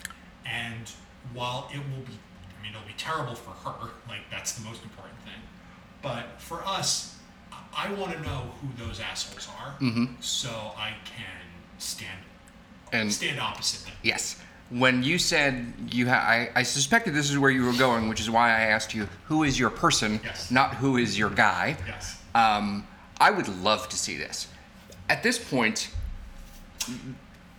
And 0.46 0.90
while 1.34 1.70
it 1.74 1.78
will 1.78 2.04
be, 2.06 2.14
I 2.60 2.64
mean, 2.64 2.74
it'll 2.76 2.86
be 2.88 2.94
terrible 2.98 3.36
for 3.36 3.52
her, 3.70 3.90
like, 4.10 4.22
that's 4.32 4.54
the 4.54 4.64
most 4.68 4.84
important 4.84 5.18
thing. 5.22 5.42
But 6.02 6.40
for 6.42 6.64
us, 6.66 7.18
I 7.76 7.92
want 7.94 8.12
to 8.14 8.22
know 8.22 8.52
who 8.62 8.86
those 8.86 9.00
assholes 9.00 9.48
are 9.60 9.76
so 10.20 10.50
I 10.78 10.94
can 11.06 11.26
stand 11.80 12.20
And 12.92 13.12
stand 13.12 13.40
opposite 13.40 13.86
them. 13.86 13.94
yes, 14.04 14.40
when 14.70 15.02
you 15.02 15.18
said 15.18 15.74
you 15.92 16.08
ha- 16.08 16.24
I, 16.28 16.50
I 16.56 16.64
suspected 16.64 17.14
this 17.16 17.32
is 17.32 17.38
where 17.40 17.50
you 17.50 17.66
were 17.66 17.74
going, 17.74 18.10
which 18.10 18.20
is 18.22 18.30
why 18.30 18.50
I 18.50 18.62
asked 18.66 18.94
you 18.94 19.08
who 19.26 19.44
is 19.44 19.58
your 19.58 19.70
person, 19.72 20.20
Yes. 20.24 20.52
not 20.52 20.76
who 20.76 20.98
is 20.98 21.18
your 21.18 21.30
guy. 21.32 21.78
Yes. 21.88 22.20
Um, 22.36 22.86
I 23.20 23.32
would 23.32 23.48
love 23.64 23.90
to 23.90 23.98
see 23.98 24.18
this. 24.18 24.48
At 25.10 25.24
this 25.24 25.38
point, 25.40 25.90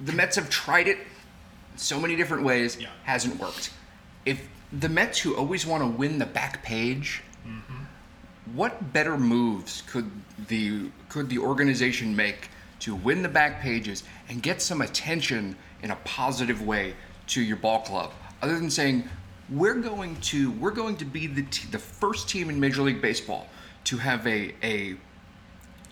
the 0.00 0.12
Mets 0.12 0.36
have 0.36 0.50
tried 0.50 0.88
it 0.88 0.98
so 1.76 2.00
many 2.00 2.16
different 2.16 2.44
ways, 2.44 2.76
Yeah. 2.78 2.88
hasn't 3.04 3.38
worked. 3.38 3.70
If 4.24 4.48
the 4.72 4.88
Mets 4.88 5.18
who 5.18 5.36
always 5.36 5.66
want 5.66 5.82
to 5.82 5.88
win 5.88 6.18
the 6.18 6.26
back 6.26 6.62
page, 6.62 7.22
mm-hmm. 7.46 7.84
what 8.54 8.92
better 8.92 9.16
moves 9.16 9.82
could 9.86 10.10
the 10.48 10.90
could 11.08 11.28
the 11.28 11.38
organization 11.38 12.14
make 12.14 12.48
to 12.80 12.94
win 12.94 13.22
the 13.22 13.28
back 13.28 13.60
pages 13.60 14.02
and 14.28 14.42
get 14.42 14.60
some 14.60 14.80
attention 14.80 15.56
in 15.82 15.90
a 15.90 15.96
positive 16.04 16.62
way 16.62 16.94
to 17.28 17.40
your 17.40 17.56
ball 17.56 17.80
club, 17.80 18.12
other 18.42 18.54
than 18.58 18.70
saying 18.70 19.08
we're 19.50 19.74
going 19.74 20.16
to 20.20 20.50
we're 20.52 20.70
going 20.70 20.96
to 20.96 21.04
be 21.04 21.26
the 21.26 21.42
t- 21.44 21.68
the 21.70 21.78
first 21.78 22.28
team 22.28 22.50
in 22.50 22.58
Major 22.58 22.82
League 22.82 23.00
Baseball 23.02 23.46
to 23.84 23.96
have 23.98 24.26
a 24.26 24.54
a 24.62 24.96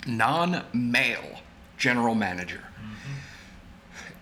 non-male 0.07 1.41
general 1.77 2.15
manager. 2.15 2.61
Mm-hmm. 2.77 3.13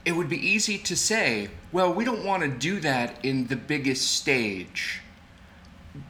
It 0.05 0.13
would 0.13 0.29
be 0.29 0.39
easy 0.39 0.79
to 0.79 0.97
say, 0.97 1.51
well, 1.73 1.93
we 1.93 2.05
don't 2.05 2.25
want 2.25 2.43
to 2.43 2.49
do 2.49 2.81
that 2.81 3.25
in 3.25 3.47
the 3.49 3.57
biggest 3.57 4.13
stage 4.13 5.01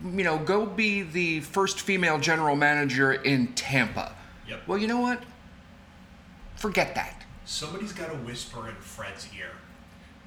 you 0.05 0.24
know, 0.24 0.38
go 0.38 0.66
be 0.66 1.03
the 1.03 1.41
first 1.41 1.80
female 1.80 2.18
general 2.18 2.55
manager 2.55 3.12
in 3.14 3.47
Tampa. 3.55 4.14
Yep. 4.49 4.62
Well, 4.66 4.78
you 4.78 4.86
know 4.86 5.01
what? 5.01 5.22
Forget 6.57 6.95
that. 6.95 7.24
Somebody's 7.47 7.93
got 7.93 8.11
to 8.11 8.16
whisper 8.18 8.68
in 8.68 8.74
Fred's 8.76 9.26
ear. 9.36 9.51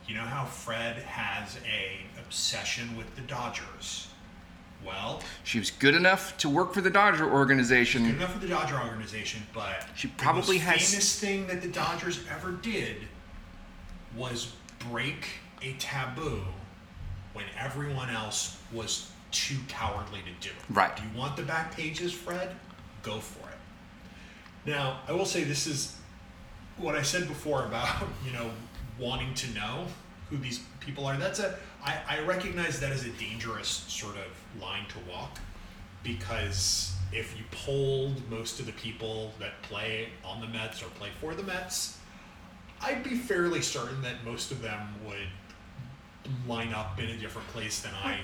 You 0.07 0.15
know 0.15 0.21
how 0.21 0.45
Fred 0.45 0.97
has 1.03 1.57
a 1.71 1.99
obsession 2.19 2.97
with 2.97 3.15
the 3.15 3.21
Dodgers? 3.21 4.07
Well, 4.85 5.21
She 5.43 5.59
was 5.59 5.71
good 5.71 5.95
enough 5.95 6.35
to 6.39 6.49
work 6.49 6.73
for 6.73 6.81
the 6.81 6.89
Dodger 6.89 7.25
good 7.25 7.33
organization. 7.33 8.05
enough 8.05 8.33
for 8.33 8.39
the 8.39 8.47
Dodger 8.47 8.81
organization, 8.81 9.43
but 9.53 9.87
She 9.95 10.07
probably 10.09 10.57
the 10.57 10.65
most 10.65 10.73
has- 10.79 10.89
famous 10.89 11.19
thing 11.19 11.47
that 11.47 11.61
the 11.61 11.69
Dodgers 11.69 12.19
ever 12.29 12.51
did 12.51 13.07
was 14.17 14.53
break 14.89 15.27
a 15.61 15.73
taboo 15.73 16.41
when 17.33 17.45
everyone 17.57 18.09
else 18.09 18.57
was 18.71 19.09
too 19.31 19.57
cowardly 19.67 20.19
to 20.19 20.47
do 20.47 20.53
it. 20.53 20.75
Right. 20.75 20.95
Do 20.95 21.03
you 21.03 21.17
want 21.17 21.35
the 21.35 21.43
back 21.43 21.75
pages, 21.75 22.13
Fred? 22.13 22.55
Go 23.01 23.19
for 23.19 23.47
it. 23.49 24.69
Now, 24.69 24.99
I 25.07 25.11
will 25.13 25.25
say 25.25 25.43
this 25.43 25.67
is 25.67 25.97
what 26.77 26.95
I 26.95 27.01
said 27.01 27.27
before 27.27 27.65
about, 27.65 28.07
you 28.25 28.31
know, 28.31 28.51
wanting 28.99 29.33
to 29.33 29.49
know 29.51 29.85
who 30.29 30.37
these 30.37 30.61
people 30.79 31.05
are. 31.05 31.17
That's 31.17 31.39
a 31.39 31.57
I, 31.83 31.97
I 32.07 32.19
recognize 32.21 32.79
that 32.79 32.91
as 32.91 33.05
a 33.05 33.09
dangerous 33.09 33.67
sort 33.87 34.15
of 34.15 34.61
line 34.61 34.85
to 34.87 35.11
walk 35.11 35.39
because 36.01 36.93
if 37.11 37.37
you 37.37 37.43
polled 37.51 38.29
most 38.29 38.59
of 38.59 38.65
the 38.65 38.71
people 38.73 39.33
that 39.39 39.61
play 39.63 40.09
on 40.23 40.39
the 40.39 40.47
Mets 40.47 40.81
or 40.81 40.85
play 40.91 41.09
for 41.19 41.35
the 41.35 41.43
Mets, 41.43 41.97
I'd 42.83 43.03
be 43.03 43.15
fairly 43.15 43.61
certain 43.61 44.01
that 44.01 44.25
most 44.25 44.51
of 44.51 44.61
them 44.61 44.95
would 45.05 45.27
line 46.47 46.73
up 46.73 46.99
in 46.99 47.09
a 47.09 47.17
different 47.17 47.47
place 47.49 47.81
than 47.81 47.91
I 48.03 48.19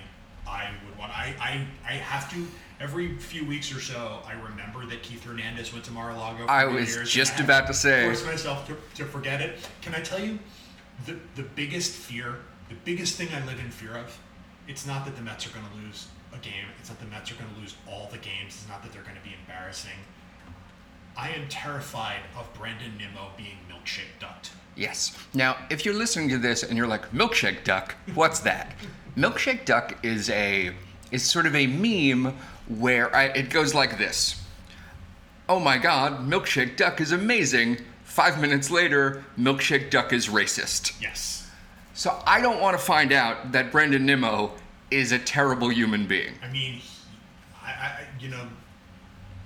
I 0.48 0.72
would 0.86 0.98
want. 0.98 1.12
I, 1.12 1.36
I 1.40 1.68
I 1.88 1.94
have 1.94 2.32
to 2.32 2.46
every 2.80 3.18
few 3.18 3.46
weeks 3.46 3.74
or 3.76 3.80
so. 3.80 4.20
I 4.26 4.34
remember 4.34 4.86
that 4.88 5.04
Keith 5.04 5.24
Hernandez 5.24 5.72
went 5.74 5.86
to 5.86 5.92
Mar-a-Lago. 5.92 6.46
I 6.46 6.66
was 6.66 6.98
just 7.10 7.40
I 7.40 7.44
about 7.44 7.68
to 7.68 7.74
say. 7.74 8.06
Force 8.06 8.26
myself 8.26 8.68
to, 8.68 8.76
to 8.96 9.06
forget 9.06 9.42
it. 9.42 9.60
Can 9.82 9.94
I 9.94 10.02
tell 10.02 10.20
you, 10.20 10.40
the 11.06 11.18
the 11.36 11.44
biggest 11.44 11.92
fear, 11.92 12.38
the 12.70 12.76
biggest 12.86 13.16
thing 13.16 13.30
I 13.34 13.46
live 13.46 13.60
in 13.60 13.70
fear 13.70 13.96
of, 13.96 14.18
it's 14.68 14.86
not 14.86 15.06
that 15.06 15.16
the 15.16 15.22
Mets 15.22 15.46
are 15.48 15.52
going 15.52 15.66
to 15.66 15.86
lose 15.86 16.08
a 16.34 16.38
game. 16.38 16.66
It's 16.80 16.90
not 16.90 17.00
the 17.00 17.08
Mets 17.08 17.32
are 17.32 17.36
going 17.36 17.54
to 17.54 17.60
lose 17.60 17.76
all 17.88 18.10
the 18.12 18.18
games. 18.18 18.56
It's 18.56 18.68
not 18.68 18.82
that 18.84 18.92
they're 18.92 19.04
going 19.04 19.18
to 19.18 19.24
be 19.24 19.36
embarrassing. 19.42 20.00
I 21.18 21.30
am 21.32 21.48
terrified 21.50 22.22
of 22.38 22.52
Brandon 22.54 22.94
Nimmo 22.98 23.30
being 23.36 23.58
milkshake 23.90 24.20
ducked. 24.20 24.52
Yes. 24.76 25.18
Now, 25.34 25.58
if 25.70 25.86
you're 25.86 25.96
listening 25.96 26.30
to 26.30 26.38
this 26.38 26.64
and 26.64 26.78
you're 26.78 26.88
like, 26.88 27.12
milkshake 27.12 27.64
duck, 27.64 27.96
what's 28.14 28.40
that? 28.42 28.74
milkshake 29.18 29.66
duck 29.66 29.98
is 30.04 30.30
a 30.30 30.72
is 31.12 31.24
sort 31.24 31.48
of 31.48 31.56
a 31.56 31.66
meme 31.66 32.34
where 32.68 33.14
I, 33.16 33.26
it 33.26 33.50
goes 33.50 33.74
like 33.74 33.98
this. 33.98 34.42
Oh 35.50 35.60
my 35.60 35.78
God, 35.78 36.30
milkshake 36.30 36.78
duck 36.78 37.02
is 37.02 37.12
amazing. 37.12 37.80
Five 38.04 38.40
minutes 38.40 38.70
later, 38.70 39.26
milkshake 39.38 39.90
duck 39.90 40.14
is 40.14 40.28
racist. 40.28 41.02
Yes. 41.02 41.50
So 41.96 42.22
I 42.26 42.40
don't 42.40 42.62
want 42.62 42.78
to 42.78 42.84
find 42.84 43.12
out 43.12 43.52
that 43.52 43.72
Brandon 43.72 44.06
Nimmo 44.06 44.52
is 44.92 45.12
a 45.12 45.20
terrible 45.20 45.70
human 45.70 46.06
being. 46.06 46.36
I 46.44 46.52
mean, 46.52 46.74
he, 46.76 46.90
I, 47.62 47.70
I, 47.70 48.00
you 48.20 48.30
know, 48.30 48.48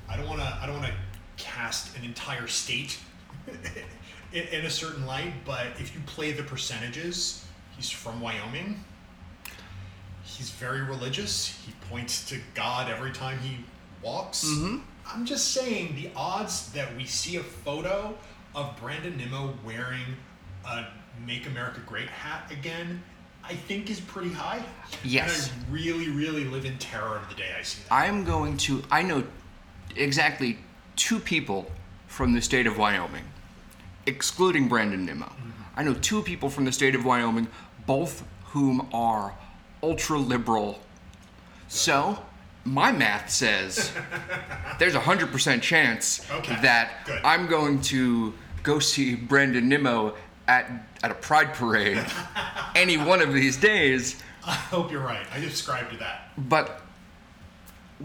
I 0.09 0.17
don't 0.17 0.27
want 0.27 0.41
to, 0.41 0.57
I 0.61 0.65
don't 0.65 0.79
want 0.79 0.87
to 0.87 1.43
cast 1.43 1.97
an 1.97 2.03
entire 2.03 2.47
state 2.47 2.99
in, 4.33 4.47
in 4.47 4.65
a 4.65 4.69
certain 4.69 5.05
light, 5.05 5.33
but 5.45 5.67
if 5.79 5.93
you 5.95 6.01
play 6.05 6.31
the 6.31 6.43
percentages, 6.43 7.45
he's 7.75 7.89
from 7.89 8.19
Wyoming. 8.19 8.83
He's 10.23 10.49
very 10.49 10.81
religious. 10.81 11.59
He 11.65 11.73
points 11.89 12.27
to 12.29 12.39
God 12.55 12.89
every 12.89 13.11
time 13.11 13.37
he 13.39 13.57
walks. 14.01 14.45
Mm-hmm. 14.45 14.77
I'm 15.05 15.25
just 15.25 15.51
saying 15.51 15.95
the 15.95 16.09
odds 16.15 16.71
that 16.71 16.95
we 16.95 17.05
see 17.05 17.35
a 17.35 17.43
photo 17.43 18.17
of 18.55 18.75
Brandon 18.79 19.17
Nimmo 19.17 19.53
wearing 19.65 20.17
a 20.65 20.85
"Make 21.25 21.45
America 21.45 21.81
Great" 21.85 22.09
hat 22.09 22.51
again, 22.51 23.03
I 23.43 23.53
think 23.53 23.89
is 23.89 23.99
pretty 23.99 24.31
high. 24.31 24.63
Yes. 25.03 25.51
And 25.51 25.65
I 25.65 25.71
really, 25.73 26.09
really 26.09 26.45
live 26.45 26.65
in 26.65 26.77
terror 26.77 27.17
of 27.17 27.29
the 27.29 27.35
day 27.35 27.49
I 27.57 27.61
see 27.61 27.81
that. 27.83 27.93
I'm 27.93 28.23
going 28.23 28.57
to, 28.57 28.81
I 28.89 29.01
know 29.01 29.23
exactly 29.95 30.57
two 30.95 31.19
people 31.19 31.69
from 32.07 32.33
the 32.33 32.41
state 32.41 32.65
of 32.65 32.77
Wyoming, 32.77 33.25
excluding 34.05 34.67
Brandon 34.67 35.05
Nimmo. 35.05 35.31
I 35.75 35.83
know 35.83 35.93
two 35.95 36.21
people 36.21 36.49
from 36.49 36.65
the 36.65 36.71
state 36.71 36.95
of 36.95 37.05
Wyoming, 37.05 37.47
both 37.85 38.23
whom 38.45 38.87
are 38.93 39.35
ultra 39.81 40.17
liberal. 40.17 40.79
So, 41.67 42.19
my 42.65 42.91
math 42.91 43.29
says 43.29 43.91
there's 44.79 44.95
a 44.95 44.99
100% 44.99 45.61
chance 45.61 46.25
Okay, 46.31 46.55
that 46.61 47.05
good. 47.05 47.21
I'm 47.23 47.47
going 47.47 47.81
to 47.81 48.33
go 48.61 48.79
see 48.79 49.15
Brandon 49.15 49.67
Nimmo 49.67 50.15
at, 50.47 50.71
at 51.03 51.11
a 51.11 51.15
pride 51.15 51.53
parade 51.53 52.03
any 52.75 52.97
one 52.97 53.21
of 53.21 53.33
these 53.33 53.57
days. 53.57 54.21
I 54.45 54.53
hope 54.53 54.91
you're 54.91 55.01
right. 55.01 55.25
I 55.33 55.41
subscribe 55.41 55.89
to 55.91 55.97
that. 55.97 56.31
But 56.37 56.81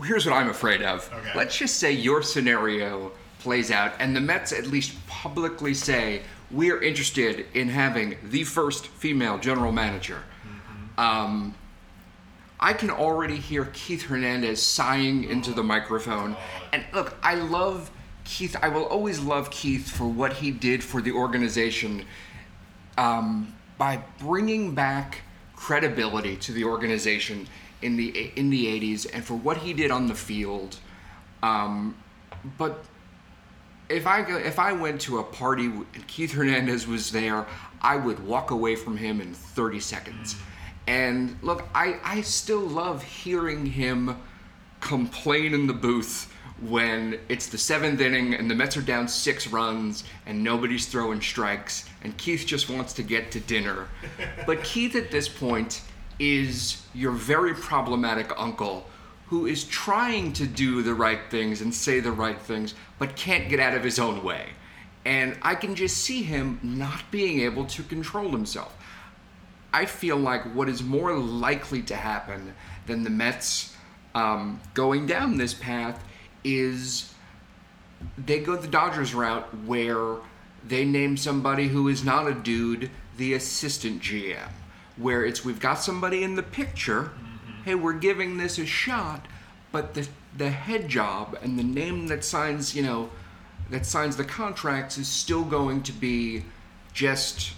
here's 0.04 0.24
what 0.26 0.34
I'm 0.34 0.48
afraid 0.48 0.82
of. 0.82 1.08
Okay. 1.12 1.32
Let's 1.34 1.56
just 1.56 1.76
say 1.76 1.92
your 1.92 2.22
scenario 2.22 3.12
plays 3.38 3.70
out, 3.70 3.92
and 3.98 4.14
the 4.14 4.20
Mets 4.20 4.52
at 4.52 4.66
least 4.66 4.94
publicly 5.06 5.74
say 5.74 6.22
we're 6.50 6.82
interested 6.82 7.46
in 7.54 7.68
having 7.68 8.16
the 8.22 8.44
first 8.44 8.86
female 8.86 9.38
general 9.38 9.72
manager. 9.72 10.22
Um, 10.96 11.54
I 12.60 12.72
can 12.72 12.90
already 12.90 13.36
hear 13.36 13.66
Keith 13.66 14.02
Hernandez 14.02 14.60
sighing 14.60 15.24
into 15.24 15.52
the 15.52 15.62
microphone. 15.62 16.36
And 16.72 16.84
look, 16.92 17.16
I 17.22 17.36
love 17.36 17.90
Keith. 18.24 18.56
I 18.60 18.68
will 18.68 18.86
always 18.86 19.20
love 19.20 19.50
Keith 19.50 19.88
for 19.88 20.06
what 20.06 20.32
he 20.34 20.50
did 20.50 20.82
for 20.82 21.00
the 21.00 21.12
organization 21.12 22.04
um, 22.96 23.54
by 23.76 24.02
bringing 24.18 24.74
back 24.74 25.22
credibility 25.54 26.36
to 26.36 26.52
the 26.52 26.64
organization 26.64 27.46
in 27.82 27.96
the 27.96 28.32
in 28.36 28.50
the 28.50 28.66
80s 28.66 29.06
and 29.12 29.24
for 29.24 29.34
what 29.34 29.58
he 29.58 29.72
did 29.72 29.92
on 29.92 30.08
the 30.08 30.14
field. 30.14 30.78
Um, 31.44 31.96
but 32.56 32.84
if 33.88 34.06
I 34.06 34.22
go, 34.22 34.36
if 34.36 34.58
I 34.58 34.72
went 34.72 35.00
to 35.02 35.18
a 35.18 35.24
party 35.24 35.66
and 35.66 36.06
Keith 36.06 36.32
Hernandez 36.32 36.86
was 36.86 37.10
there, 37.10 37.46
I 37.80 37.96
would 37.96 38.24
walk 38.26 38.50
away 38.50 38.76
from 38.76 38.96
him 38.96 39.20
in 39.20 39.34
30 39.34 39.80
seconds. 39.80 40.36
And 40.86 41.38
look, 41.42 41.68
I, 41.74 41.98
I 42.02 42.20
still 42.22 42.60
love 42.60 43.02
hearing 43.02 43.66
him 43.66 44.16
complain 44.80 45.54
in 45.54 45.66
the 45.66 45.72
booth 45.72 46.32
when 46.60 47.18
it's 47.28 47.46
the 47.46 47.58
seventh 47.58 48.00
inning 48.00 48.34
and 48.34 48.50
the 48.50 48.54
Mets 48.54 48.76
are 48.76 48.82
down 48.82 49.06
six 49.06 49.46
runs 49.46 50.04
and 50.26 50.42
nobody's 50.42 50.86
throwing 50.86 51.20
strikes 51.20 51.88
and 52.02 52.16
Keith 52.16 52.44
just 52.46 52.68
wants 52.68 52.92
to 52.94 53.02
get 53.02 53.30
to 53.32 53.40
dinner. 53.40 53.88
but 54.46 54.62
Keith 54.64 54.96
at 54.96 55.10
this 55.10 55.28
point 55.28 55.82
is 56.18 56.82
your 56.94 57.12
very 57.12 57.54
problematic 57.54 58.32
uncle 58.36 58.86
who 59.28 59.46
is 59.46 59.64
trying 59.64 60.32
to 60.34 60.46
do 60.46 60.82
the 60.82 60.94
right 60.94 61.20
things 61.30 61.60
and 61.60 61.74
say 61.74 62.00
the 62.00 62.12
right 62.12 62.40
things 62.40 62.74
but 62.98 63.14
can't 63.16 63.48
get 63.48 63.60
out 63.60 63.74
of 63.74 63.84
his 63.84 63.98
own 63.98 64.22
way. 64.24 64.46
And 65.04 65.36
I 65.42 65.54
can 65.54 65.74
just 65.74 65.98
see 65.98 66.22
him 66.22 66.58
not 66.62 67.10
being 67.10 67.40
able 67.40 67.64
to 67.66 67.82
control 67.82 68.30
himself. 68.30 68.74
I 69.72 69.84
feel 69.84 70.16
like 70.16 70.42
what 70.54 70.68
is 70.68 70.82
more 70.82 71.16
likely 71.16 71.82
to 71.82 71.96
happen 71.96 72.54
than 72.86 73.04
the 73.04 73.10
Mets 73.10 73.76
um, 74.14 74.60
going 74.74 75.06
down 75.06 75.36
this 75.36 75.54
path 75.54 76.02
is 76.42 77.12
they 78.16 78.40
go 78.40 78.56
the 78.56 78.68
Dodgers 78.68 79.14
route 79.14 79.46
where 79.64 80.16
they 80.66 80.84
name 80.84 81.16
somebody 81.16 81.68
who 81.68 81.88
is 81.88 82.04
not 82.04 82.26
a 82.26 82.34
dude 82.34 82.90
the 83.16 83.34
assistant 83.34 84.02
GM. 84.02 84.48
Where 84.96 85.24
it's 85.24 85.44
we've 85.44 85.60
got 85.60 85.80
somebody 85.80 86.24
in 86.24 86.34
the 86.34 86.42
picture, 86.42 87.12
hey, 87.64 87.74
we're 87.74 87.92
giving 87.92 88.36
this 88.36 88.58
a 88.58 88.66
shot, 88.66 89.26
but 89.72 89.94
the 89.94 90.08
the 90.36 90.50
head 90.50 90.88
job 90.88 91.36
and 91.42 91.58
the 91.58 91.64
name 91.64 92.06
that 92.08 92.24
signs, 92.24 92.74
you 92.74 92.82
know, 92.82 93.10
that 93.70 93.84
signs 93.84 94.16
the 94.16 94.24
contracts 94.24 94.98
is 94.98 95.08
still 95.08 95.44
going 95.44 95.82
to 95.82 95.92
be 95.92 96.44
just, 96.92 97.52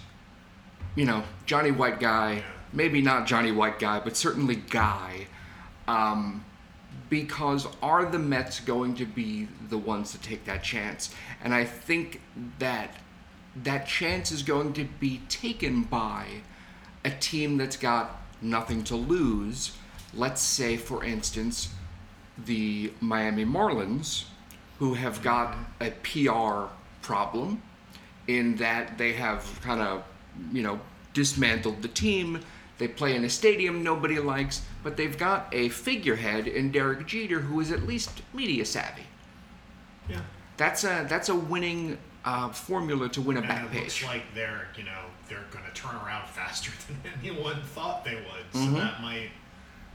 you 0.95 1.05
know, 1.05 1.23
Johnny 1.45 1.71
White 1.71 1.99
guy. 1.99 2.43
Maybe 2.73 3.01
not 3.01 3.27
Johnny 3.27 3.51
White 3.51 3.79
guy, 3.79 3.99
but 3.99 4.15
certainly 4.15 4.55
guy. 4.55 5.27
Um, 5.87 6.45
because 7.09 7.67
are 7.81 8.05
the 8.05 8.19
Mets 8.19 8.61
going 8.61 8.95
to 8.95 9.05
be 9.05 9.47
the 9.69 9.77
ones 9.77 10.11
to 10.13 10.17
take 10.17 10.45
that 10.45 10.63
chance? 10.63 11.13
And 11.43 11.53
I 11.53 11.65
think 11.65 12.21
that 12.59 12.95
that 13.63 13.85
chance 13.85 14.31
is 14.31 14.43
going 14.43 14.73
to 14.73 14.85
be 14.85 15.21
taken 15.27 15.83
by 15.83 16.27
a 17.03 17.09
team 17.11 17.57
that's 17.57 17.75
got 17.75 18.21
nothing 18.41 18.83
to 18.85 18.95
lose. 18.95 19.77
Let's 20.13 20.41
say, 20.41 20.77
for 20.77 21.03
instance, 21.03 21.69
the 22.45 22.91
Miami 22.99 23.45
Marlins, 23.45 24.25
who 24.79 24.93
have 24.95 25.21
got 25.21 25.55
a 25.79 25.91
PR 26.03 26.71
problem 27.01 27.61
in 28.27 28.55
that 28.57 28.97
they 28.97 29.13
have 29.13 29.59
kind 29.61 29.81
of, 29.81 30.03
you 30.51 30.63
know, 30.63 30.79
dismantled 31.13 31.81
the 31.81 31.87
team. 31.87 32.39
They 32.77 32.87
play 32.87 33.15
in 33.15 33.23
a 33.23 33.29
stadium 33.29 33.83
nobody 33.83 34.19
likes, 34.19 34.63
but 34.83 34.97
they've 34.97 35.17
got 35.17 35.47
a 35.51 35.69
figurehead 35.69 36.47
in 36.47 36.71
Derek 36.71 37.05
Jeter 37.05 37.39
who 37.41 37.59
is 37.59 37.71
at 37.71 37.83
least 37.83 38.21
media 38.33 38.65
savvy. 38.65 39.03
Yeah. 40.09 40.21
That's 40.57 40.83
a 40.83 41.05
that's 41.07 41.29
a 41.29 41.35
winning 41.35 41.97
uh, 42.25 42.49
formula 42.49 43.07
to 43.09 43.21
win 43.21 43.37
a 43.37 43.39
And 43.39 43.47
back 43.49 43.65
it 43.65 43.71
page. 43.71 43.81
looks 43.83 44.03
like 44.05 44.23
they're, 44.33 44.67
you 44.77 44.83
know, 44.83 44.99
they're 45.29 45.45
going 45.51 45.65
to 45.65 45.71
turn 45.73 45.95
around 45.95 46.27
faster 46.33 46.71
than 46.87 46.97
anyone 47.23 47.61
thought 47.61 48.03
they 48.03 48.15
would. 48.15 48.45
So 48.53 48.59
Mm-hmm. 48.59 48.75
that 48.75 49.01
might 49.01 49.29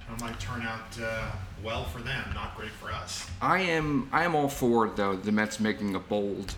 that 0.08 0.20
might 0.20 0.38
turn 0.38 0.62
out 0.62 0.98
uh, 1.02 1.30
well 1.62 1.84
for 1.84 2.00
them, 2.00 2.24
not 2.34 2.56
great 2.56 2.70
for 2.70 2.90
us. 2.90 3.28
I 3.40 3.60
am 3.60 4.08
I 4.12 4.24
am 4.24 4.34
all 4.34 4.48
for 4.48 4.88
though 4.88 5.16
the 5.16 5.32
Mets 5.32 5.60
making 5.60 5.94
a 5.94 6.00
bold 6.00 6.54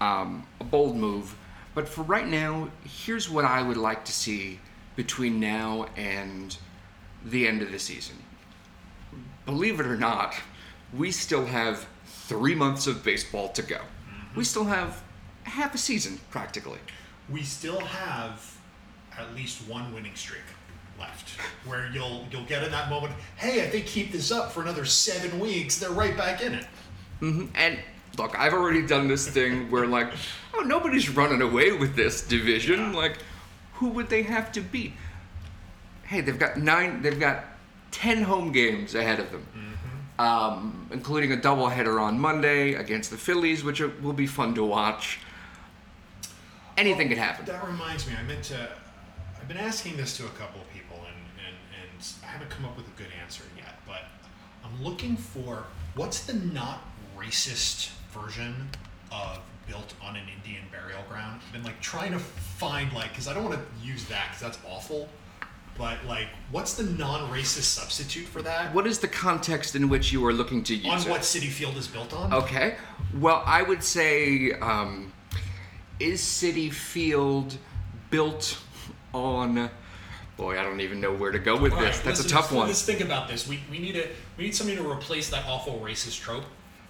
um, 0.00 0.46
a 0.60 0.64
bold 0.64 0.96
move, 0.96 1.34
but 1.74 1.88
for 1.88 2.02
right 2.02 2.26
now, 2.26 2.70
here's 2.84 3.30
what 3.30 3.44
I 3.44 3.62
would 3.62 3.76
like 3.76 4.04
to 4.06 4.12
see 4.12 4.60
between 4.94 5.40
now 5.40 5.86
and 5.96 6.56
the 7.24 7.46
end 7.46 7.62
of 7.62 7.70
the 7.70 7.78
season. 7.78 8.16
Believe 9.44 9.80
it 9.80 9.86
or 9.86 9.96
not, 9.96 10.34
we 10.96 11.10
still 11.10 11.46
have 11.46 11.86
three 12.06 12.54
months 12.54 12.86
of 12.86 13.04
baseball 13.04 13.48
to 13.50 13.62
go. 13.62 13.80
We 14.34 14.44
still 14.44 14.64
have 14.64 15.02
half 15.44 15.74
a 15.74 15.78
season 15.78 16.20
practically. 16.30 16.78
We 17.30 17.42
still 17.42 17.80
have 17.80 18.58
at 19.16 19.34
least 19.34 19.66
one 19.68 19.94
winning 19.94 20.14
streak 20.14 20.42
left, 20.98 21.30
where 21.64 21.90
you'll 21.92 22.26
you'll 22.30 22.44
get 22.44 22.62
in 22.62 22.70
that 22.70 22.88
moment. 22.90 23.14
Hey, 23.36 23.60
if 23.60 23.72
they 23.72 23.82
keep 23.82 24.12
this 24.12 24.30
up 24.32 24.52
for 24.52 24.62
another 24.62 24.84
seven 24.84 25.38
weeks, 25.38 25.78
they're 25.78 25.90
right 25.90 26.16
back 26.16 26.42
in 26.42 26.54
it. 26.54 26.66
And 27.20 27.78
look, 28.18 28.38
I've 28.38 28.52
already 28.52 28.86
done 28.86 29.08
this 29.08 29.28
thing 29.28 29.70
where 29.70 29.86
like, 29.86 30.12
oh, 30.54 30.60
nobody's 30.60 31.08
running 31.08 31.42
away 31.42 31.72
with 31.72 31.96
this 31.96 32.22
division. 32.26 32.92
Like, 32.92 33.18
who 33.74 33.88
would 33.90 34.08
they 34.08 34.22
have 34.22 34.52
to 34.52 34.60
beat? 34.60 34.92
Hey, 36.04 36.20
they've 36.20 36.38
got 36.38 36.56
nine. 36.58 37.02
They've 37.02 37.18
got 37.18 37.44
ten 37.90 38.22
home 38.22 38.52
games 38.52 38.94
ahead 38.94 39.18
of 39.20 39.30
them, 39.32 39.46
um, 40.18 40.88
including 40.92 41.32
a 41.32 41.36
doubleheader 41.36 42.00
on 42.00 42.18
Monday 42.18 42.74
against 42.74 43.10
the 43.10 43.16
Phillies, 43.16 43.64
which 43.64 43.80
are- 43.80 43.88
will 44.02 44.12
be 44.12 44.26
fun 44.26 44.54
to 44.54 44.64
watch. 44.64 45.18
Anything 46.76 47.08
could 47.08 47.18
happen. 47.18 47.46
That 47.46 47.66
reminds 47.66 48.06
me, 48.06 48.14
I 48.18 48.22
meant 48.24 48.44
to. 48.44 48.68
I've 49.40 49.48
been 49.48 49.56
asking 49.56 49.96
this 49.96 50.16
to 50.18 50.26
a 50.26 50.30
couple 50.30 50.60
of 50.60 50.70
people, 50.72 50.96
and, 50.98 51.46
and, 51.46 51.56
and 51.80 52.04
I 52.24 52.25
haven't 52.36 52.50
come 52.50 52.66
up 52.66 52.76
with 52.76 52.86
a 52.86 52.98
good 52.98 53.08
answer 53.22 53.42
yet. 53.56 53.80
But 53.86 54.02
I'm 54.62 54.84
looking 54.84 55.16
for 55.16 55.64
what's 55.94 56.24
the 56.24 56.34
not 56.34 56.82
racist 57.16 57.90
version 58.12 58.68
of 59.10 59.40
built 59.66 59.94
on 60.02 60.16
an 60.16 60.26
Indian 60.36 60.62
burial 60.70 61.02
ground. 61.08 61.40
I've 61.46 61.52
been 61.52 61.62
like 61.62 61.80
trying 61.80 62.12
to 62.12 62.18
find 62.18 62.92
like 62.92 63.10
because 63.10 63.26
I 63.26 63.34
don't 63.34 63.44
want 63.44 63.56
to 63.56 63.86
use 63.86 64.04
that 64.06 64.26
because 64.28 64.40
that's 64.42 64.58
awful. 64.68 65.08
But 65.78 66.04
like, 66.06 66.28
what's 66.50 66.74
the 66.74 66.84
non-racist 66.84 67.64
substitute 67.64 68.26
for 68.26 68.40
that? 68.42 68.74
What 68.74 68.86
is 68.86 68.98
the 68.98 69.08
context 69.08 69.74
in 69.74 69.90
which 69.90 70.10
you 70.10 70.24
are 70.24 70.32
looking 70.32 70.62
to 70.64 70.74
use 70.74 70.86
on 70.86 71.00
it? 71.00 71.08
what 71.08 71.20
Citi 71.20 71.48
Field 71.48 71.76
is 71.76 71.86
built 71.86 72.14
on? 72.14 72.32
Okay. 72.32 72.76
Well, 73.18 73.42
I 73.44 73.62
would 73.62 73.82
say, 73.82 74.52
um, 74.52 75.12
is 76.00 76.22
Citi 76.22 76.72
Field 76.72 77.58
built 78.10 78.58
on? 79.12 79.70
Boy, 80.36 80.58
I 80.60 80.62
don't 80.62 80.80
even 80.80 81.00
know 81.00 81.14
where 81.14 81.32
to 81.32 81.38
go 81.38 81.56
with 81.56 81.72
All 81.72 81.80
this. 81.80 81.96
right, 81.96 82.04
That's 82.04 82.24
a 82.24 82.28
tough 82.28 82.52
one. 82.52 82.66
Let's 82.66 82.84
think 82.84 83.00
about 83.00 83.28
this. 83.28 83.48
We, 83.48 83.60
we 83.70 83.78
need 83.78 83.96
a 83.96 84.08
we 84.36 84.44
need 84.44 84.54
somebody 84.54 84.76
to 84.78 84.90
replace 84.90 85.30
that 85.30 85.46
awful 85.46 85.80
racist 85.80 86.20
trope, 86.20 86.44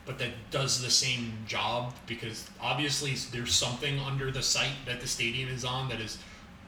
but 0.04 0.18
that 0.18 0.30
does 0.50 0.82
the 0.82 0.90
same 0.90 1.32
job 1.46 1.94
because 2.06 2.48
obviously 2.60 3.14
there's 3.32 3.54
something 3.54 4.00
under 4.00 4.30
the 4.32 4.42
site 4.42 4.74
that 4.86 5.00
the 5.00 5.06
stadium 5.06 5.48
is 5.48 5.64
on 5.64 5.88
that 5.90 6.00
is 6.00 6.18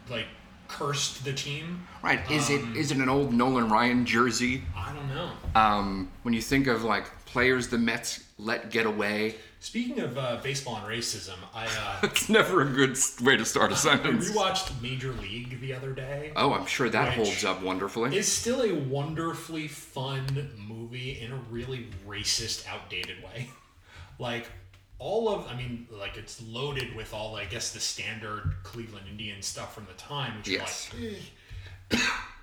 like 0.08 0.26
cursed 0.68 1.24
the 1.24 1.32
team. 1.32 1.86
Right? 2.02 2.20
Is 2.30 2.48
it 2.50 2.60
is 2.76 2.92
it 2.92 2.98
an 2.98 3.08
old 3.08 3.32
Nolan 3.32 3.68
Ryan 3.68 4.06
jersey? 4.06 4.62
I 4.76 4.92
don't 4.94 5.08
know. 5.08 5.30
Um, 5.56 6.12
when 6.22 6.32
you 6.32 6.42
think 6.42 6.68
of 6.68 6.84
like 6.84 7.06
players 7.24 7.66
the 7.68 7.78
Mets 7.78 8.22
let 8.38 8.70
get 8.70 8.86
away, 8.86 9.34
Speaking 9.61 9.98
of 10.00 10.16
uh, 10.16 10.38
baseball 10.42 10.76
and 10.76 10.84
racism, 10.86 11.34
I 11.52 11.66
uh, 11.66 11.98
it's 12.04 12.28
never 12.28 12.62
a 12.62 12.64
good 12.66 12.96
way 13.22 13.36
to 13.36 13.44
start 13.44 13.72
a 13.72 13.76
sentence. 13.76 14.30
rewatched 14.30 14.80
Major 14.80 15.12
League 15.14 15.61
the 15.61 15.74
other 15.74 15.92
day. 15.92 16.32
Oh, 16.36 16.52
I'm 16.52 16.66
sure 16.66 16.88
that 16.88 17.14
holds 17.14 17.44
up 17.44 17.61
wonderfully. 17.62 18.16
It's 18.16 18.28
still 18.28 18.62
a 18.62 18.72
wonderfully 18.74 19.66
fun 19.66 20.50
movie 20.56 21.20
in 21.20 21.32
a 21.32 21.36
really 21.50 21.88
racist, 22.06 22.66
outdated 22.68 23.22
way. 23.22 23.48
Like 24.20 24.48
all 24.98 25.28
of, 25.28 25.46
I 25.46 25.54
mean, 25.56 25.86
like 25.92 26.16
it's 26.16 26.42
loaded 26.42 26.96
with 26.96 27.14
all, 27.14 27.36
I 27.36 27.44
guess, 27.44 27.72
the 27.72 27.78
standard 27.78 28.52
Cleveland 28.64 29.06
Indian 29.09 29.42
stuff 29.42 29.72
from 29.72 29.86
the 29.86 29.92
time, 29.92 30.38
which 30.38 30.48
Yes. 30.48 30.90
like, 30.92 31.12
eh. 31.92 31.98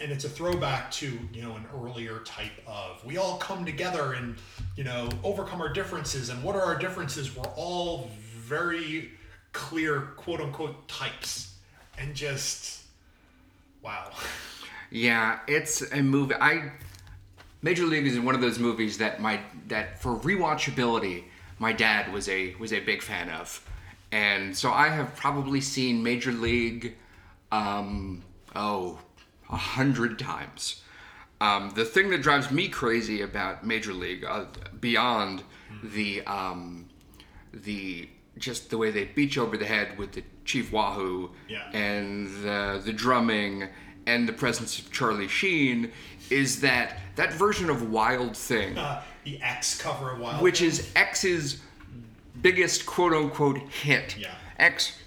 and 0.00 0.12
it's 0.12 0.24
a 0.24 0.28
throwback 0.28 0.90
to 0.92 1.18
you 1.32 1.42
know 1.42 1.56
an 1.56 1.66
earlier 1.74 2.20
type 2.20 2.52
of 2.66 3.04
we 3.04 3.16
all 3.16 3.36
come 3.38 3.64
together 3.64 4.12
and 4.12 4.36
you 4.76 4.84
know 4.84 5.08
overcome 5.24 5.60
our 5.60 5.72
differences. 5.72 6.28
And 6.28 6.42
what 6.42 6.54
are 6.56 6.62
our 6.62 6.78
differences? 6.78 7.36
We're 7.36 7.48
all 7.56 8.10
very 8.36 9.10
clear, 9.52 10.00
quote 10.16 10.40
unquote, 10.40 10.88
types, 10.88 11.54
and 11.98 12.14
just 12.14 12.84
wow. 13.82 14.10
Yeah, 14.90 15.40
it's 15.46 15.92
a 15.92 16.02
movie. 16.02 16.34
I 16.34 16.72
Major 17.60 17.84
League 17.84 18.06
is 18.06 18.18
one 18.20 18.34
of 18.34 18.40
those 18.40 18.58
movies 18.58 18.98
that 18.98 19.20
my 19.20 19.40
that 19.66 20.00
for 20.00 20.16
rewatchability, 20.16 21.24
my 21.58 21.72
dad 21.72 22.12
was 22.12 22.28
a 22.28 22.54
was 22.56 22.72
a 22.72 22.80
big 22.80 23.02
fan 23.02 23.28
of, 23.30 23.66
and 24.12 24.56
so 24.56 24.70
I 24.70 24.88
have 24.88 25.14
probably 25.16 25.60
seen 25.60 26.02
Major 26.02 26.32
League, 26.32 26.96
um, 27.50 28.22
oh, 28.54 28.98
a 29.50 29.56
hundred 29.56 30.18
times. 30.18 30.82
Um, 31.40 31.70
the 31.74 31.84
thing 31.84 32.10
that 32.10 32.22
drives 32.22 32.50
me 32.50 32.68
crazy 32.68 33.22
about 33.22 33.64
Major 33.64 33.92
League, 33.92 34.24
uh, 34.24 34.46
beyond 34.80 35.42
the 35.82 36.22
um, 36.26 36.88
the 37.52 38.08
just 38.38 38.70
the 38.70 38.78
way 38.78 38.90
they 38.90 39.04
beat 39.04 39.36
you 39.36 39.42
over 39.42 39.56
the 39.56 39.64
head 39.66 39.98
with 39.98 40.12
the 40.12 40.22
Chief 40.44 40.72
Wahoo 40.72 41.30
Yeah. 41.48 41.68
and 41.72 42.28
the, 42.44 42.80
the 42.84 42.92
drumming 42.92 43.68
and 44.06 44.28
the 44.28 44.32
presence 44.32 44.78
of 44.78 44.90
Charlie 44.92 45.26
Sheen, 45.28 45.90
is 46.30 46.60
that 46.60 46.98
that 47.16 47.32
version 47.32 47.68
of 47.70 47.90
Wild 47.90 48.36
Thing, 48.36 48.78
Uh, 48.78 49.02
the 49.24 49.40
X 49.42 49.80
cover 49.80 50.12
of 50.12 50.18
Wild. 50.20 50.42
which 50.42 50.58
Thing. 50.60 50.68
is 50.68 50.90
X's 50.96 51.60
biggest 52.42 52.86
quote 52.86 53.12
unquote 53.12 53.58
hit. 53.58 54.16
Yeah. 54.18 54.34
X, 54.58 54.98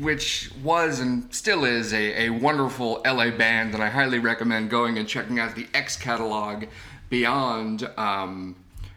which 0.00 0.50
was 0.62 1.00
and 1.00 1.32
still 1.34 1.64
is 1.64 1.92
a, 1.92 2.26
a 2.26 2.30
wonderful 2.30 3.00
LA 3.04 3.30
band, 3.30 3.74
and 3.74 3.82
I 3.82 3.88
highly 3.88 4.18
recommend 4.18 4.70
going 4.70 4.98
and 4.98 5.08
checking 5.08 5.38
out 5.38 5.54
the 5.54 5.66
X 5.74 5.96
catalog 5.96 6.64
beyond 7.08 7.88
um, 7.96 8.56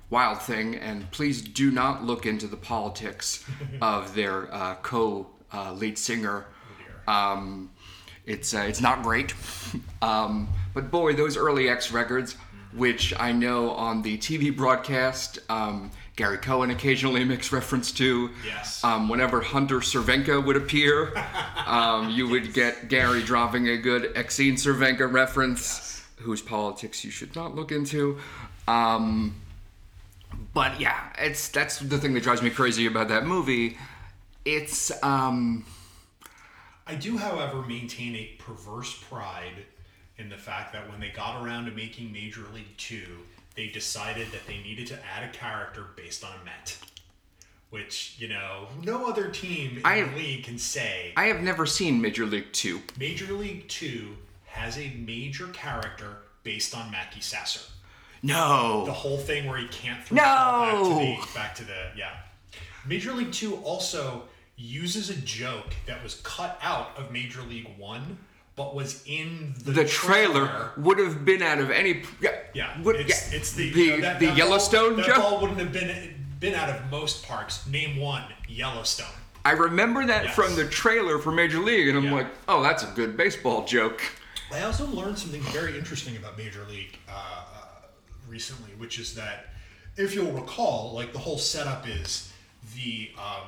Wild 0.10 0.42
Thing, 0.42 0.76
and 0.76 1.10
please 1.12 1.42
do 1.42 1.72
not 1.72 2.04
look 2.04 2.26
into 2.26 2.48
the 2.48 2.58
politics 2.58 3.46
of 3.82 4.14
their 4.14 4.54
uh, 4.54 4.76
co 4.76 5.28
uh, 5.54 5.74
lead 5.74 5.98
singer. 5.98 6.46
Um, 7.08 7.72
it's 8.26 8.54
uh, 8.54 8.66
it's 8.68 8.82
not 8.82 9.02
great, 9.02 9.34
um, 10.02 10.50
but 10.74 10.92
boy, 10.92 11.14
those 11.14 11.38
early 11.38 11.70
X 11.70 11.92
records, 11.92 12.36
which 12.74 13.14
I 13.20 13.32
know 13.32 13.72
on 13.72 14.02
the 14.02 14.18
TV 14.18 14.56
broadcast, 14.56 15.40
um, 15.50 15.92
Gary 16.16 16.38
Cohen 16.38 16.70
occasionally 16.70 17.24
makes 17.24 17.52
reference 17.52 17.92
to. 17.94 18.30
Yes. 18.46 18.84
Um, 18.84 19.10
whenever 19.10 19.42
Hunter 19.42 19.80
Cervenka 19.80 20.44
would 20.44 20.58
appear, 20.58 21.14
um, 21.66 22.10
you 22.10 22.28
would 22.28 22.54
get 22.54 22.90
Gary 22.90 23.24
dropping 23.24 23.68
a 23.70 23.78
good 23.78 24.14
Exene 24.16 24.54
Cervenka 24.54 25.12
reference, 25.12 26.06
whose 26.18 26.42
politics 26.42 27.04
you 27.04 27.12
should 27.12 27.36
not 27.36 27.56
look 27.56 27.72
into. 27.72 28.20
Um, 28.68 29.36
but 30.54 30.80
yeah, 30.80 31.14
it's 31.18 31.50
that's 31.50 31.80
the 31.80 31.98
thing 31.98 32.14
that 32.14 32.24
drives 32.24 32.42
me 32.42 32.50
crazy 32.50 32.86
about 32.86 33.08
that 33.08 33.26
movie. 33.26 33.78
It's 34.44 34.92
um, 35.04 35.66
I 36.88 36.96
do, 36.96 37.18
however, 37.18 37.62
maintain 37.62 38.16
a 38.16 38.36
perverse 38.38 38.94
pride 39.10 39.66
in 40.18 40.30
the 40.30 40.38
fact 40.38 40.74
that 40.74 40.90
when 40.90 41.00
they 41.00 41.10
got 41.10 41.44
around 41.44 41.66
to 41.66 41.72
making 41.72 42.12
Major 42.12 42.42
League 42.54 42.76
2, 42.78 43.02
they 43.56 43.68
decided 43.68 44.32
that 44.32 44.46
they 44.48 44.58
needed 44.60 44.88
to 44.88 45.00
add 45.16 45.28
a 45.30 45.32
character 45.32 45.86
based 45.96 46.24
on 46.24 46.32
a 46.42 46.46
Met. 46.46 46.78
Which, 47.70 48.16
you 48.20 48.28
know, 48.28 48.68
no 48.84 49.08
other 49.08 49.30
team 49.30 49.78
in 49.78 49.86
I- 49.86 50.02
the 50.04 50.16
league 50.18 50.44
can 50.44 50.58
say. 50.58 51.14
I 51.16 51.26
have 51.28 51.42
never 51.42 51.66
seen 51.66 52.02
Major 52.02 52.26
League 52.26 52.52
Two. 52.52 52.82
Major 53.00 53.32
League 53.34 53.68
2 53.70 54.18
has 54.48 54.78
a 54.78 54.90
major 54.98 55.48
character 55.48 56.18
based 56.44 56.76
on 56.76 56.92
Mackey 56.92 57.22
Sasser. 57.22 57.62
No. 58.24 58.84
The 58.86 58.92
whole 58.92 59.18
thing 59.18 59.48
where 59.48 59.58
he 59.58 59.68
can't 59.70 60.04
throw 60.04 60.18
No! 60.18 60.84
the 60.84 60.90
ball 60.90 61.16
back 61.16 61.22
to 61.24 61.30
the 61.30 61.34
back 61.34 61.56
to 61.56 61.64
the 61.64 61.98
yeah. 61.98 62.18
Major 62.86 63.14
League 63.14 63.32
Two 63.32 63.56
also 63.58 64.24
uses 64.58 65.10
a 65.10 65.16
joke 65.16 65.74
that 65.88 66.04
was 66.04 66.16
cut 66.24 66.60
out 66.62 66.90
of 66.98 67.12
Major 67.12 67.42
League 67.42 67.70
One, 67.78 68.18
but 68.56 68.76
was 68.76 69.04
in 69.06 69.54
the, 69.64 69.72
The 69.72 69.86
trailer 69.86 70.72
would 70.78 71.00
have 71.00 71.24
been 71.26 71.42
out 71.42 71.60
of 71.60 71.72
any. 71.72 72.04
Yeah. 72.20 72.32
Yeah, 72.54 72.82
Would, 72.82 72.98
it's, 72.98 73.32
yeah. 73.32 73.38
it's 73.38 73.54
the 73.54 73.72
the, 73.72 73.80
you 73.82 73.90
know, 73.92 74.02
that- 74.02 74.20
the 74.20 74.26
that 74.28 74.38
Yellowstone 74.38 74.90
ball, 74.90 74.98
that 74.98 75.06
joke. 75.08 75.16
ball 75.18 75.42
wouldn't 75.42 75.60
have 75.60 75.72
been 75.72 76.16
been 76.40 76.54
out 76.56 76.70
of 76.70 76.90
most 76.90 77.24
parks. 77.24 77.66
Name 77.68 77.98
one, 77.98 78.24
Yellowstone. 78.50 79.06
I 79.46 79.52
remember 79.52 80.06
that 80.08 80.26
Yes. 80.26 80.36
from 80.36 80.56
the 80.56 80.68
trailer 80.68 81.18
for 81.20 81.32
Major 81.32 81.60
League, 81.60 81.88
and 81.88 81.98
I'm 81.98 82.06
Yeah. 82.06 82.14
like, 82.14 82.28
oh, 82.48 82.62
that's 82.64 82.84
a 82.84 82.88
good 82.96 83.16
baseball 83.16 83.66
joke. 83.66 84.02
I 84.52 84.64
also 84.64 84.86
learned 84.88 85.18
something 85.18 85.42
very 85.44 85.78
interesting 85.78 86.18
about 86.18 86.38
Major 86.38 86.66
League 86.70 86.98
uh, 87.08 87.12
uh, 87.14 87.66
recently, 88.28 88.72
which 88.78 89.00
is 89.00 89.14
that 89.16 89.54
if 89.98 90.14
you'll 90.16 90.32
recall, 90.32 90.92
like 90.94 91.14
the 91.14 91.20
whole 91.20 91.38
setup 91.38 91.88
is 91.88 92.34
the 92.76 93.12
um, 93.18 93.48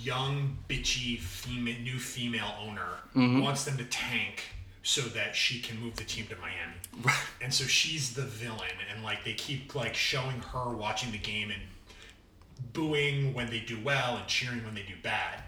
young, 0.00 0.56
bitchy 0.68 1.18
female, 1.18 1.78
new 1.80 1.98
female 1.98 2.54
owner 2.60 2.88
mm-hmm. 3.14 3.40
wants 3.40 3.64
them 3.64 3.76
to 3.76 3.84
tank 3.84 4.42
so 4.82 5.00
that 5.02 5.36
she 5.36 5.60
can 5.60 5.80
move 5.80 5.94
the 5.96 6.04
team 6.04 6.26
to 6.26 6.36
Miami. 6.36 7.16
And 7.40 7.52
so 7.52 7.64
she's 7.64 8.14
the 8.14 8.22
villain, 8.22 8.70
and 8.92 9.02
like 9.04 9.24
they 9.24 9.34
keep 9.34 9.74
like 9.74 9.94
showing 9.94 10.40
her 10.52 10.70
watching 10.70 11.12
the 11.12 11.18
game 11.18 11.50
and 11.50 11.62
booing 12.72 13.34
when 13.34 13.50
they 13.50 13.60
do 13.60 13.78
well 13.82 14.16
and 14.16 14.26
cheering 14.26 14.64
when 14.64 14.74
they 14.74 14.82
do 14.82 14.94
bad. 15.02 15.42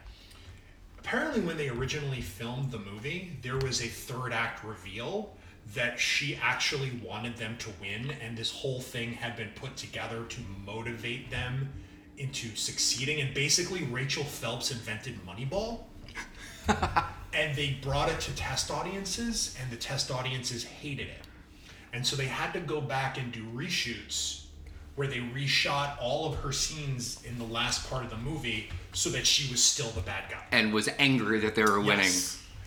Apparently 0.98 1.40
when 1.40 1.56
they 1.56 1.68
originally 1.68 2.20
filmed 2.22 2.70
the 2.70 2.78
movie 2.78 3.36
there 3.42 3.58
was 3.58 3.82
a 3.82 3.86
third 3.86 4.32
act 4.32 4.64
reveal 4.64 5.34
that 5.74 6.00
she 6.00 6.36
actually 6.42 6.92
wanted 7.04 7.36
them 7.36 7.56
to 7.58 7.68
win 7.80 8.10
and 8.22 8.36
this 8.36 8.50
whole 8.50 8.80
thing 8.80 9.12
had 9.12 9.36
been 9.36 9.50
put 9.54 9.76
together 9.76 10.24
to 10.28 10.40
motivate 10.64 11.30
them 11.30 11.68
into 12.18 12.54
succeeding 12.54 13.20
and 13.20 13.34
basically 13.34 13.84
rachel 13.84 14.24
phelps 14.24 14.70
invented 14.70 15.18
moneyball. 15.26 15.80
And 17.34 17.56
they 17.56 17.76
brought 17.82 18.08
it 18.08 18.20
to 18.20 18.36
test 18.36 18.70
audiences 18.70 19.56
and 19.60 19.70
the 19.70 19.76
test 19.76 20.10
audiences 20.10 20.62
hated 20.62 21.08
it. 21.08 21.26
And 21.92 22.06
so 22.06 22.14
they 22.16 22.26
had 22.26 22.52
to 22.52 22.60
go 22.60 22.80
back 22.80 23.18
and 23.18 23.32
do 23.32 23.44
reshoots 23.52 24.44
where 24.94 25.08
they 25.08 25.18
reshot 25.18 25.96
all 26.00 26.32
of 26.32 26.38
her 26.38 26.52
scenes 26.52 27.20
in 27.24 27.36
the 27.38 27.44
last 27.44 27.90
part 27.90 28.04
of 28.04 28.10
the 28.10 28.16
movie 28.16 28.70
so 28.92 29.10
that 29.10 29.26
she 29.26 29.50
was 29.50 29.62
still 29.62 29.90
the 29.90 30.00
bad 30.02 30.30
guy. 30.30 30.44
And 30.52 30.72
was 30.72 30.88
angry 31.00 31.40
that 31.40 31.56
they 31.56 31.64
were 31.64 31.80
winning. 31.80 32.12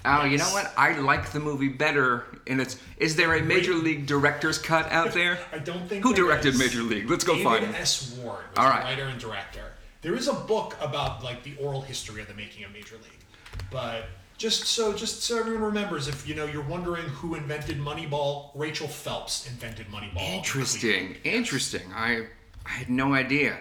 Yes. 0.05 0.19
Oh, 0.21 0.25
you 0.25 0.37
know 0.37 0.49
what? 0.51 0.73
I 0.77 0.97
like 0.99 1.31
the 1.31 1.39
movie 1.39 1.69
better. 1.69 2.25
And 2.47 2.61
it's 2.61 2.79
is 2.97 3.15
there 3.15 3.35
a 3.35 3.41
Major 3.41 3.73
League 3.73 4.05
director's 4.05 4.57
cut 4.57 4.91
out 4.91 5.13
there? 5.13 5.39
I 5.51 5.59
don't 5.59 5.87
think 5.87 6.03
Who 6.03 6.13
directed 6.13 6.53
is. 6.53 6.59
Major 6.59 6.81
League? 6.81 7.09
Let's 7.09 7.23
go 7.23 7.33
David 7.33 7.45
find 7.45 7.65
him. 7.65 7.75
S. 7.75 8.13
Ward 8.17 8.43
was 8.49 8.57
All 8.57 8.65
the 8.65 8.69
writer 8.69 9.05
and 9.05 9.19
director. 9.19 9.73
There 10.01 10.15
is 10.15 10.27
a 10.27 10.33
book 10.33 10.77
about 10.79 11.23
like 11.23 11.43
the 11.43 11.55
oral 11.57 11.81
history 11.81 12.21
of 12.21 12.27
the 12.27 12.33
making 12.33 12.63
of 12.63 12.71
Major 12.71 12.95
League, 12.95 13.25
but 13.71 14.05
just 14.37 14.65
so 14.65 14.93
just 14.93 15.23
so 15.23 15.39
everyone 15.39 15.63
remembers, 15.63 16.07
if 16.07 16.27
you 16.27 16.35
know 16.35 16.45
you're 16.45 16.67
wondering 16.67 17.03
who 17.05 17.35
invented 17.35 17.77
Moneyball, 17.79 18.51
Rachel 18.55 18.87
Phelps 18.87 19.47
invented 19.47 19.87
Moneyball. 19.87 20.21
Interesting. 20.35 21.17
Interesting. 21.23 21.91
I 21.93 22.27
I 22.65 22.69
had 22.69 22.89
no 22.89 23.13
idea. 23.13 23.57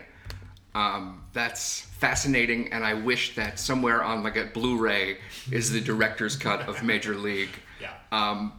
Um, 0.77 1.23
that's 1.33 1.81
fascinating, 1.81 2.71
and 2.71 2.85
I 2.85 2.93
wish 2.93 3.35
that 3.37 3.59
somewhere 3.59 4.05
on 4.05 4.23
like 4.23 4.37
a 4.37 4.45
Blu-ray 4.45 5.17
is 5.51 5.73
the 5.73 5.81
director's 5.81 6.37
cut 6.37 6.69
of 6.69 6.83
Major 6.83 7.15
League. 7.17 7.51
Yeah. 7.79 7.93
Um, 8.11 8.55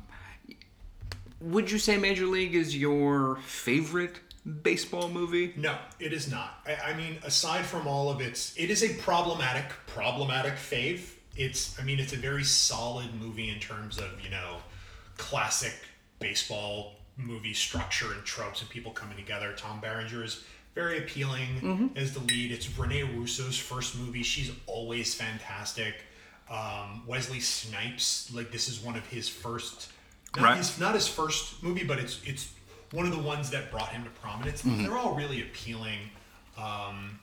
would 1.41 1.71
you 1.71 1.79
say 1.79 1.97
Major 1.97 2.27
League 2.27 2.53
is 2.53 2.77
your 2.77 3.37
favorite 3.37 4.19
baseball 4.61 5.09
movie? 5.09 5.53
No, 5.57 5.75
it 5.99 6.13
is 6.13 6.29
not. 6.29 6.59
I, 6.67 6.91
I 6.91 6.93
mean, 6.95 7.17
aside 7.23 7.65
from 7.65 7.87
all 7.87 8.11
of 8.11 8.21
its, 8.21 8.55
it 8.57 8.69
is 8.69 8.83
a 8.83 8.93
problematic, 9.01 9.71
problematic 9.87 10.53
fave. 10.53 11.13
It's, 11.35 11.79
I 11.79 11.83
mean, 11.83 11.99
it's 11.99 12.13
a 12.13 12.17
very 12.17 12.43
solid 12.43 13.11
movie 13.19 13.49
in 13.49 13.57
terms 13.59 13.97
of 13.97 14.23
you 14.23 14.29
know, 14.29 14.57
classic 15.17 15.73
baseball 16.19 16.97
movie 17.17 17.55
structure 17.55 18.13
and 18.13 18.23
tropes 18.23 18.61
and 18.61 18.69
people 18.69 18.91
coming 18.91 19.17
together. 19.17 19.51
Tom 19.57 19.79
Berenger 19.79 20.23
is 20.23 20.43
very 20.77 20.99
appealing 20.99 21.91
as 21.95 22.13
the 22.13 22.19
lead. 22.19 22.51
It's 22.51 22.77
Rene 22.77 23.01
Russo's 23.01 23.57
first 23.57 23.97
movie. 23.97 24.21
She's 24.21 24.51
always 24.67 25.15
fantastic. 25.15 25.95
Um, 26.51 27.01
Wesley 27.07 27.39
Snipes, 27.39 28.31
like 28.33 28.51
this 28.51 28.69
is 28.69 28.79
one 28.79 28.95
of 28.95 29.05
his 29.07 29.27
first, 29.27 29.91
not 30.35 30.43
Right. 30.43 30.57
his 30.57 30.79
not 30.79 30.93
his 30.93 31.07
first 31.07 31.61
movie, 31.63 31.83
but 31.83 31.97
it's 31.97 32.21
it's 32.23 32.53
one 32.91 33.05
of 33.07 33.11
the 33.11 33.21
ones 33.21 33.49
that 33.49 33.71
brought 33.71 33.89
him 33.89 34.03
to 34.03 34.09
prominence. 34.21 34.61
Mm-hmm. 34.61 34.83
They're 34.83 34.97
all 34.97 35.15
really 35.15 35.41
appealing. 35.41 35.99
Um, 36.57 37.19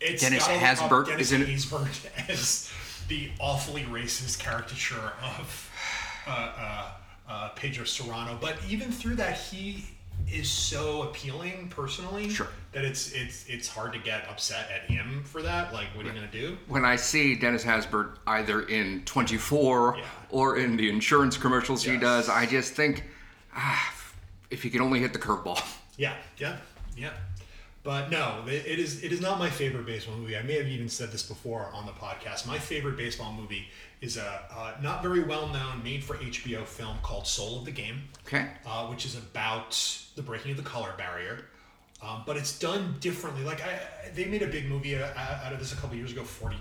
it's 0.00 0.22
Dennis 0.22 0.46
Haysbert 0.46 1.06
Dennis 1.06 1.26
is 1.26 1.32
in 1.32 1.42
it. 1.42 1.48
Haysbert 1.48 2.06
as 2.30 2.70
the 3.08 3.30
awfully 3.38 3.82
racist 3.82 4.38
caricature 4.38 5.12
of 5.38 5.70
uh, 6.26 6.30
uh, 6.30 6.90
uh, 7.28 7.48
Pedro 7.50 7.84
Serrano. 7.84 8.38
But 8.40 8.56
even 8.68 8.90
through 8.90 9.16
that, 9.16 9.36
he 9.38 9.84
is 10.30 10.48
so 10.50 11.02
appealing 11.04 11.68
personally 11.70 12.28
Sure. 12.28 12.48
that 12.72 12.84
it's 12.84 13.12
it's 13.12 13.46
it's 13.48 13.66
hard 13.68 13.92
to 13.94 13.98
get 13.98 14.28
upset 14.28 14.70
at 14.70 14.90
him 14.90 15.22
for 15.24 15.42
that. 15.42 15.72
Like, 15.72 15.86
what 15.94 16.04
are 16.04 16.08
you 16.08 16.14
gonna 16.14 16.26
do? 16.30 16.56
When 16.66 16.84
I 16.84 16.96
see 16.96 17.34
Dennis 17.34 17.64
Haysbert 17.64 18.16
either 18.26 18.62
in 18.62 19.02
24 19.04 19.96
Yeah. 19.98 20.04
or 20.30 20.58
in 20.58 20.76
the 20.76 20.88
insurance 20.90 21.36
commercials 21.36 21.82
he 21.82 21.96
does, 21.96 22.28
I 22.28 22.44
just 22.46 22.74
think, 22.74 23.04
ah, 23.54 23.94
if 24.50 24.62
he 24.62 24.70
could 24.70 24.80
only 24.80 25.00
hit 25.00 25.12
the 25.12 25.18
curveball. 25.18 25.62
Yeah, 25.96 26.14
yeah, 26.36 26.56
yeah. 26.96 27.10
But 27.88 28.10
no, 28.10 28.44
it 28.46 28.66
it 28.66 28.78
is 28.78 29.02
it 29.02 29.12
is 29.12 29.20
not 29.22 29.38
my 29.38 29.48
favorite 29.48 29.86
baseball 29.86 30.14
movie. 30.14 30.36
I 30.36 30.42
may 30.42 30.58
have 30.58 30.68
even 30.68 30.90
said 30.90 31.10
this 31.10 31.22
before 31.22 31.70
on 31.72 31.86
the 31.86 31.92
podcast. 31.92 32.46
My 32.46 32.58
favorite 32.58 32.98
baseball 32.98 33.32
movie 33.32 33.66
is 34.02 34.18
a 34.18 34.42
uh, 34.54 34.74
not 34.82 35.00
very 35.02 35.22
well 35.24 35.48
known, 35.48 35.82
made 35.82 36.04
for 36.04 36.16
HBO 36.18 36.66
film 36.66 36.98
called 37.02 37.26
Soul 37.26 37.60
of 37.60 37.64
the 37.64 37.70
Game, 37.70 38.02
Okay. 38.26 38.46
uh, 38.66 38.88
which 38.88 39.06
is 39.06 39.16
about 39.16 39.70
the 40.16 40.20
breaking 40.20 40.50
of 40.50 40.58
the 40.58 40.62
color 40.64 40.92
barrier. 40.98 41.46
Um, 42.02 42.24
but 42.26 42.36
it's 42.36 42.58
done 42.58 42.96
differently. 43.00 43.42
Like 43.42 43.62
I, 43.62 43.80
they 44.14 44.26
made 44.26 44.42
a 44.42 44.48
big 44.48 44.68
movie 44.68 44.94
uh, 44.94 45.08
out 45.16 45.54
of 45.54 45.58
this 45.58 45.72
a 45.72 45.76
couple 45.76 45.96
years 45.96 46.12
ago, 46.12 46.24
Forty 46.24 46.58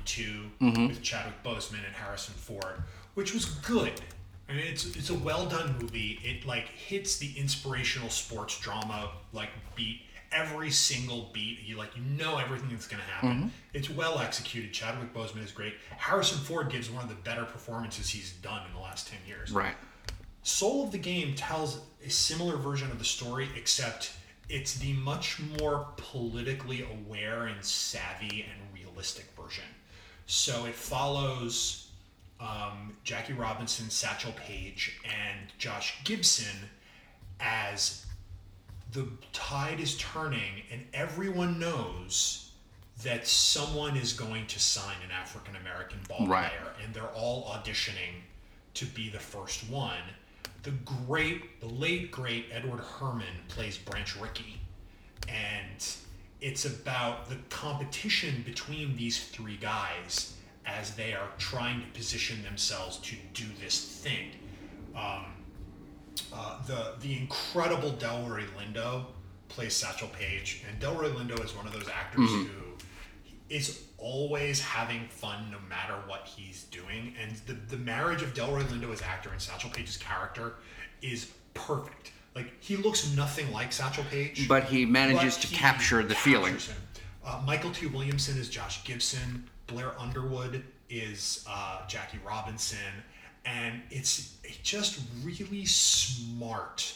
with 0.62 1.02
Chadwick 1.02 1.44
Boseman 1.44 1.86
and 1.86 1.94
Harrison 1.94 2.36
Ford, 2.36 2.84
which 3.16 3.34
was 3.34 3.44
good. 3.44 4.00
I 4.48 4.54
mean, 4.54 4.66
it's 4.66 4.96
it's 4.96 5.10
a 5.10 5.14
well 5.16 5.46
done 5.46 5.76
movie. 5.82 6.22
It 6.24 6.46
like 6.46 6.70
hits 6.70 7.18
the 7.18 7.34
inspirational 7.38 8.10
sports 8.10 8.58
drama 8.62 9.12
like 9.34 9.50
beat 9.76 10.04
every 10.38 10.70
single 10.70 11.30
beat. 11.34 11.60
You 11.66 11.78
like 11.78 11.96
you 11.96 12.04
know 12.04 12.38
everything 12.38 12.70
that's 12.70 12.88
gonna 12.88 13.04
happen. 13.04 13.52
It's 13.74 13.90
well 13.90 14.20
executed. 14.20 14.72
Chadwick 14.72 15.14
Boseman 15.14 15.44
is 15.44 15.52
great. 15.52 15.74
Harrison 15.98 16.40
Ford 16.40 16.70
gives 16.70 16.90
one 16.90 17.04
of 17.04 17.10
the 17.10 17.16
better 17.16 17.44
performances 17.44 18.10
he's 18.10 18.34
done 18.34 18.62
in 18.68 18.74
the 18.74 18.80
last 18.80 19.08
ten 19.08 19.20
years. 19.28 19.52
Right. 19.52 19.76
Soul 20.44 20.86
of 20.86 20.92
the 20.92 20.98
Game 20.98 21.36
tells 21.36 21.82
a 22.06 22.10
similar 22.10 22.56
version 22.58 22.90
of 22.92 23.00
the 23.00 23.06
story, 23.06 23.50
except 23.58 24.14
it's 24.50 24.76
the 24.76 24.94
much 24.94 25.40
more 25.60 25.88
politically 25.98 26.84
aware 26.84 27.48
and 27.48 27.64
savvy 27.64 28.46
and 28.50 28.74
realistic 28.74 29.26
version. 29.36 29.66
So 30.26 30.66
it 30.66 30.76
follows 30.76 31.90
um, 32.40 32.96
Jackie 33.04 33.34
Robinson, 33.34 33.90
Satchel 33.90 34.34
Paige, 34.34 35.00
and 35.04 35.52
Josh 35.58 35.98
Gibson 36.04 36.70
as 37.40 38.06
the 38.94 39.08
tide 39.34 39.80
is 39.80 39.98
turning 39.98 40.64
and 40.72 40.86
everyone 40.94 41.60
knows 41.60 42.52
that 43.04 43.28
someone 43.28 43.96
is 43.96 44.14
going 44.14 44.48
to 44.48 44.60
sign 44.60 44.96
an 45.06 45.12
African 45.12 45.56
American 45.56 46.00
ball 46.08 46.26
Right. 46.28 46.50
player 46.50 46.74
and 46.84 46.94
they're 46.94 47.14
all 47.16 47.46
auditioning 47.46 48.22
to 48.76 48.86
be 48.86 49.10
the 49.10 49.20
first 49.20 49.70
one. 49.70 50.02
The 50.64 50.72
great, 51.08 51.60
the 51.60 51.68
late 51.68 52.12
great 52.12 52.46
Edward 52.52 52.82
Herrmann 53.00 53.44
plays 53.48 53.78
Branch 53.78 54.16
Rickey, 54.18 54.60
and 55.30 55.86
it's 56.42 56.66
about 56.66 57.30
the 57.30 57.38
competition 57.50 58.44
between 58.46 58.96
these 58.98 59.28
three 59.30 59.58
guys 59.58 60.34
as 60.66 60.96
they 60.96 61.14
are 61.14 61.30
trying 61.38 61.82
to 61.82 61.88
position 61.98 62.44
themselves 62.44 62.98
to 62.98 63.16
do 63.34 63.46
this 63.62 63.80
thing. 63.80 64.32
Um, 64.96 65.26
uh, 66.34 66.62
the 66.66 66.94
the 67.02 67.18
incredible 67.18 67.92
Delroy 67.92 68.46
Lindo 68.58 69.06
plays 69.50 69.74
Satchel 69.76 70.10
Paige, 70.10 70.64
and 70.68 70.80
Delroy 70.80 71.14
Lindo 71.14 71.44
is 71.44 71.56
one 71.56 71.66
of 71.66 71.74
those 71.74 71.88
actors 71.90 72.30
who 72.30 72.48
is 73.50 73.84
always 73.98 74.60
having 74.60 75.08
fun 75.08 75.50
no 75.52 75.58
matter 75.70 75.96
what 76.06 76.28
he's 76.28 76.66
doing. 76.66 77.14
And 77.22 77.36
the, 77.48 77.54
the 77.54 77.78
marriage 77.78 78.22
of 78.22 78.34
Delroy 78.34 78.64
Lindo 78.64 78.92
as 78.92 79.02
actor 79.02 79.30
and 79.30 79.42
Satchel 79.42 79.70
Paige's 79.70 79.98
character 79.98 80.56
is 81.02 81.32
perfect. 81.54 82.12
Like 82.36 82.52
he 82.60 82.76
looks 82.76 83.16
nothing 83.16 83.52
like 83.52 83.72
Satchel 83.74 84.04
Paige, 84.12 84.48
But 84.48 84.66
he 84.66 84.86
manages 84.86 85.36
but 85.36 85.42
to 85.42 85.48
he 85.48 85.56
capture 85.56 86.04
the 86.04 86.16
feeling. 86.16 86.56
Uh, 87.26 87.42
Mykelti 87.46 87.92
Williamson 87.92 88.38
is 88.38 88.50
Josh 88.50 88.84
Gibson. 88.84 89.50
Blair 89.66 89.92
Underwood 90.00 90.64
is 90.90 91.46
uh, 91.50 91.86
Jackie 91.88 92.20
Robinson, 92.26 92.78
and 93.48 93.82
it's 93.90 94.36
just 94.64 95.00
really 95.24 95.66
smart, 95.66 96.94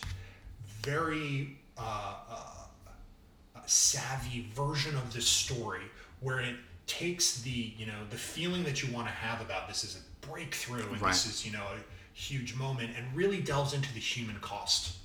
very 0.83 1.57
uh, 1.77 2.15
uh, 2.29 3.59
savvy 3.65 4.49
version 4.53 4.95
of 4.95 5.13
this 5.13 5.27
story 5.27 5.83
where 6.19 6.39
it 6.39 6.55
takes 6.87 7.41
the 7.41 7.73
you 7.77 7.85
know 7.85 7.93
the 8.09 8.17
feeling 8.17 8.63
that 8.63 8.83
you 8.83 8.93
want 8.93 9.07
to 9.07 9.13
have 9.13 9.39
about 9.39 9.67
this 9.67 9.83
is 9.83 9.95
a 9.97 10.27
breakthrough 10.27 10.83
and 10.91 11.01
Right. 11.01 11.13
this 11.13 11.25
is 11.25 11.45
you 11.45 11.53
know 11.53 11.63
a 11.63 11.77
huge 12.13 12.55
moment 12.55 12.91
and 12.97 13.05
really 13.15 13.39
delves 13.41 13.73
into 13.73 13.93
the 13.93 13.99
human 13.99 14.37
cost 14.41 14.97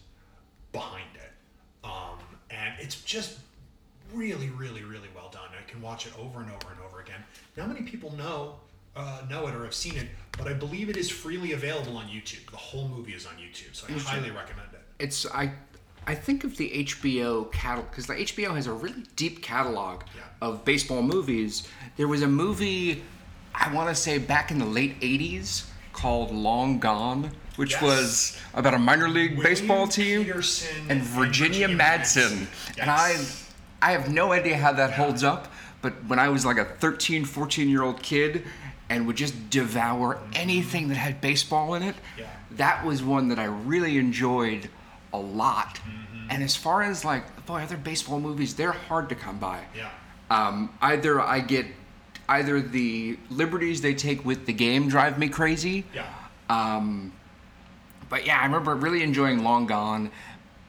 behind 0.73 1.07
it. 1.15 1.33
Um, 1.85 2.19
and 2.51 2.75
it's 2.81 3.01
just 3.03 3.39
really 4.13 4.51
really 4.51 4.83
really 4.83 5.09
well 5.15 5.29
done. 5.31 5.49
I 5.57 5.71
can 5.71 5.81
watch 5.81 6.07
it 6.07 6.13
over 6.19 6.41
and 6.41 6.51
over 6.51 6.73
and 6.73 6.81
over 6.89 7.01
again. 7.01 7.23
Not 7.57 7.69
many 7.69 7.83
people 7.83 8.13
know 8.17 8.57
uh, 8.97 9.21
know 9.29 9.47
it 9.47 9.55
or 9.55 9.65
have 9.65 9.75
seen 9.75 9.97
it 9.97 10.09
but 10.39 10.47
i 10.49 10.53
believe 10.53 10.89
it 10.89 10.97
is 10.97 11.11
freely 11.11 11.53
available 11.53 11.97
on 11.97 12.07
youtube 12.07 12.49
the 12.51 12.57
whole 12.57 12.89
movie 12.89 13.13
is 13.13 13.27
on 13.27 13.33
youtube 13.35 13.75
so 13.75 13.87
i 13.89 13.93
highly 13.99 14.31
recommend 14.31 14.69
it 14.73 14.81
It's 14.99 15.27
I 15.27 15.53
I 16.09 16.15
think 16.15 16.45
of 16.45 16.57
the 16.57 16.71
HBO 16.87 17.51
catalog 17.51 17.91
because 17.91 18.07
the 18.07 18.15
HBO 18.15 18.55
has 18.55 18.69
a 18.69 18.73
really 18.73 19.03
deep 19.17 19.43
catalog 19.43 20.03
Yeah. 20.17 20.23
of 20.41 20.65
baseball 20.65 21.03
movies. 21.03 21.67
There 21.97 22.07
was 22.07 22.23
a 22.23 22.29
movie 22.29 23.03
I 23.53 23.73
want 23.75 23.89
to 23.89 23.95
say 23.97 24.19
back 24.19 24.53
in 24.53 24.59
the 24.61 24.71
late 24.79 24.95
'80s 25.01 25.65
called 25.93 26.31
Long 26.31 26.79
Gone, 26.79 27.33
which 27.57 27.73
Yes. 27.73 27.83
was 27.83 28.39
about 28.55 28.75
a 28.75 28.79
minor 28.79 29.09
league 29.09 29.43
baseball 29.43 29.89
team 29.89 30.25
Peterson 30.25 30.87
and 30.89 31.03
Virginia, 31.03 31.67
Madsen. 31.69 32.47
And 32.81 32.89
I 32.89 33.17
I 33.83 33.91
have 33.91 34.09
no 34.09 34.31
idea 34.33 34.57
how 34.59 34.73
that 34.75 34.93
holds 34.93 35.25
up, 35.25 35.53
but 35.83 35.93
when 36.07 36.21
I 36.21 36.29
was 36.29 36.45
like 36.47 36.59
a 36.59 36.65
13, 36.65 37.25
14 37.25 37.69
year 37.69 37.83
old 37.83 38.01
kid 38.01 38.45
and 38.89 39.07
would 39.07 39.17
just 39.17 39.51
devour 39.51 40.19
anything 40.35 40.89
that 40.89 40.97
had 40.97 41.21
baseball 41.21 41.75
in 41.75 41.83
it, 41.83 41.95
Yeah. 42.19 42.27
that 42.53 42.85
was 42.85 43.03
one 43.03 43.29
that 43.29 43.39
I 43.39 43.45
really 43.45 43.99
enjoyed 43.99 44.69
a 45.13 45.19
lot. 45.19 45.77
Mm-hmm. 45.77 46.31
And 46.31 46.43
as 46.43 46.55
far 46.57 46.83
as 46.83 47.05
like, 47.05 47.47
boy, 47.47 47.63
other 47.63 47.77
baseball 47.77 48.21
movies, 48.21 48.55
they're 48.55 48.73
hard 48.73 49.09
to 49.09 49.15
come 49.15 49.39
by. 49.39 49.65
Yeah. 49.77 49.89
Um, 50.31 50.71
either 50.81 51.21
I 51.21 51.41
get, 51.41 51.67
either 52.29 52.61
the 52.61 53.19
liberties 53.31 53.81
they 53.81 53.95
take 53.95 54.25
with 54.25 54.47
the 54.47 54.53
game 54.53 54.89
drive 54.89 55.19
me 55.19 55.29
crazy, 55.29 55.85
Yeah. 55.95 56.07
but 58.09 58.27
yeah, 58.27 58.39
I 58.41 58.45
remember 58.45 58.75
really 58.75 59.03
enjoying 59.03 59.43
Long 59.43 59.67
Gone. 59.67 60.11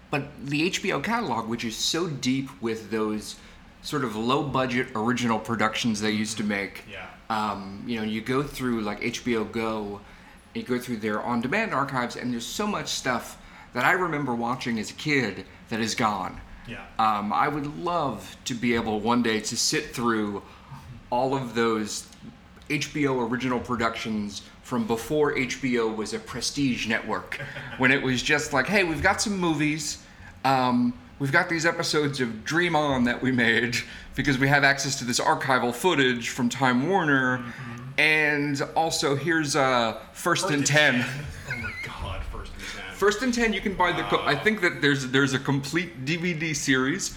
But 0.10 0.24
the 0.46 0.70
HBO 0.72 1.04
catalog, 1.04 1.48
which 1.50 1.66
is 1.66 1.76
so 1.76 2.08
deep 2.08 2.50
with 2.62 2.90
those 2.92 3.36
sort 3.82 4.04
of 4.04 4.16
low 4.16 4.44
budget 4.44 4.88
original 4.96 5.38
productions 5.38 6.00
they 6.02 6.12
used 6.12 6.38
to 6.38 6.44
make. 6.44 6.84
Yeah. 6.90 7.06
Um, 7.30 7.84
you 7.86 7.98
know, 7.98 8.04
you 8.04 8.22
go 8.22 8.44
through 8.44 8.82
like 8.82 9.02
HBO 9.02 9.52
Go, 9.52 10.02
you 10.54 10.64
go 10.64 10.80
through 10.80 10.98
their 10.98 11.22
on 11.22 11.42
demand 11.42 11.74
archives, 11.74 12.16
and 12.16 12.32
there's 12.32 12.46
so 12.46 12.66
much 12.66 12.88
stuff 12.90 13.38
that 13.74 13.86
I 13.86 13.92
remember 13.94 14.34
watching 14.34 14.80
as 14.80 14.92
a 14.92 14.94
kid 14.94 15.46
that 15.70 15.80
is 15.80 15.94
gone. 15.94 16.40
Yeah. 16.68 16.86
Um, 17.00 17.32
I 17.32 17.48
would 17.48 17.78
love 17.78 18.36
to 18.46 18.54
be 18.54 18.76
able 18.76 19.00
one 19.00 19.24
day 19.24 19.40
to 19.40 19.58
sit 19.58 19.94
through 19.94 20.42
all 21.10 21.36
of 21.36 21.56
those 21.56 22.08
HBO 22.70 23.30
original 23.30 23.60
productions 23.60 24.42
from 24.64 24.86
before 24.86 25.34
HBO 25.34 25.96
was 25.96 26.14
a 26.14 26.20
prestige 26.20 26.88
network, 26.88 27.40
when 27.78 27.92
it 27.92 28.04
was 28.04 28.22
just 28.22 28.52
like, 28.52 28.68
hey, 28.68 28.84
we've 28.84 29.02
got 29.02 29.22
some 29.22 29.38
movies, 29.38 30.04
um, 30.44 30.94
we've 31.20 31.32
got 31.32 31.50
these 31.50 31.66
episodes 31.66 32.20
of 32.22 32.44
Dream 32.44 32.76
On 32.76 33.04
that 33.06 33.22
we 33.22 33.32
made 33.32 33.78
because 34.16 34.38
we 34.38 34.48
have 34.48 34.64
access 34.64 34.98
to 35.00 35.06
this 35.06 35.20
archival 35.20 35.74
footage 35.74 36.30
from 36.30 36.50
Time 36.50 36.90
Warner, 36.90 37.44
and 37.98 38.62
also 38.76 39.16
here's 39.16 39.56
uh, 39.56 40.00
First, 40.14 40.50
and 40.50 40.66
Ten. 40.66 41.06
Oh 41.50 41.58
my 41.58 41.72
god, 41.86 42.22
first 42.32 42.52
and 42.54 42.62
ten. 42.62 42.94
First 42.96 43.22
and 43.22 43.34
Ten, 43.34 43.54
you 43.54 43.62
can 43.62 43.74
buy 43.76 43.92
the. 43.92 44.04
Co- 44.04 44.24
I 44.24 44.36
think 44.36 44.62
that 44.62 44.82
there's 44.82 45.08
there's 45.08 45.34
a 45.34 45.40
complete 45.40 46.06
DVD 46.06 46.56
series. 46.56 47.16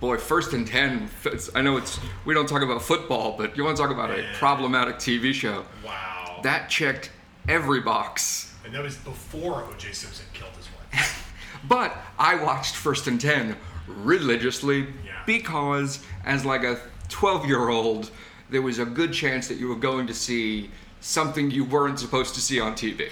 Boy, 0.00 0.18
First 0.18 0.52
and 0.52 0.66
Ten. 0.66 1.08
I 1.54 1.62
know 1.62 1.76
it's 1.78 1.98
we 2.24 2.34
don't 2.34 2.48
talk 2.48 2.62
about 2.62 2.82
football, 2.82 3.36
but 3.36 3.56
you 3.56 3.64
want 3.64 3.76
to 3.76 3.82
talk 3.82 3.90
about 3.92 4.10
a 4.10 4.24
problematic 4.34 4.96
TV 4.96 5.32
show. 5.32 5.64
wow. 5.84 6.40
That 6.42 6.68
checked 6.68 7.10
every 7.48 7.80
box. 7.80 8.52
and 8.64 8.74
that 8.74 8.82
was 8.82 8.96
before 8.98 9.64
O.J. 9.64 9.92
Simpson 9.92 10.26
killed 10.34 10.50
his 10.56 10.66
wife. 10.92 11.22
But 11.68 11.96
I 12.18 12.36
watched 12.36 12.74
First 12.76 13.06
and 13.06 13.20
Ten 13.20 13.56
religiously 13.86 14.86
Yeah. 15.04 15.12
because, 15.26 16.00
as 16.24 16.44
like 16.44 16.64
a 16.64 16.78
12 17.08 17.46
year 17.46 17.68
old, 17.68 18.10
there 18.50 18.62
was 18.62 18.78
a 18.78 18.84
good 18.84 19.12
chance 19.12 19.48
that 19.48 19.58
you 19.58 19.68
were 19.68 19.76
going 19.76 20.06
to 20.06 20.14
see 20.14 20.70
something 21.00 21.50
you 21.50 21.64
weren't 21.64 21.98
supposed 21.98 22.34
to 22.34 22.40
see 22.40 22.60
on 22.60 22.72
TV. 22.74 23.10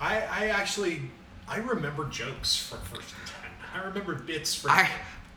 I, 0.00 0.16
I 0.18 0.46
actually, 0.48 1.02
I 1.48 1.58
remember 1.58 2.04
jokes 2.08 2.56
from 2.56 2.78
First 2.80 3.14
and 3.18 3.26
Ten. 3.28 3.50
I 3.74 3.86
remember 3.86 4.14
bits 4.14 4.54
from 4.54 4.72
I, 4.72 4.88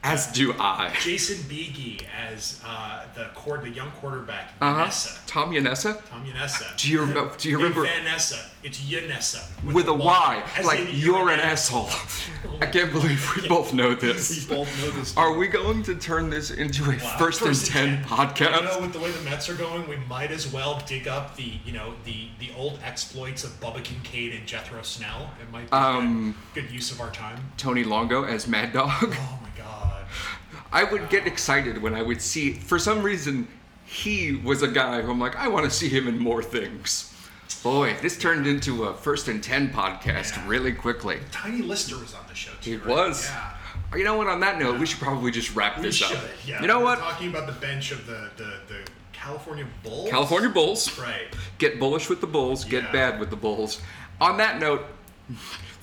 as 0.04 0.28
do 0.28 0.54
I. 0.60 0.94
Jason 1.02 1.38
Beghe 1.50 2.02
as 2.32 2.62
uh, 2.66 3.04
the 3.16 3.26
cord, 3.36 3.64
the 3.64 3.70
young 3.70 3.92
quarterback, 3.92 4.52
Uh 4.62 4.74
huh. 4.74 4.86
Yanessa. 4.86 5.20
Tom 5.28 5.52
Yanessa. 5.54 6.10
Tom 6.10 6.26
Yanessa. 6.26 6.78
Do 6.78 6.90
you 6.90 7.02
remember? 7.02 7.32
Do 7.38 7.50
you 7.50 7.58
remember? 7.58 7.82
Vanessa. 7.82 8.46
It's 8.64 8.80
Yanessa. 8.82 9.42
with 9.74 9.88
a 9.88 9.94
Y, 9.94 10.44
As 10.58 10.66
like 10.66 10.82
you're 10.92 11.30
an 11.30 11.40
asshole. 11.40 11.90
I 12.62 12.66
can't 12.66 12.92
believe 12.92 13.26
we 13.42 13.48
both 13.48 13.74
know 13.74 13.96
this. 13.96 14.50
We 14.50 14.56
both 14.56 14.82
know 14.82 14.92
this. 14.92 15.16
Are 15.16 15.34
we 15.38 15.48
going 15.48 15.82
to 15.84 15.96
turn 15.96 16.30
this 16.30 16.52
into 16.52 16.84
a 16.86 16.98
Wow. 16.98 17.16
first 17.18 17.42
and 17.42 17.56
ten 17.66 18.04
podcast? 18.04 18.58
You 18.58 18.64
know, 18.66 18.80
with 18.82 18.94
the 18.94 19.00
way 19.00 19.12
the 19.12 19.22
Mets 19.22 19.48
are 19.50 19.56
going, 19.56 19.88
we 19.88 19.96
might 20.10 20.32
as 20.32 20.52
well 20.52 20.82
dig 20.88 21.08
up 21.08 21.36
the 21.38 21.54
you 21.66 21.72
know 21.74 21.94
the 22.06 22.28
the 22.40 22.52
old 22.58 22.80
exploits 22.84 23.44
of 23.46 23.52
Bubba 23.62 23.82
Kincaid 23.84 24.34
and 24.34 24.46
Jethro 24.46 24.82
Snell. 24.82 25.30
It 25.42 25.50
might 25.54 25.66
be 25.70 25.72
Um, 25.72 26.36
good, 26.54 26.66
good 26.66 26.74
use 26.74 26.92
of 26.92 27.00
our 27.00 27.12
time. 27.12 27.52
Tony 27.58 27.84
Longo 27.86 28.24
as 28.24 28.48
Mad 28.48 28.74
Dog. 28.74 28.92
Oh 29.02 29.40
my 29.42 29.49
god. 29.70 30.06
I 30.72 30.84
would 30.84 31.10
get 31.10 31.26
excited 31.28 31.82
when 31.82 31.96
I 31.96 32.02
would 32.02 32.22
see. 32.22 32.54
For 32.54 32.78
some 32.80 33.02
reason, 33.04 33.48
he 33.86 34.36
was 34.36 34.62
a 34.62 34.68
guy 34.68 35.02
who 35.02 35.12
I'm 35.12 35.20
like, 35.20 35.36
I 35.36 35.48
want 35.48 35.66
to 35.66 35.72
see 35.72 35.90
him 35.90 36.08
in 36.08 36.18
more 36.20 36.44
things. 36.44 37.14
Boy, 37.64 37.96
this 38.02 38.18
turned 38.18 38.46
into 38.48 38.86
a 38.86 38.94
first 38.94 39.28
and 39.28 39.44
ten 39.44 39.70
podcast 39.74 40.36
Yeah. 40.38 40.48
really 40.48 40.72
quickly. 40.72 41.20
Tiny 41.32 41.62
Lister 41.62 41.98
was 41.98 42.14
on 42.14 42.22
the 42.30 42.36
show 42.36 42.52
too. 42.62 42.72
He 42.72 42.76
right? 42.78 42.88
was. 42.88 43.26
Yeah. 43.28 43.98
You 43.98 44.04
know 44.04 44.16
what? 44.18 44.28
On 44.28 44.40
that 44.42 44.60
note, 44.60 44.80
we 44.80 44.86
should 44.86 45.00
probably 45.00 45.32
just 45.32 45.56
wrap 45.56 45.78
We 45.78 45.84
this 45.84 45.96
should. 45.96 46.16
up. 46.16 46.24
Yeah. 46.46 46.62
You 46.62 46.68
know 46.68 46.80
We're 46.80 46.86
what? 46.86 47.00
Talking 47.00 47.30
about 47.30 47.48
the 47.48 47.54
bench 47.60 47.92
of 47.92 48.06
the 48.06 48.30
the, 48.38 48.54
the 48.68 48.88
California 49.12 49.66
Bulls. 49.84 50.10
California 50.10 50.50
Bulls. 50.50 50.98
Right. 51.00 51.28
Get 51.58 51.80
bullish 51.80 52.08
with 52.10 52.22
the 52.22 52.28
Bulls, 52.28 52.64
get 52.64 52.84
Yeah. 52.84 52.92
bad 52.92 53.20
with 53.20 53.30
the 53.32 53.36
Bulls. 53.36 53.82
On 54.22 54.38
that 54.38 54.60
note, 54.60 54.86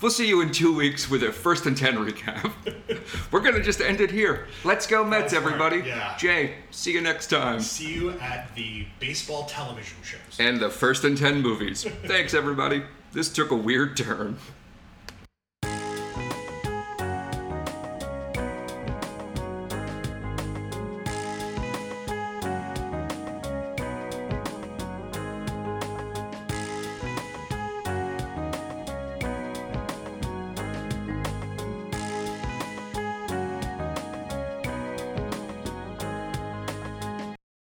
we'll 0.01 0.11
see 0.11 0.29
you 0.29 0.41
in 0.41 0.51
two 0.53 0.75
weeks 0.75 1.09
with 1.11 1.23
a 1.23 1.33
first 1.33 1.67
and 1.67 1.77
ten 1.77 1.95
recap. 1.97 2.53
We're 3.31 3.41
gonna 3.41 3.63
just 3.63 3.81
end 3.81 4.01
it 4.01 4.11
here. 4.11 4.47
Let's 4.65 4.87
go 4.87 5.05
Mets, 5.05 5.33
everybody. 5.33 5.79
yeah. 5.79 6.17
Jay, 6.17 6.57
see 6.71 6.93
you 6.93 7.01
next 7.01 7.29
time. 7.29 7.61
See 7.61 7.93
you 7.95 8.11
at 8.21 8.55
the 8.55 8.87
baseball 9.01 9.47
television 9.47 9.97
shows. 10.03 10.21
And 10.39 10.61
the 10.61 10.71
first 10.71 11.05
and 11.05 11.17
ten 11.17 11.41
movies. 11.41 11.85
Thanks, 12.05 12.35
everybody. 12.35 12.83
This 13.13 13.29
took 13.33 13.51
a 13.51 13.57
weird 13.57 13.97
turn. 13.97 14.39